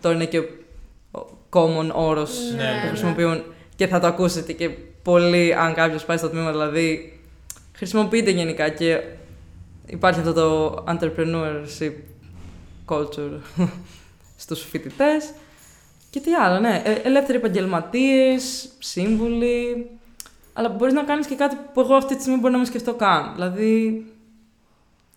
τώρα 0.00 0.14
είναι 0.14 0.24
και 0.24 0.38
ο 0.38 1.26
common 1.50 1.90
όρος 1.94 2.38
Ναι, 2.50 2.56
που 2.56 2.62
ναι. 2.82 2.88
χρησιμοποιούν 2.88 3.42
και 3.76 3.86
θα 3.86 4.00
το 4.00 4.06
ακούσετε 4.06 4.52
και 4.52 4.68
πολύ 5.02 5.54
αν 5.54 5.74
κάποιος 5.74 6.04
πάει 6.04 6.16
στο 6.16 6.28
τμήμα 6.28 6.50
δηλαδή 6.50 7.17
χρησιμοποιείται 7.78 8.30
γενικά 8.30 8.68
και 8.68 9.02
υπάρχει 9.86 10.20
αυτό 10.20 10.32
το 10.32 10.84
entrepreneurship 10.88 11.92
culture 12.86 13.38
στους 14.42 14.62
φοιτητές 14.62 15.30
και 16.10 16.20
τι 16.20 16.34
άλλο, 16.34 16.60
ναι, 16.60 16.82
ε, 16.84 16.92
ελεύθεροι 16.92 17.38
επαγγελματίες, 17.38 18.68
σύμβουλοι 18.78 19.90
αλλά 20.52 20.68
μπορείς 20.68 20.94
να 20.94 21.02
κάνεις 21.02 21.26
και 21.26 21.34
κάτι 21.34 21.56
που 21.72 21.80
εγώ 21.80 21.94
αυτή 21.94 22.14
τη 22.14 22.20
στιγμή 22.20 22.38
μπορεί 22.38 22.52
να 22.52 22.58
μην 22.58 22.66
σκεφτώ 22.66 22.94
καν 22.94 23.32
δηλαδή 23.34 24.04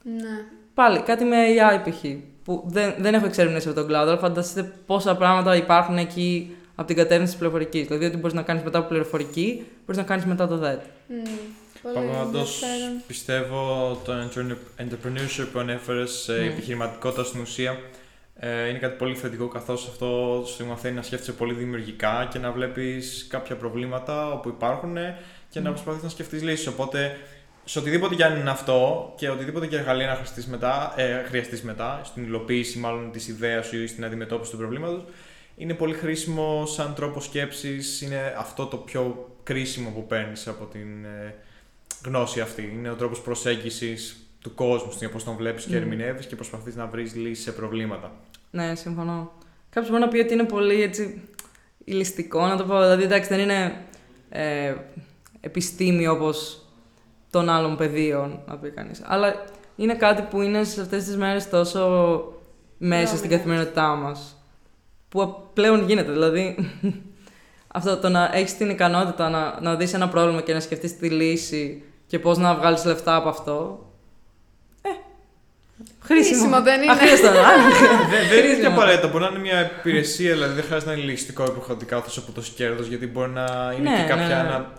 Ναι. 0.04 0.46
Πάλι 0.74 1.02
κάτι 1.02 1.24
με 1.24 1.38
AI 1.48 1.90
π.χ. 1.90 2.06
που 2.44 2.64
δεν, 2.68 2.94
δεν 2.98 3.14
έχω 3.14 3.26
εξερευνήσει 3.26 3.68
από 3.68 3.78
τον 3.78 3.88
κλάδο, 3.88 4.12
αλλά 4.12 4.20
φανταστείτε 4.20 4.74
πόσα 4.86 5.16
πράγματα 5.16 5.56
υπάρχουν 5.56 5.98
εκεί 5.98 6.56
από 6.76 6.88
την 6.88 6.96
κατεύθυνση 6.96 7.32
της 7.32 7.40
πληροφορικής. 7.40 7.88
Δηλαδή, 7.88 8.06
ότι 8.06 8.18
μπορείς 8.18 8.34
να 8.34 8.42
κάνεις 8.42 8.64
μετά 8.64 8.78
από 8.78 8.88
πληροφορική, 8.88 9.66
μπορείς 9.86 9.98
να 9.98 10.04
κάνεις 10.04 10.26
μετά 10.26 10.48
το 10.48 10.58
ΔΕΤ. 10.58 10.82
Μμ, 11.08 11.16
Πολύ 11.16 11.61
Πάντω, 11.84 12.00
ενδιαφέρον. 12.00 13.02
πιστεύω 13.08 14.02
το 14.06 14.14
entre- 14.14 14.58
entrepreneurship 14.78 15.48
που 15.54 15.60
ανέφερες, 15.60 16.26
Ναι. 16.28 16.44
η 16.44 16.48
επιχειρηματικότητα 16.48 17.24
στην 17.24 17.42
ουσία, 17.42 17.80
ε, 18.36 18.68
είναι 18.70 18.78
κάτι 18.78 18.98
πολύ 18.98 19.16
θετικό 19.16 19.48
καθώς 19.48 19.88
αυτό 19.88 20.44
σου 20.56 20.66
μαθαίνει 20.66 20.96
να 20.96 21.02
σκέφτεσαι 21.02 21.32
πολύ 21.32 21.54
δημιουργικά 21.54 22.28
και 22.32 22.40
να 22.40 22.52
βλέπεις 22.52 23.26
κάποια 23.30 23.56
προβλήματα 23.56 24.32
όπου 24.32 24.50
υπάρχουν 24.50 24.98
και 25.50 25.60
να 25.60 25.70
Μμ. 25.70 25.74
προσπαθείς 25.74 26.04
να 26.04 26.10
σκεφτείς 26.10 26.42
λύσεις. 26.44 26.68
Οπότε, 26.68 27.18
σε 27.66 27.80
οτιδήποτε 27.80 28.16
και 28.16 28.24
αν 28.24 28.40
είναι 28.40 28.50
αυτό 28.50 29.14
και 29.18 29.30
οτιδήποτε 29.30 29.68
και 29.68 29.78
εργαλεία 29.78 30.08
να 30.08 30.14
χρειαστείς 30.14 30.48
μετά, 30.48 30.94
ε, 30.96 31.24
χρειαστείς 31.28 31.62
μετά, 31.64 32.02
στην 32.04 32.24
υλοποίηση 32.24 32.78
μάλλον 32.80 33.12
της 33.12 33.28
ιδέας 33.28 33.66
σου 33.68 33.82
ή 33.84 33.88
στην 33.88 34.06
αντιμετώπιση 34.06 34.52
του 34.52 34.58
προβλήματος, 34.58 35.04
είναι 35.56 35.74
πολύ 35.74 35.94
χρήσιμο 35.94 36.66
σαν 36.66 36.94
τρόπο 36.96 37.20
σκέψης. 37.22 38.02
Είναι 38.02 38.36
αυτό 38.38 38.66
το 38.66 38.78
πιο 38.78 39.30
κρίσιμο 39.44 39.90
που 39.90 40.06
παίρνεις 40.08 40.48
από 40.48 40.66
την 40.66 41.06
ε, 41.06 41.36
γνώση 42.06 42.42
αυτή. 42.42 42.74
Είναι 42.78 42.90
ο 42.90 42.96
τρόπος 42.96 43.22
προσέγγισης 43.22 44.16
του 44.42 44.54
κόσμου, 44.54 44.92
στην 44.92 45.12
πώ 45.12 45.24
τον 45.24 45.36
βλέπεις 45.36 45.64
και 45.66 45.76
Μμ. 45.76 45.82
ερμηνεύεις 45.82 46.26
και 46.26 46.36
προσπαθείς 46.36 46.76
να 46.76 46.86
βρεις 46.86 47.16
λύσεις 47.16 47.44
σε 47.44 47.52
προβλήματα. 47.52 48.12
Ναι, 48.52 48.76
συμφωνώ. 48.76 49.32
Κάποιος 49.70 49.92
μπορεί 49.92 50.04
να 50.04 50.10
πει 50.10 50.20
ότι 50.20 50.34
είναι 50.34 50.44
πολύ 50.44 50.82
έτσι 50.82 51.22
ηλιστικό 51.84 52.48
να 52.48 52.58
το 52.58 52.64
πω. 52.64 52.80
Δηλαδή, 52.80 53.04
εντάξει, 53.04 53.30
δεν 53.30 53.40
είναι 53.40 53.86
ε, 54.30 54.76
επιστήμη 55.40 56.08
όπως 56.08 56.66
των 57.30 57.50
άλλων 57.50 57.78
πεδίων, 57.78 58.40
να 58.48 58.58
πει 58.58 58.70
κανείς. 58.70 59.02
Αλλά 59.06 59.46
είναι 59.76 59.96
κάτι 59.96 60.22
που 60.22 60.42
είναι 60.42 60.64
σε 60.64 60.82
αυτές 60.82 61.04
τις 61.04 61.18
μέρες 61.18 61.50
τόσο 61.50 61.80
μέσα 62.78 63.06
στην 63.08 63.20
Νόμιμο. 63.20 63.38
καθημερινότητά 63.38 63.96
μας. 63.96 64.36
Που 65.10 65.36
πλέον 65.54 65.86
γίνεται. 65.88 66.12
Δηλαδή, 66.12 66.56
αυτό 67.78 67.98
το 67.98 68.10
να 68.10 68.30
έχεις 68.34 68.58
την 68.58 68.70
ικανότητα 68.70 69.30
να, 69.30 69.62
να 69.62 69.76
δεις 69.76 69.94
ένα 69.94 70.10
πρόβλημα 70.10 70.42
και 70.42 70.54
να 70.54 70.60
σκεφτείς 70.60 70.98
τη 70.98 71.10
λύση 71.10 71.84
και 72.12 72.20
πώς 72.20 72.38
να 72.38 72.56
βγάλεις 72.56 72.86
λεφτά 72.86 73.16
από 73.16 73.30
αυτό; 73.30 73.86
Ε, 74.82 74.90
χρήσιμο. 76.00 76.38
Χρήσιμο 76.40 76.62
δεν 76.62 76.82
είναι. 76.82 76.92
Αχρίαστο, 76.92 77.28
α, 77.28 77.32
δεν, 78.12 78.28
δεν 78.30 78.38
είναι 78.38 78.48
και 78.48 78.54
Χρήσιμο. 78.54 78.76
απαραίτητο. 78.76 79.08
Μπορεί 79.10 79.24
να 79.24 79.30
είναι 79.30 79.40
μια 79.40 79.72
υπηρεσία, 79.80 80.34
δηλαδή 80.34 80.54
δεν 80.54 80.64
χρειάζεται 80.64 80.92
να 80.92 80.98
είναι 80.98 81.12
ληστικό 81.12 81.44
υποχρεωτικά 81.44 81.98
όσο 81.98 82.20
από 82.20 82.32
το 82.32 82.42
κέρδος, 82.56 82.88
γιατί 82.88 83.08
μπορεί 83.08 83.30
να 83.30 83.74
είναι 83.80 83.90
Ναι, 83.90 83.96
και 84.02 84.08
κάποια. 84.08 84.28
ναι, 84.28 84.34
ναι. 84.44 84.50
να 84.50 84.74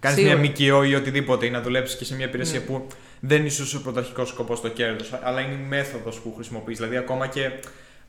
κάνεις 0.00 0.22
μια 0.22 0.36
Σίγουρα. 0.44 0.76
ΜΚΟ 0.78 0.84
ή 0.84 0.94
οτιδήποτε 0.94 1.46
ή 1.46 1.50
να 1.50 1.60
δουλέψεις 1.60 1.98
και 1.98 2.04
σε 2.04 2.14
μια 2.14 2.26
υπηρεσία 2.26 2.58
Ναι. 2.58 2.64
που 2.64 2.86
δεν 3.20 3.38
είναι 3.38 3.46
ίσως 3.46 3.74
ο 3.74 3.82
πρωταρχικός 3.82 4.28
σκοπός 4.28 4.60
το 4.60 4.68
κέρδος, 4.68 5.12
αλλά 5.22 5.40
είναι 5.40 5.52
η 5.54 5.66
μέθοδος 5.68 6.20
που 6.20 6.32
χρησιμοποιείς. 6.34 6.76
Δηλαδή, 6.78 6.96
ακόμα 6.96 7.26
και 7.26 7.50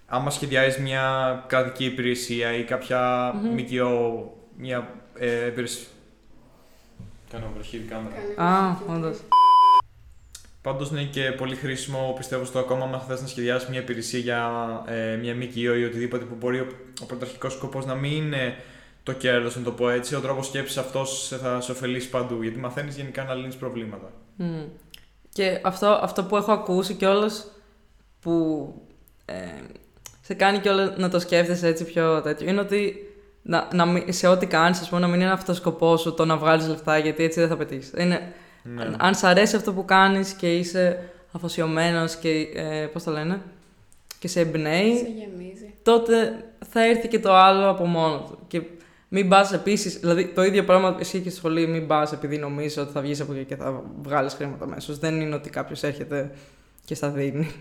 άμα 0.07 0.29
σχεδιάζεις 0.29 0.77
μια 0.81 1.03
κρατική 1.47 1.85
υπηρεσία 1.85 2.53
ή 2.57 2.63
κάποια 2.63 3.31
Μμμ. 3.35 3.53
ΜΚΟ, 3.53 4.33
μια 4.57 4.87
ε, 5.19 5.45
υπηρεσία. 5.47 5.85
Κάνω 7.33 7.51
βροχή 7.53 7.77
κάμερα. 7.77 8.15
Α, 8.53 8.77
όντως. 8.87 9.17
Πάντως 10.61 10.89
είναι 10.89 11.03
και 11.03 11.31
πολύ 11.31 11.55
χρήσιμο, 11.55 12.13
πιστεύω, 12.17 12.45
στο 12.45 12.59
ακόμα 12.59 12.85
αν 12.85 12.99
θε 12.99 13.21
να 13.21 13.27
σχεδιάσεις 13.27 13.69
μια 13.69 13.79
υπηρεσία 13.79 14.19
για 14.19 14.49
ε, 14.87 15.15
μια 15.15 15.35
ΜΚΟ 15.35 15.75
ή 15.75 15.83
οτιδήποτε 15.83 16.25
που 16.25 16.35
μπορεί 16.35 16.59
ο, 16.59 16.67
ο 17.01 17.05
πρωταρχικός 17.05 17.53
σκοπός 17.53 17.85
να 17.85 17.95
μην 17.95 18.11
είναι 18.11 18.55
το 19.03 19.13
κέρδος, 19.13 19.55
να 19.55 19.63
το 19.63 19.71
πω 19.71 19.89
έτσι. 19.89 20.15
Ο 20.15 20.19
τρόπος 20.19 20.45
σκέψης 20.45 20.77
αυτός 20.77 21.27
θα 21.41 21.61
σε 21.61 21.71
ωφελήσει 21.71 22.09
παντού, 22.09 22.41
γιατί 22.41 22.59
μαθαίνεις 22.59 22.95
γενικά 22.95 23.23
να 23.23 23.33
λύνεις 23.33 23.55
προβλήματα. 23.55 24.11
Μμ. 24.35 24.63
Και 25.29 25.61
αυτό, 25.63 25.87
αυτό 25.87 26.23
που 26.23 26.35
έχω 26.35 26.51
ακούσει 26.51 26.93
κιόλας 26.93 27.51
που 28.19 28.67
ε, 29.25 29.35
σε 30.21 30.33
κάνει 30.33 30.59
κιόλας 30.59 30.97
να 30.97 31.09
το 31.09 31.19
σκέφτεσαι 31.19 31.67
έτσι 31.67 31.83
πιο 31.83 32.21
τέτοιο 32.21 32.49
είναι 32.49 32.59
ότι 32.59 33.07
να, 33.43 33.67
να, 33.73 33.85
μην- 33.85 34.13
σε 34.13 34.27
ό,τι 34.27 34.45
κάνει, 34.45 34.75
α 34.77 34.85
πούμε, 34.89 35.01
να 35.01 35.07
μην 35.07 35.21
είναι 35.21 35.31
αυτός 35.31 35.55
ο 35.57 35.59
σκοπός 35.59 36.01
σου 36.01 36.13
το 36.13 36.25
να 36.25 36.37
βγάλεις 36.37 36.67
λεφτά, 36.67 36.97
γιατί 36.97 37.23
έτσι 37.23 37.39
δεν 37.39 37.49
θα 37.49 37.57
πετύχεις. 37.57 37.91
Είναι, 37.97 38.33
Ναι. 38.63 38.89
Αν 38.97 39.15
σ' 39.15 39.23
αρέσει 39.23 39.55
αυτό 39.55 39.73
που 39.73 39.85
κάνεις 39.85 40.33
και 40.33 40.55
είσαι 40.57 40.99
αφοσιωμένος 41.31 42.15
και. 42.15 42.29
Ε, 42.55 42.85
Πώς 42.93 43.03
το 43.03 43.11
λένε, 43.11 43.41
και 44.19 44.27
σε 44.27 44.39
εμπνέει, 44.39 44.95
Σε 44.97 45.07
γεμίζει. 45.17 45.73
τότε 45.83 46.43
θα 46.69 46.85
έρθει 46.85 47.07
και 47.07 47.19
το 47.19 47.33
άλλο 47.35 47.69
από 47.69 47.85
μόνος 47.85 48.29
του. 48.29 48.37
Και 48.47 48.61
μην 49.09 49.29
πας 49.29 49.53
επίσης, 49.53 49.99
δηλαδή 49.99 50.25
το 50.27 50.43
ίδιο 50.43 50.63
πράγμα 50.63 50.97
ισχύει 50.99 51.19
και 51.19 51.29
στη 51.29 51.37
σχολή, 51.37 51.67
μην 51.67 51.87
πας 51.87 52.11
επειδή 52.11 52.37
νομίζεις 52.37 52.77
ότι 52.77 52.91
θα 52.91 53.01
βγεις 53.01 53.21
από 53.21 53.33
εκεί 53.33 53.43
και 53.43 53.55
θα 53.55 53.83
βγάλεις 54.01 54.33
χρήματα 54.33 54.63
αμέσως. 54.63 54.99
Δεν 54.99 55.21
είναι 55.21 55.35
ότι 55.35 55.49
κάποιος 55.49 55.83
έρχεται 55.83 56.31
και 56.85 56.95
στα 56.95 57.09
δίνει. 57.09 57.51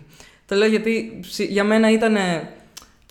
Το 0.47 0.55
λέω 0.55 0.69
γιατί 0.69 1.19
ψη- 1.21 1.51
για 1.51 1.65
μένα 1.65 1.91
ήταν 1.91 2.17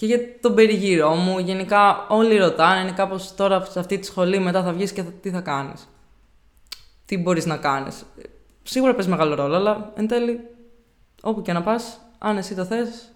και 0.01 0.07
για 0.07 0.19
τον 0.39 0.55
περιγύρω 0.55 1.15
μου. 1.15 1.39
Γενικά 1.39 2.05
όλοι 2.09 2.37
ρωτάνε, 2.37 2.81
είναι 2.81 2.91
κάπως 2.91 3.35
τώρα 3.35 3.65
σε 3.65 3.79
αυτή 3.79 3.99
τη 3.99 4.05
σχολή, 4.05 4.39
μετά 4.39 4.63
θα 4.63 4.71
βγεις 4.73 4.91
και 4.91 5.03
θα- 5.03 5.11
τι 5.21 5.29
θα 5.29 5.41
κάνεις. 5.41 5.87
Τι 7.05 7.17
μπορείς 7.17 7.45
να 7.45 7.57
κάνεις. 7.57 8.05
Σίγουρα 8.63 8.93
παίζει 8.95 9.09
μεγάλο 9.09 9.35
ρόλο, 9.35 9.55
αλλά 9.55 9.91
εν 9.95 10.07
τέλει, 10.07 10.39
όπου 11.21 11.41
και 11.41 11.53
να 11.53 11.61
πας, 11.63 11.99
αν 12.17 12.37
εσύ 12.37 12.55
το 12.55 12.65
θες, 12.65 13.11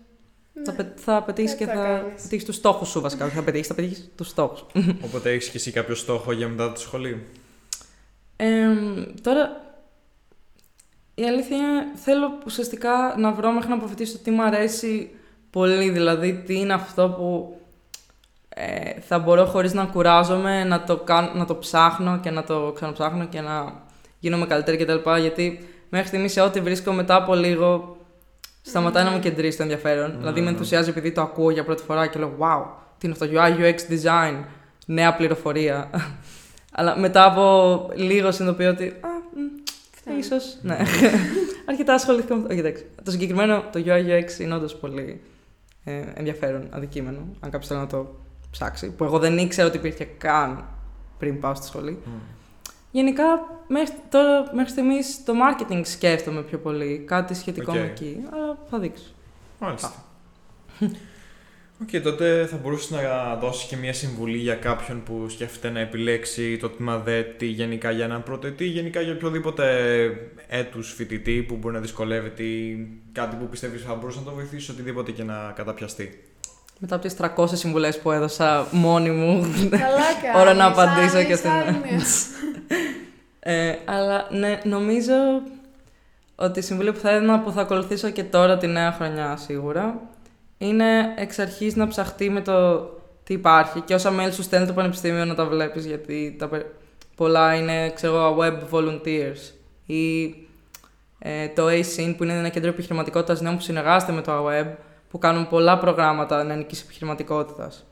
θα, 0.63 0.71
Ναι. 0.71 0.77
πε, 0.83 0.93
θα 0.95 1.23
πετύχεις 1.23 1.51
Κάτι 1.51 1.63
και 1.65 1.69
θα 1.71 1.75
θα 1.81 1.83
κάνεις. 1.87 2.21
πετύχεις 2.21 2.45
τους 2.45 2.55
στόχους 2.55 2.89
σου 2.89 3.01
βασικά. 3.01 3.25
Όχι 3.25 3.35
θα 3.35 3.43
πετύχεις, 3.43 3.67
θα 3.67 3.73
πετύχεις 3.73 4.09
τους 4.15 4.27
στόχους. 4.27 4.65
Οπότε 5.05 5.31
έχεις 5.31 5.49
και 5.49 5.57
εσύ 5.57 5.71
κάποιο 5.71 5.95
στόχο 5.95 6.31
για 6.31 6.47
μετά 6.47 6.71
τη 6.71 6.79
σχολή; 6.79 7.25
Ε, 8.35 8.67
τώρα, 9.21 9.61
η 11.15 11.23
αλήθεια 11.25 11.57
είναι, 11.57 11.85
θέλω 11.95 12.37
ουσιαστικά 12.45 13.15
να 13.17 13.31
βρω 13.31 13.51
μέχρι 13.51 13.69
να 13.69 13.75
αποφυτίσω 13.75 14.17
τι 14.17 14.31
μου 14.31 14.43
αρέσει 14.43 15.09
πολύ. 15.55 15.89
Δηλαδή, 15.89 16.33
τι 16.33 16.59
είναι 16.59 16.73
αυτό 16.73 17.09
που 17.09 17.59
ε, 18.49 18.99
θα 18.99 19.19
μπορώ 19.19 19.45
χωρίς 19.45 19.73
να 19.73 19.85
κουράζομαι 19.85 20.63
να 20.63 20.83
το, 20.83 20.97
κάνω, 20.97 21.31
να 21.33 21.45
το 21.45 21.55
ψάχνω 21.55 22.19
και 22.19 22.29
να 22.29 22.43
το 22.43 22.71
ξαναψάχνω 22.75 23.25
και 23.25 23.41
να 23.41 23.73
γίνομαι 24.19 24.45
καλύτερη 24.45 24.77
κτλ. 24.77 25.09
Γιατί 25.19 25.67
μέχρι 25.89 26.07
στιγμής 26.07 26.31
σε 26.31 26.41
ό,τι 26.41 26.59
βρίσκω 26.61 26.91
μετά 26.91 27.15
από 27.15 27.35
λίγο 27.35 27.97
σταματάει 28.61 29.03
να 29.03 29.09
μου 29.11 29.19
κεντρήσει 29.19 29.57
το 29.57 29.63
ενδιαφέρον. 29.63 30.15
Δηλαδή, 30.17 30.39
με 30.39 30.45
ναι. 30.45 30.51
ενθουσιάζει 30.51 30.89
επειδή 30.89 31.11
το 31.11 31.21
ακούω 31.21 31.49
για 31.49 31.63
πρώτη 31.63 31.83
φορά 31.83 32.07
και 32.07 32.19
λέω 32.19 32.35
Wow, 32.39 32.63
τι 32.97 33.07
είναι 33.07 33.15
αυτό, 33.19 33.27
UI, 33.33 33.61
UX 33.61 33.77
design, 33.93 34.43
νέα 34.85 35.15
πληροφορία. 35.15 35.89
Αλλά 36.77 36.97
μετά 36.97 37.25
από 37.25 37.89
λίγο 37.95 38.31
συνειδητοποιώ 38.31 38.69
ότι. 38.69 38.85
Α, 38.85 39.09
μ, 39.35 39.69
Φτάνει. 39.95 40.17
ίσως, 40.17 40.57
ναι. 40.61 40.77
Αρκετά 41.69 41.93
ασχολήθηκα 41.93 42.35
με 42.35 42.41
το. 42.41 42.47
Όχι, 42.49 42.59
εντάξει. 42.59 42.85
Το 43.03 43.11
συγκεκριμένο, 43.11 43.63
το 43.71 43.83
UI 43.85 44.07
UX 44.09 44.39
είναι 44.39 44.55
όντως 44.55 44.75
πολύ 44.75 45.21
ε, 45.85 46.03
ενδιαφέρον 46.13 46.67
αντικείμενο. 46.69 47.19
Αν 47.39 47.49
κάποιος 47.49 47.67
θέλει 47.67 47.79
να 47.79 47.87
το 47.87 48.15
ψάξει. 48.51 48.91
Που 48.91 49.03
εγώ 49.03 49.19
δεν 49.19 49.37
ήξερα 49.37 49.67
ότι 49.67 49.77
υπήρχε 49.77 50.03
καν 50.03 50.65
πριν 51.19 51.39
πάω 51.39 51.55
στη 51.55 51.65
σχολή. 51.65 51.99
Γενικά, 52.91 53.23
μέχρι, 53.67 53.95
τώρα, 54.09 54.51
μέχρι 54.53 54.71
στιγμής 54.71 55.23
το 55.23 55.33
marketing 55.33 55.81
σκέφτομαι 55.83 56.41
πιο 56.41 56.57
πολύ. 56.57 57.03
Κάτι 57.07 57.33
σχετικό 57.33 57.71
Οκ. 57.71 57.77
με 57.77 57.83
εκεί. 57.85 58.23
Αλλά 58.31 58.57
θα 58.69 58.79
δείξει. 58.79 59.05
Μάλιστα. 59.59 59.93
Οκ, 61.81 62.01
τότε 62.01 62.45
θα 62.45 62.57
μπορούσε 62.57 62.95
να 62.95 63.35
δώσει 63.35 63.67
και 63.67 63.75
μια 63.75 63.93
συμβουλή 63.93 64.37
για 64.37 64.55
κάποιον 64.55 65.03
που 65.03 65.25
σκέφτεται 65.29 65.73
να 65.73 65.79
επιλέξει 65.79 66.57
το 66.57 66.69
τμήμα 66.69 66.97
ΔΕΤ 66.97 67.43
γενικά 67.43 67.91
για 67.91 68.05
έναν 68.05 68.23
πρωτοετή, 68.23 68.65
γενικά 68.65 69.01
για 69.01 69.13
οποιοδήποτε 69.13 69.65
έτους 70.47 70.93
φοιτητή 70.93 71.45
που 71.47 71.55
μπορεί 71.55 71.75
να 71.75 71.81
δυσκολεύεται 71.81 72.43
ή 72.43 72.87
κάτι 73.11 73.35
που 73.35 73.45
πιστεύεις 73.45 73.81
θα 73.83 73.95
μπορούσε 73.95 74.19
να 74.19 74.25
το 74.25 74.31
βοηθήσει, 74.31 74.71
οτιδήποτε 74.71 75.11
και 75.11 75.23
να 75.23 75.53
καταπιαστεί. 75.55 76.23
Μετά 76.79 76.95
από 76.95 77.07
τις 77.07 77.15
300 77.37 77.47
συμβουλές 77.53 77.99
που 77.99 78.11
έδωσα 78.11 78.67
μόνη 78.71 79.09
μου. 79.09 79.41
Καλά 79.69 79.79
κάνεις. 80.21 80.41
Ώρα 80.41 80.53
να 80.53 80.65
απαντήσω 80.65 81.15
άλλες, 81.17 81.27
και 81.27 81.35
στην. 81.35 81.49
άλλες. 81.49 82.27
Ε, 83.47 83.75
αλλά 83.85 84.27
ναι, 84.31 84.59
νομίζω 84.63 85.13
ότι 86.35 86.59
η 86.59 86.61
συμβουλή 86.61 86.91
που 86.91 86.99
θα 86.99 87.11
έδινα 87.11 87.39
που 87.39 87.51
θα 87.51 87.61
ακολουθήσω 87.61 88.09
και 88.09 88.23
τώρα 88.23 88.57
τη 88.57 88.67
νέα 88.67 88.91
χρονιά 88.91 89.37
σίγουρα 89.37 90.01
είναι 90.67 91.13
εξ 91.15 91.39
αρχής 91.39 91.75
να 91.75 91.87
ψαχτεί 91.87 92.29
με 92.29 92.41
το 92.41 92.79
τι 93.23 93.33
υπάρχει 93.33 93.79
και 93.81 93.93
όσα 93.93 94.11
μέλη 94.11 94.31
σου 94.31 94.41
στέλνει 94.43 94.67
το 94.67 94.73
πανεπιστήμιο 94.73 95.25
να 95.25 95.35
τα 95.35 95.45
βλέπεις 95.45 95.85
γιατί 95.85 96.35
τα, 96.39 96.47
πε- 96.47 96.65
πολλά 97.15 97.55
είναι 97.55 97.89
ξέρω 97.89 98.15
εγώ, 98.15 98.37
web 98.39 98.73
volunteers 98.75 99.53
ή 99.85 100.23
ε, 101.19 101.47
το 101.47 101.67
ASIN 101.67 102.13
που 102.17 102.23
είναι 102.23 102.33
ένα 102.33 102.49
κέντρο 102.49 102.69
επιχειρηματικότητας 102.69 103.41
νέων 103.41 103.55
που 103.55 103.61
συνεργάζεται 103.61 104.11
με 104.11 104.21
το 104.21 104.47
AWeb 104.47 104.65
που 105.09 105.17
κάνουν 105.17 105.47
πολλά 105.47 105.77
προγράμματα 105.79 106.43
νεανικής 106.43 106.81
επιχειρηματικότητας 106.81 107.85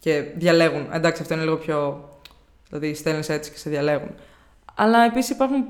και 0.00 0.24
διαλέγουν. 0.36 0.86
Εντάξει, 0.92 1.22
αυτό 1.22 1.34
είναι 1.34 1.42
λίγο 1.42 1.56
πιο... 1.56 2.08
Δηλαδή 2.68 2.94
στέλνεις 2.94 3.28
έτσι 3.28 3.50
και 3.50 3.58
σε 3.58 3.70
διαλέγουν. 3.70 4.10
Αλλά 4.74 5.04
επίσης 5.04 5.30
υπάρχουν 5.30 5.64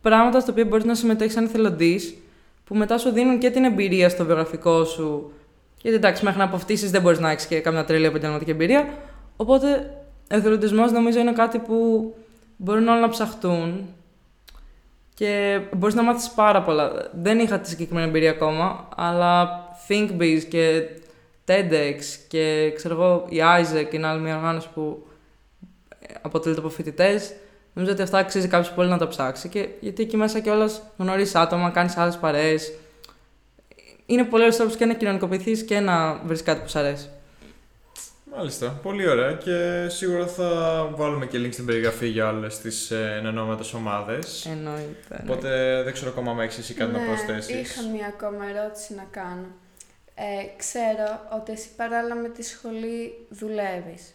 πράγματα 0.00 0.40
στα 0.40 0.52
οποία 0.52 0.64
μπορείς 0.64 0.84
να 0.84 0.94
συμμετέχεις 0.94 1.32
σαν 1.34 1.44
εθελοντής 1.44 2.16
που 2.64 2.74
μετά 2.76 2.98
σου 2.98 3.10
δίνουν 3.10 3.38
και 3.38 3.50
την 3.50 3.64
εμπειρία 3.64 4.08
στο 4.08 4.24
βιογραφικό 4.24 4.84
σου. 4.84 5.32
Γιατί 5.82 5.96
εντάξει, 5.96 6.24
μέχρι 6.24 6.38
να 6.38 6.44
αποκτήσεις 6.44 6.90
δεν 6.90 7.02
μπορείς 7.02 7.18
να 7.18 7.30
έχεις 7.30 7.46
και 7.46 7.60
καμιά 7.60 7.84
τρελή 7.84 8.06
επαγγελματική 8.06 8.50
εμπειρία. 8.50 8.88
Οπότε, 9.36 9.90
ο 10.32 10.36
εθελοντισμός 10.36 10.92
νομίζω 10.92 11.18
είναι 11.18 11.32
κάτι 11.32 11.58
που 11.58 12.14
μπορούν 12.56 12.88
όλα 12.88 13.00
να 13.00 13.08
ψαχτούν 13.08 13.94
και 15.14 15.60
μπορείς 15.76 15.94
να 15.94 16.02
μάθεις 16.02 16.30
πάρα 16.30 16.62
πολλά. 16.62 17.10
Δεν 17.22 17.38
είχα 17.38 17.58
τη 17.58 17.68
συγκεκριμένη 17.68 18.08
εμπειρία 18.08 18.30
ακόμα, 18.30 18.88
αλλά 18.96 19.60
ThinkBiz 19.88 20.40
και 20.48 20.88
TEDx 21.46 22.00
και 22.28 22.72
ξέρω 22.74 22.94
εγώ 22.94 23.26
η 23.28 23.36
Isaac 23.60 23.94
είναι 23.94 24.06
άλλη 24.06 24.20
μια 24.20 24.36
οργάνωση 24.36 24.68
που 24.74 25.06
αποτελείται 26.22 26.60
από 26.60 26.68
φοιτητές. 26.70 27.32
Νομίζω 27.72 27.92
ότι 27.92 28.02
αυτά 28.02 28.18
αξίζει 28.18 28.48
κάποιος 28.48 28.72
πολύ 28.72 28.88
να 28.88 28.98
τα 28.98 29.08
ψάξει. 29.08 29.48
Και 29.48 29.68
γιατί 29.80 30.02
εκεί 30.02 30.16
μέσα 30.16 30.40
κιόλας 30.40 30.82
γνωρίζεις 30.96 31.34
άτομα, 31.34 31.70
κάνεις 31.70 31.96
άλλες 31.96 32.16
παρέες. 32.16 32.72
Είναι 34.06 34.24
πολύ 34.24 34.44
ωραίο 34.44 34.56
τρόπο 34.56 34.74
και 34.74 34.84
να 34.84 34.94
κοινωνικοποιηθείς 34.94 35.64
και 35.64 35.80
να 35.80 36.14
βρεις 36.14 36.42
κάτι 36.42 36.60
που 36.60 36.68
σου 36.68 36.78
αρέσει. 36.78 37.08
Μάλιστα, 38.36 38.78
πολύ 38.82 39.08
ωραία 39.08 39.32
και 39.32 39.86
σίγουρα 39.88 40.26
θα 40.26 40.50
βάλουμε 40.94 41.26
και 41.26 41.38
link 41.38 41.52
στην 41.52 41.66
περιγραφή 41.66 42.06
για 42.06 42.28
όλες 42.28 42.58
τις 42.58 42.90
ενενόμενε 42.90 43.60
ομάδες. 43.74 44.46
Εννοείται. 44.46 45.20
Οπότε 45.22 45.82
δεν 45.82 45.92
ξέρω 45.92 46.10
ακόμα 46.10 46.30
αν 46.30 46.40
έχεις 46.40 46.58
εσύ 46.58 46.74
κάτι 46.74 46.92
να 46.92 46.98
προσθέσεις. 46.98 47.54
Ναι, 47.54 47.60
είχα 47.60 47.82
μία 47.82 48.06
ακόμα 48.06 48.44
ερώτηση 48.48 48.94
να 48.94 49.06
κάνω. 49.10 49.46
Ε, 50.14 50.56
ξέρω 50.56 51.20
ότι 51.40 51.52
εσύ 51.52 51.68
παράλληλα 51.76 52.14
με 52.14 52.28
τη 52.28 52.42
σχολή 52.42 53.26
δουλεύεις. 53.28 54.14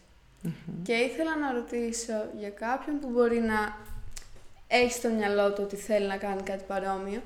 Και 0.84 0.94
ήθελα 0.94 1.38
να 1.38 1.52
ρωτήσω 1.52 2.14
για 2.40 2.50
κάποιον 2.50 3.00
που 3.00 3.10
μπορεί 3.10 3.40
να 3.40 3.78
έχει 4.68 4.92
στο 4.92 5.10
μυαλό 5.10 5.54
του 5.54 5.62
ότι 5.64 5.76
θέλει 5.76 6.08
να 6.08 6.18
κάνει 6.18 6.42
κάτι 6.42 6.64
παρόμοιο. 6.68 7.22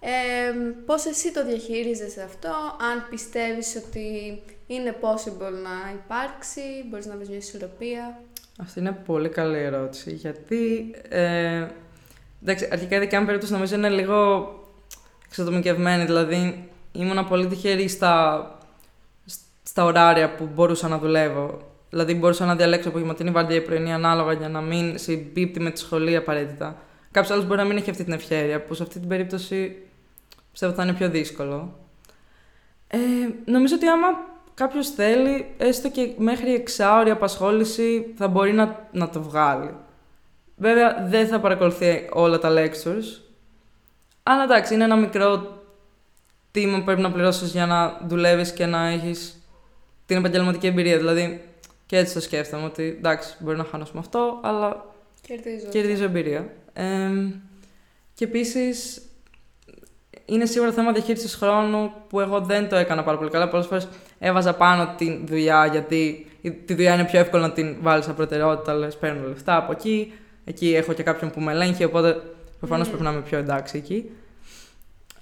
Ε, 0.00 0.52
πώς 0.86 1.04
εσύ 1.06 1.32
το 1.32 1.44
διαχειρίζεσαι 1.44 2.22
αυτό, 2.22 2.48
αν 2.92 3.06
πιστεύεις 3.10 3.82
ότι 3.86 4.42
είναι 4.66 4.96
possible 5.00 5.52
να 5.62 5.92
υπάρξει, 6.04 6.60
μπορείς 6.88 7.06
να 7.06 7.16
βρεις 7.16 7.28
μια 7.28 7.38
ισορροπία; 7.38 8.20
Αυτή 8.60 8.78
είναι 8.78 8.92
πολύ 9.04 9.28
καλή 9.28 9.58
ερώτηση. 9.58 10.12
Γιατί. 10.14 10.94
Ε, 11.08 11.66
εντάξει, 12.42 12.68
αρχικά 12.72 12.96
η 12.96 12.98
δικιά 12.98 13.20
μου 13.20 13.26
περίπτωση 13.26 13.52
νομίζω 13.52 13.74
είναι 13.74 13.88
λίγο 13.88 14.48
εξατομικευμένη. 15.26 16.04
Δηλαδή, 16.04 16.68
ήμουνα 16.92 17.24
πολύ 17.24 17.46
τυχερή 17.46 17.88
στα, 17.88 18.58
στα 19.62 19.84
ωράρια 19.84 20.34
που 20.34 20.48
μπορούσα 20.54 20.88
να 20.88 20.98
δουλεύω. 20.98 21.58
Δηλαδή, 21.90 22.14
μπορούσα 22.14 22.44
να 22.44 22.56
διαλέξω 22.56 22.88
απογευματινή 22.88 23.30
βάρδια 23.30 23.56
ή 23.56 23.60
πρωινή 23.60 23.92
ανάλογα 23.92 24.32
για 24.32 24.48
να 24.48 24.60
μην 24.60 24.98
συμπίπτει 24.98 25.60
με 25.60 25.70
τη 25.70 25.78
σχολή 25.78 26.16
απαραίτητα. 26.16 26.76
Κάποιος 27.10 27.32
άλλος 27.32 27.46
μπορεί 27.46 27.58
να 27.58 27.66
μην 27.66 27.76
έχει 27.76 27.90
αυτή 27.90 28.04
την 28.04 28.12
ευχαίρεια, 28.12 28.62
που 28.62 28.74
σε 28.74 28.82
αυτή 28.82 28.98
την 28.98 29.08
περίπτωση 29.08 29.76
πιστεύω 30.58 30.76
θα 30.76 30.88
είναι 30.88 30.98
πιο 30.98 31.08
δύσκολο. 31.10 31.78
Ε, 32.86 32.98
νομίζω 33.44 33.74
ότι 33.74 33.86
άμα 33.86 34.06
κάποιος 34.54 34.88
θέλει, 34.88 35.54
έστω 35.58 35.90
και 35.90 36.12
μέχρι 36.16 36.54
εξάωρη 36.54 37.10
απασχόληση, 37.10 38.14
θα 38.16 38.28
μπορεί 38.28 38.52
να, 38.52 38.88
να 38.92 39.08
το 39.08 39.22
βγάλει. 39.22 39.74
Βέβαια, 40.56 41.06
δεν 41.08 41.26
θα 41.26 41.40
παρακολουθεί 41.40 42.08
όλα 42.12 42.38
τα 42.38 42.50
lectures. 42.52 43.20
Αλλά 44.22 44.42
εντάξει, 44.42 44.74
είναι 44.74 44.84
ένα 44.84 44.96
μικρό 44.96 45.62
τίμο 46.50 46.78
που 46.78 46.84
πρέπει 46.84 47.00
να 47.00 47.12
πληρώσεις 47.12 47.50
για 47.50 47.66
να 47.66 48.00
δουλεύεις 48.06 48.52
και 48.52 48.66
να 48.66 48.86
έχεις 48.86 49.42
την 50.06 50.16
επαγγελματική 50.16 50.66
εμπειρία. 50.66 50.96
Δηλαδή, 50.96 51.44
και 51.86 51.96
έτσι 51.96 52.14
το 52.14 52.20
σκέφτομαι 52.20 52.64
ότι 52.64 52.82
εντάξει, 52.82 53.36
μπορεί 53.38 53.56
να 53.56 53.64
χάνω 53.64 53.86
με 53.92 53.98
αυτό, 53.98 54.40
αλλά 54.42 54.94
Κερδίζω. 55.20 55.68
κερδίζω 55.68 56.04
εμπειρία. 56.04 56.52
Ε, 56.72 57.10
και 58.14 58.24
επίσης, 58.24 59.02
είναι 60.28 60.46
σίγουρα 60.46 60.72
θέμα 60.72 60.92
διαχείρισης 60.92 61.34
χρόνου 61.34 61.92
που 62.08 62.20
εγώ 62.20 62.40
δεν 62.40 62.68
το 62.68 62.76
έκανα 62.76 63.02
πάρα 63.04 63.18
πολύ 63.18 63.30
καλά. 63.30 63.48
Πολλές 63.48 63.66
φορές 63.66 63.88
έβαζα 64.18 64.54
πάνω 64.54 64.94
τη 64.96 65.20
δουλειά, 65.26 65.66
γιατί 65.66 66.26
η- 66.40 66.50
τη 66.50 66.74
δουλειά 66.74 66.94
είναι 66.94 67.04
πιο 67.04 67.18
εύκολο 67.18 67.42
να 67.42 67.52
την 67.52 67.76
βάλεις 67.80 68.04
σαν 68.04 68.14
προτεραιότητα. 68.14 68.74
Λες, 68.74 68.96
παίρνω 68.96 69.28
λεφτά 69.28 69.56
από 69.56 69.72
εκεί. 69.72 70.12
Εκεί 70.44 70.74
έχω 70.74 70.92
και 70.92 71.02
κάποιον 71.02 71.30
που 71.30 71.40
με 71.40 71.52
ελέγχει, 71.52 71.84
οπότε 71.84 72.22
προφανώς 72.58 72.86
Μμμ. 72.86 72.92
πρέπει 72.94 73.08
να 73.10 73.16
είμαι 73.16 73.26
πιο 73.28 73.38
εντάξει 73.38 73.76
εκεί. 73.76 74.10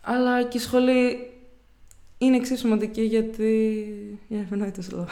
Αλλά 0.02 0.42
και 0.42 0.56
η 0.56 0.60
σχολή 0.60 1.30
είναι 2.18 2.36
εξίσου 2.36 2.58
σημαντική 2.60 3.02
γιατί. 3.02 3.84
Για 4.28 4.40
ευνοήτως 4.40 4.90
λόγο. 4.92 5.06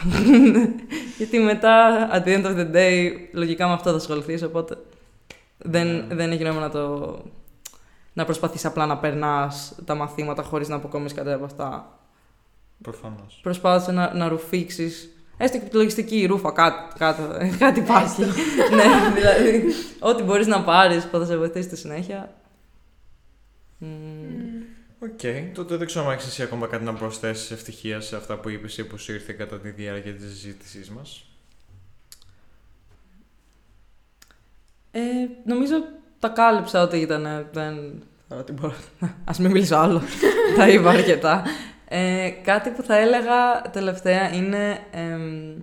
γιατί 1.19 1.39
μετά, 1.39 2.09
at 2.13 2.25
the 2.29 2.37
end 2.39 2.45
of 2.47 2.57
the 2.59 2.75
day, 2.77 3.11
λογικά 3.33 3.67
με 3.67 3.73
αυτό 3.73 3.91
θα 3.91 3.97
ασχοληθείς, 3.97 4.43
οπότε 4.43 4.77
δεν, 5.59 5.87
Ναι. 5.87 6.15
δεν 6.15 6.31
έχει 6.33 6.43
νόημα 6.43 6.61
να 6.61 6.71
το. 6.71 7.19
Να 8.15 8.25
προσπαθείς 8.25 8.65
απλά 8.65 8.87
να 8.87 8.99
περνάς 8.99 9.75
τα 9.85 9.95
μαθήματα 9.95 10.43
χωρίς 10.43 10.69
να 10.69 10.77
αποκομίσεις 10.77 11.17
κάτι 11.17 11.33
από 11.33 11.45
αυτά. 11.45 11.99
Προφανώς. 12.83 13.41
Προσπάθησε 13.43 13.93
να, 13.93 14.15
να 14.15 14.29
ρουφήξεις 14.29 15.09
Έστω 15.37 15.59
και 15.59 15.65
τη 15.65 15.77
λογιστική 15.77 16.27
ρούφα, 16.27 16.53
κάτι, 16.63 16.99
κάτι, 16.99 17.57
κάτι 17.59 17.81
υπάρχει. 17.81 18.23
ναι, 18.75 19.13
δηλαδή, 19.15 19.73
ό,τι 19.99 20.23
μπορείς 20.23 20.47
να 20.47 20.63
πάρεις 20.63 21.05
που 21.05 21.19
θα 21.19 21.25
σε 21.25 21.37
βοηθήσει 21.37 21.67
στη 21.67 21.77
συνέχεια. 21.77 22.35
Μμμ. 23.79 24.63
Οκ, 24.99 25.55
τότε 25.55 25.77
δεν 25.77 25.87
ξέρω 25.87 26.07
αν 26.07 26.13
έχεις 26.13 26.27
εσύ 26.27 26.43
ακόμα 26.43 26.67
κάτι 26.67 26.85
να 26.85 26.95
προσθέσεις 26.95 27.51
Ευτυχία 27.51 28.01
σε 28.01 28.17
αυτά 28.17 28.39
που 28.39 28.49
είπες 28.49 28.79
ή 28.79 28.85
που 28.85 28.99
σου 28.99 29.13
ήρθε 29.13 29.33
κατά 29.33 29.61
τη 29.61 29.71
διάρκεια 29.71 30.13
της 30.13 30.25
συζήτησής 30.25 30.91
μας; 30.91 31.25
Ε, 34.91 35.01
νομίζω 35.45 35.75
τα 36.25 36.31
κάλυψα 36.31 36.83
ό,τι 36.83 36.99
ήταν. 36.99 37.47
Δεν... 37.53 38.03
Τώρα 38.29 38.45
τι 38.45 38.53
μπορώ. 38.53 38.75
Ας 39.31 39.39
μην 39.39 39.51
μιλήσω 39.51 39.77
άλλο. 39.77 40.03
τα 40.59 40.69
είπα 40.69 40.91
αρκετά. 40.91 41.43
Ε, 41.89 42.31
κάτι 42.45 42.71
που 42.71 42.83
θα 42.83 42.99
έλεγα 42.99 43.63
τελευταία 43.73 44.35
είναι 44.35 44.79
εμ, 44.91 45.57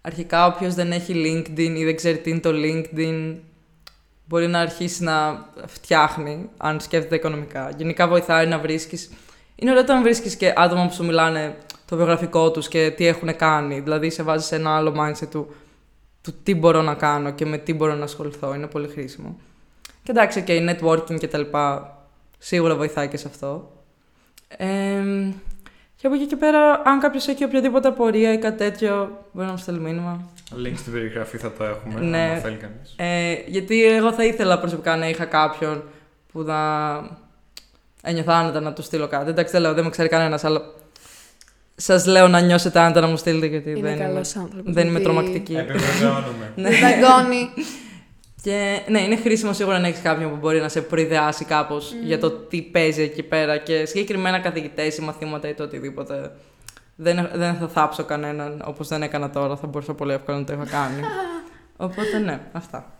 αρχικά 0.00 0.46
όποιος 0.46 0.74
δεν 0.74 0.92
έχει 0.92 1.12
LinkedIn 1.16 1.74
ή 1.76 1.84
δεν 1.84 1.96
ξέρει 1.96 2.18
τι 2.18 2.30
είναι 2.30 2.40
το 2.40 2.50
LinkedIn 2.52 3.34
μπορεί 4.24 4.46
να 4.46 4.60
αρχίσει 4.60 5.02
να 5.02 5.46
φτιάχνει 5.66 6.48
αν 6.56 6.80
σκέφτεται 6.80 7.14
οικονομικά. 7.14 7.70
Γενικά 7.76 8.08
βοηθάει 8.08 8.46
να 8.46 8.58
βρίσκεις... 8.58 9.10
Είναι 9.54 9.70
ωραίο 9.70 9.82
όταν 9.82 10.02
βρίσκεις 10.02 10.36
και 10.36 10.52
άτομα 10.56 10.86
που 10.86 10.92
σου 10.92 11.04
μιλάνε 11.04 11.56
το 11.86 11.96
βιογραφικό 11.96 12.50
τους 12.50 12.68
και 12.68 12.92
τι 12.96 13.06
έχουν 13.06 13.36
κάνει. 13.36 13.80
Δηλαδή 13.80 14.10
σε 14.10 14.22
βάζεις 14.22 14.46
σε 14.46 14.56
ένα 14.56 14.76
άλλο 14.76 14.94
mindset 14.98 15.28
του, 15.30 15.54
του 16.22 16.34
τι 16.42 16.54
μπορώ 16.54 16.82
να 16.82 16.94
κάνω 16.94 17.30
και 17.30 17.46
με 17.46 17.58
τι 17.58 17.74
μπορώ 17.74 17.94
να 17.94 18.04
ασχοληθώ. 18.04 18.54
Είναι 18.54 18.66
πολύ 18.66 18.88
χρήσιμο. 18.88 19.38
Και 20.12 20.16
εντάξει, 20.18 20.42
και 20.42 20.54
η 20.54 20.68
networking 20.70 21.18
και 21.18 21.28
τα 21.28 21.38
λοιπά 21.38 21.96
σίγουρα 22.38 22.74
βοηθάει 22.76 23.08
και 23.08 23.16
σε 23.16 23.28
αυτό. 23.28 23.72
Ε, 24.48 24.66
και 25.96 26.06
από 26.06 26.14
εκεί 26.16 26.26
και 26.26 26.36
πέρα, 26.36 26.82
αν 26.84 27.00
κάποιος 27.00 27.28
έχει 27.28 27.44
οποιαδήποτε 27.44 27.88
απορία 27.88 28.32
ή 28.32 28.38
κάτι 28.38 28.56
τέτοιο, 28.56 29.18
μπορεί 29.32 29.46
να 29.46 29.52
μου 29.52 29.58
στείλει 29.58 29.80
μήνυμα. 29.80 30.28
Link 30.66 30.72
στην 30.76 30.92
περιγραφή 30.92 31.36
θα 31.38 31.52
το 31.52 31.64
έχουμε, 31.64 32.00
Ναι. 32.00 32.30
αν 32.34 32.40
θέλει 32.40 32.56
κανείς. 32.56 32.94
Ε, 32.96 33.34
γιατί 33.46 33.84
εγώ 33.84 34.12
θα 34.12 34.24
ήθελα 34.24 34.58
προσωπικά 34.58 34.96
να 34.96 35.08
είχα 35.08 35.24
κάποιον 35.24 35.82
που 36.32 36.42
να 36.42 36.56
ένιωθα 38.02 38.36
άνετα 38.36 38.60
να 38.60 38.72
του 38.72 38.82
στείλω 38.82 39.08
κάτι. 39.08 39.30
Εντάξει, 39.30 39.52
δεν 39.52 39.60
λέω, 39.60 39.74
δεν 39.74 39.84
με 39.84 39.90
ξέρει 39.90 40.08
κανένας, 40.08 40.44
αλλά 40.44 40.60
σας 41.76 42.06
λέω 42.06 42.28
να 42.28 42.40
νιώσετε 42.40 42.80
άνετα 42.80 43.00
να 43.00 43.06
μου 43.06 43.16
στείλετε 43.16 43.46
γιατί 43.46 43.70
Είναι 43.70 43.80
δεν, 43.80 43.94
είμαι, 43.96 44.04
καλός 44.04 44.36
άνθρωπος. 44.36 44.72
δεν 44.72 44.82
είμαι 44.86 44.98
γιατί 44.98 45.04
τρομακτική. 45.04 45.54
Επιβεβαιώνουμε. 45.56 46.52
Ναι. 46.56 46.68
Δαγκώνει. 46.70 47.48
Και 48.42 48.80
ναι, 48.88 49.00
είναι 49.00 49.16
χρήσιμο 49.16 49.52
σίγουρα 49.52 49.78
να 49.78 49.86
έχεις 49.86 50.00
κάποιον 50.02 50.30
που 50.30 50.36
μπορεί 50.36 50.60
να 50.60 50.68
σε 50.68 50.80
προειδεάσει 50.80 51.44
κάπως 51.44 51.90
Mm. 51.92 52.04
για 52.06 52.18
το 52.18 52.30
τι 52.30 52.62
παίζει 52.62 53.02
εκεί 53.02 53.22
πέρα 53.22 53.56
και 53.58 53.84
συγκεκριμένα 53.84 54.38
καθηγητές 54.38 54.96
ή 54.96 55.02
μαθήματα 55.02 55.48
ή 55.48 55.54
το 55.54 55.62
οτιδήποτε. 55.62 56.32
δεν, 56.96 57.28
δεν 57.34 57.54
θα 57.54 57.68
θάψω 57.68 58.04
κανέναν 58.04 58.62
όπως 58.66 58.88
δεν 58.88 59.02
έκανα 59.02 59.30
τώρα, 59.30 59.56
θα 59.56 59.66
μπορούσα 59.66 59.94
πολύ 59.94 60.12
εύκολα 60.12 60.38
να 60.38 60.44
το 60.44 60.52
είχα 60.52 60.64
κάνει. 60.66 61.00
Οπότε 61.86 62.18
ναι, 62.18 62.40
αυτά. 62.52 62.98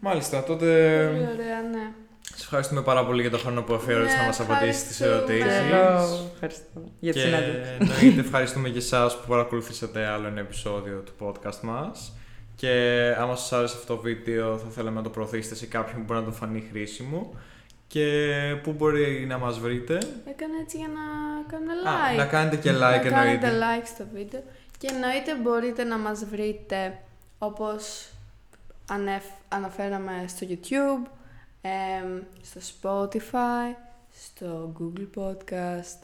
Μάλιστα, 0.00 0.42
τότε. 0.42 0.66
Πολύ 1.12 1.28
ωραία, 1.34 1.60
ναι. 1.72 1.92
Σα 2.34 2.42
ευχαριστούμε 2.42 2.80
πάρα 2.82 3.04
πολύ 3.06 3.20
για 3.20 3.30
τον 3.30 3.40
χρόνο 3.40 3.62
που 3.62 3.74
αφιέρωσες 3.74 4.12
Ναι, 4.14 4.20
να 4.20 4.26
μας 4.26 4.40
απαντήσεις 4.40 4.86
τις 4.86 5.00
ευχαριστούμε. 5.00 5.36
ερωτήσεις. 5.36 5.70
Εγώ 5.72 6.30
ευχαριστώ 6.34 6.82
για 7.00 7.12
τη 7.12 7.18
Και 7.18 7.24
συνέντευξη. 7.24 7.70
εννοείται 7.80 8.20
ευχαριστούμε 8.20 8.68
και 8.68 8.78
εσάς 8.78 9.16
που 9.20 9.28
παρακολουθήσατε 9.28 10.06
άλλο 10.06 10.26
ένα 10.26 10.40
επεισόδιο 10.40 11.02
του 11.06 11.12
podcast 11.26 11.60
μας. 11.62 12.12
Και 12.62 13.14
άμα 13.18 13.36
σας 13.36 13.52
άρεσε 13.52 13.76
αυτό 13.78 13.94
το 13.96 14.00
βίντεο, 14.02 14.58
θα 14.58 14.68
θέλαμε 14.70 14.96
να 14.96 15.02
το 15.02 15.10
προωθήσετε 15.10 15.54
σε 15.54 15.66
κάποιον 15.66 15.96
που 15.98 16.02
μπορεί 16.06 16.20
να 16.20 16.26
το 16.26 16.32
φανεί 16.32 16.60
χρήσιμο. 16.70 17.34
Και 17.86 18.30
πού 18.62 18.72
μπορεί 18.72 19.24
να 19.28 19.38
μας 19.38 19.58
βρείτε; 19.58 19.94
Έκανα 20.28 20.54
έτσι 20.62 20.76
για 20.76 20.88
να 20.88 21.00
κάνουμε 21.50 21.72
Α, 21.72 22.14
like. 22.14 22.16
να 22.16 22.24
κάνετε 22.26 22.56
και 22.56 22.70
like 22.70 22.78
να 22.80 22.98
κάνετε 22.98 23.46
εννοείται. 23.46 23.58
like 23.60 23.86
στο 23.86 24.04
βίντεο. 24.14 24.42
Και 24.78 24.88
εννοείται 24.92 25.34
μπορείτε 25.42 25.84
να 25.84 25.98
μας 25.98 26.24
βρείτε 26.24 26.98
όπως 27.38 28.08
ανεφ- 28.88 29.38
αναφέραμε 29.48 30.24
στο 30.28 30.46
YouTube, 30.50 31.08
εμ, 31.62 32.20
στο 32.42 32.60
Spotify, 32.60 33.76
στο 34.22 34.72
Google 34.78 35.20
Podcast, 35.22 35.98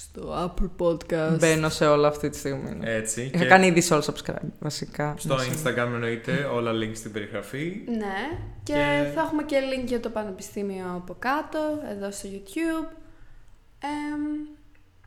στο 0.00 0.52
Apple 0.54 0.70
Podcast. 0.86 1.36
Μπαίνω 1.38 1.68
σε 1.68 1.86
όλα 1.86 2.08
αυτή 2.08 2.28
τη 2.30 2.36
στιγμή. 2.36 2.74
ναι. 2.74 2.90
Έτσι. 2.94 3.22
Είχα 3.22 3.38
και 3.38 3.48
κάνει 3.48 3.66
ήδη 3.66 3.82
all 3.90 4.00
subscribe, 4.00 4.48
βασικά. 4.58 5.14
στο 5.18 5.36
Instagram 5.36 5.76
εννοείται 5.94 6.32
όλα 6.44 6.72
links 6.72 6.96
στην 6.96 7.12
περιγραφή. 7.12 7.82
Ναι, 7.86 8.38
και, 8.62 8.72
Και- 8.72 9.10
θα 9.14 9.20
έχουμε 9.20 9.42
και 9.42 9.56
link 9.60 9.86
για 9.86 10.00
το 10.00 10.08
Πανεπιστήμιο 10.08 10.92
από 10.94 11.16
κάτω, 11.18 11.58
εδώ 11.90 12.10
στο 12.10 12.28
YouTube. 12.32 12.88
Εμ, 13.80 14.22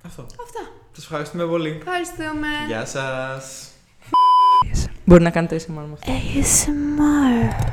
Αυτό. 0.05 0.21
αυτά. 0.21 0.71
Σας 0.91 1.03
ευχαριστούμε 1.03 1.45
πολύ. 1.45 1.77
Ευχαριστούμε. 1.85 2.47
Γεια 2.67 2.85
σας. 2.85 3.69
Μπορεί 5.05 5.23
να 5.23 5.29
κάνετε 5.29 5.55
ASMR 5.55 5.67
με 5.73 5.93
αυτό. 5.93 6.11
ASMR. 6.11 7.71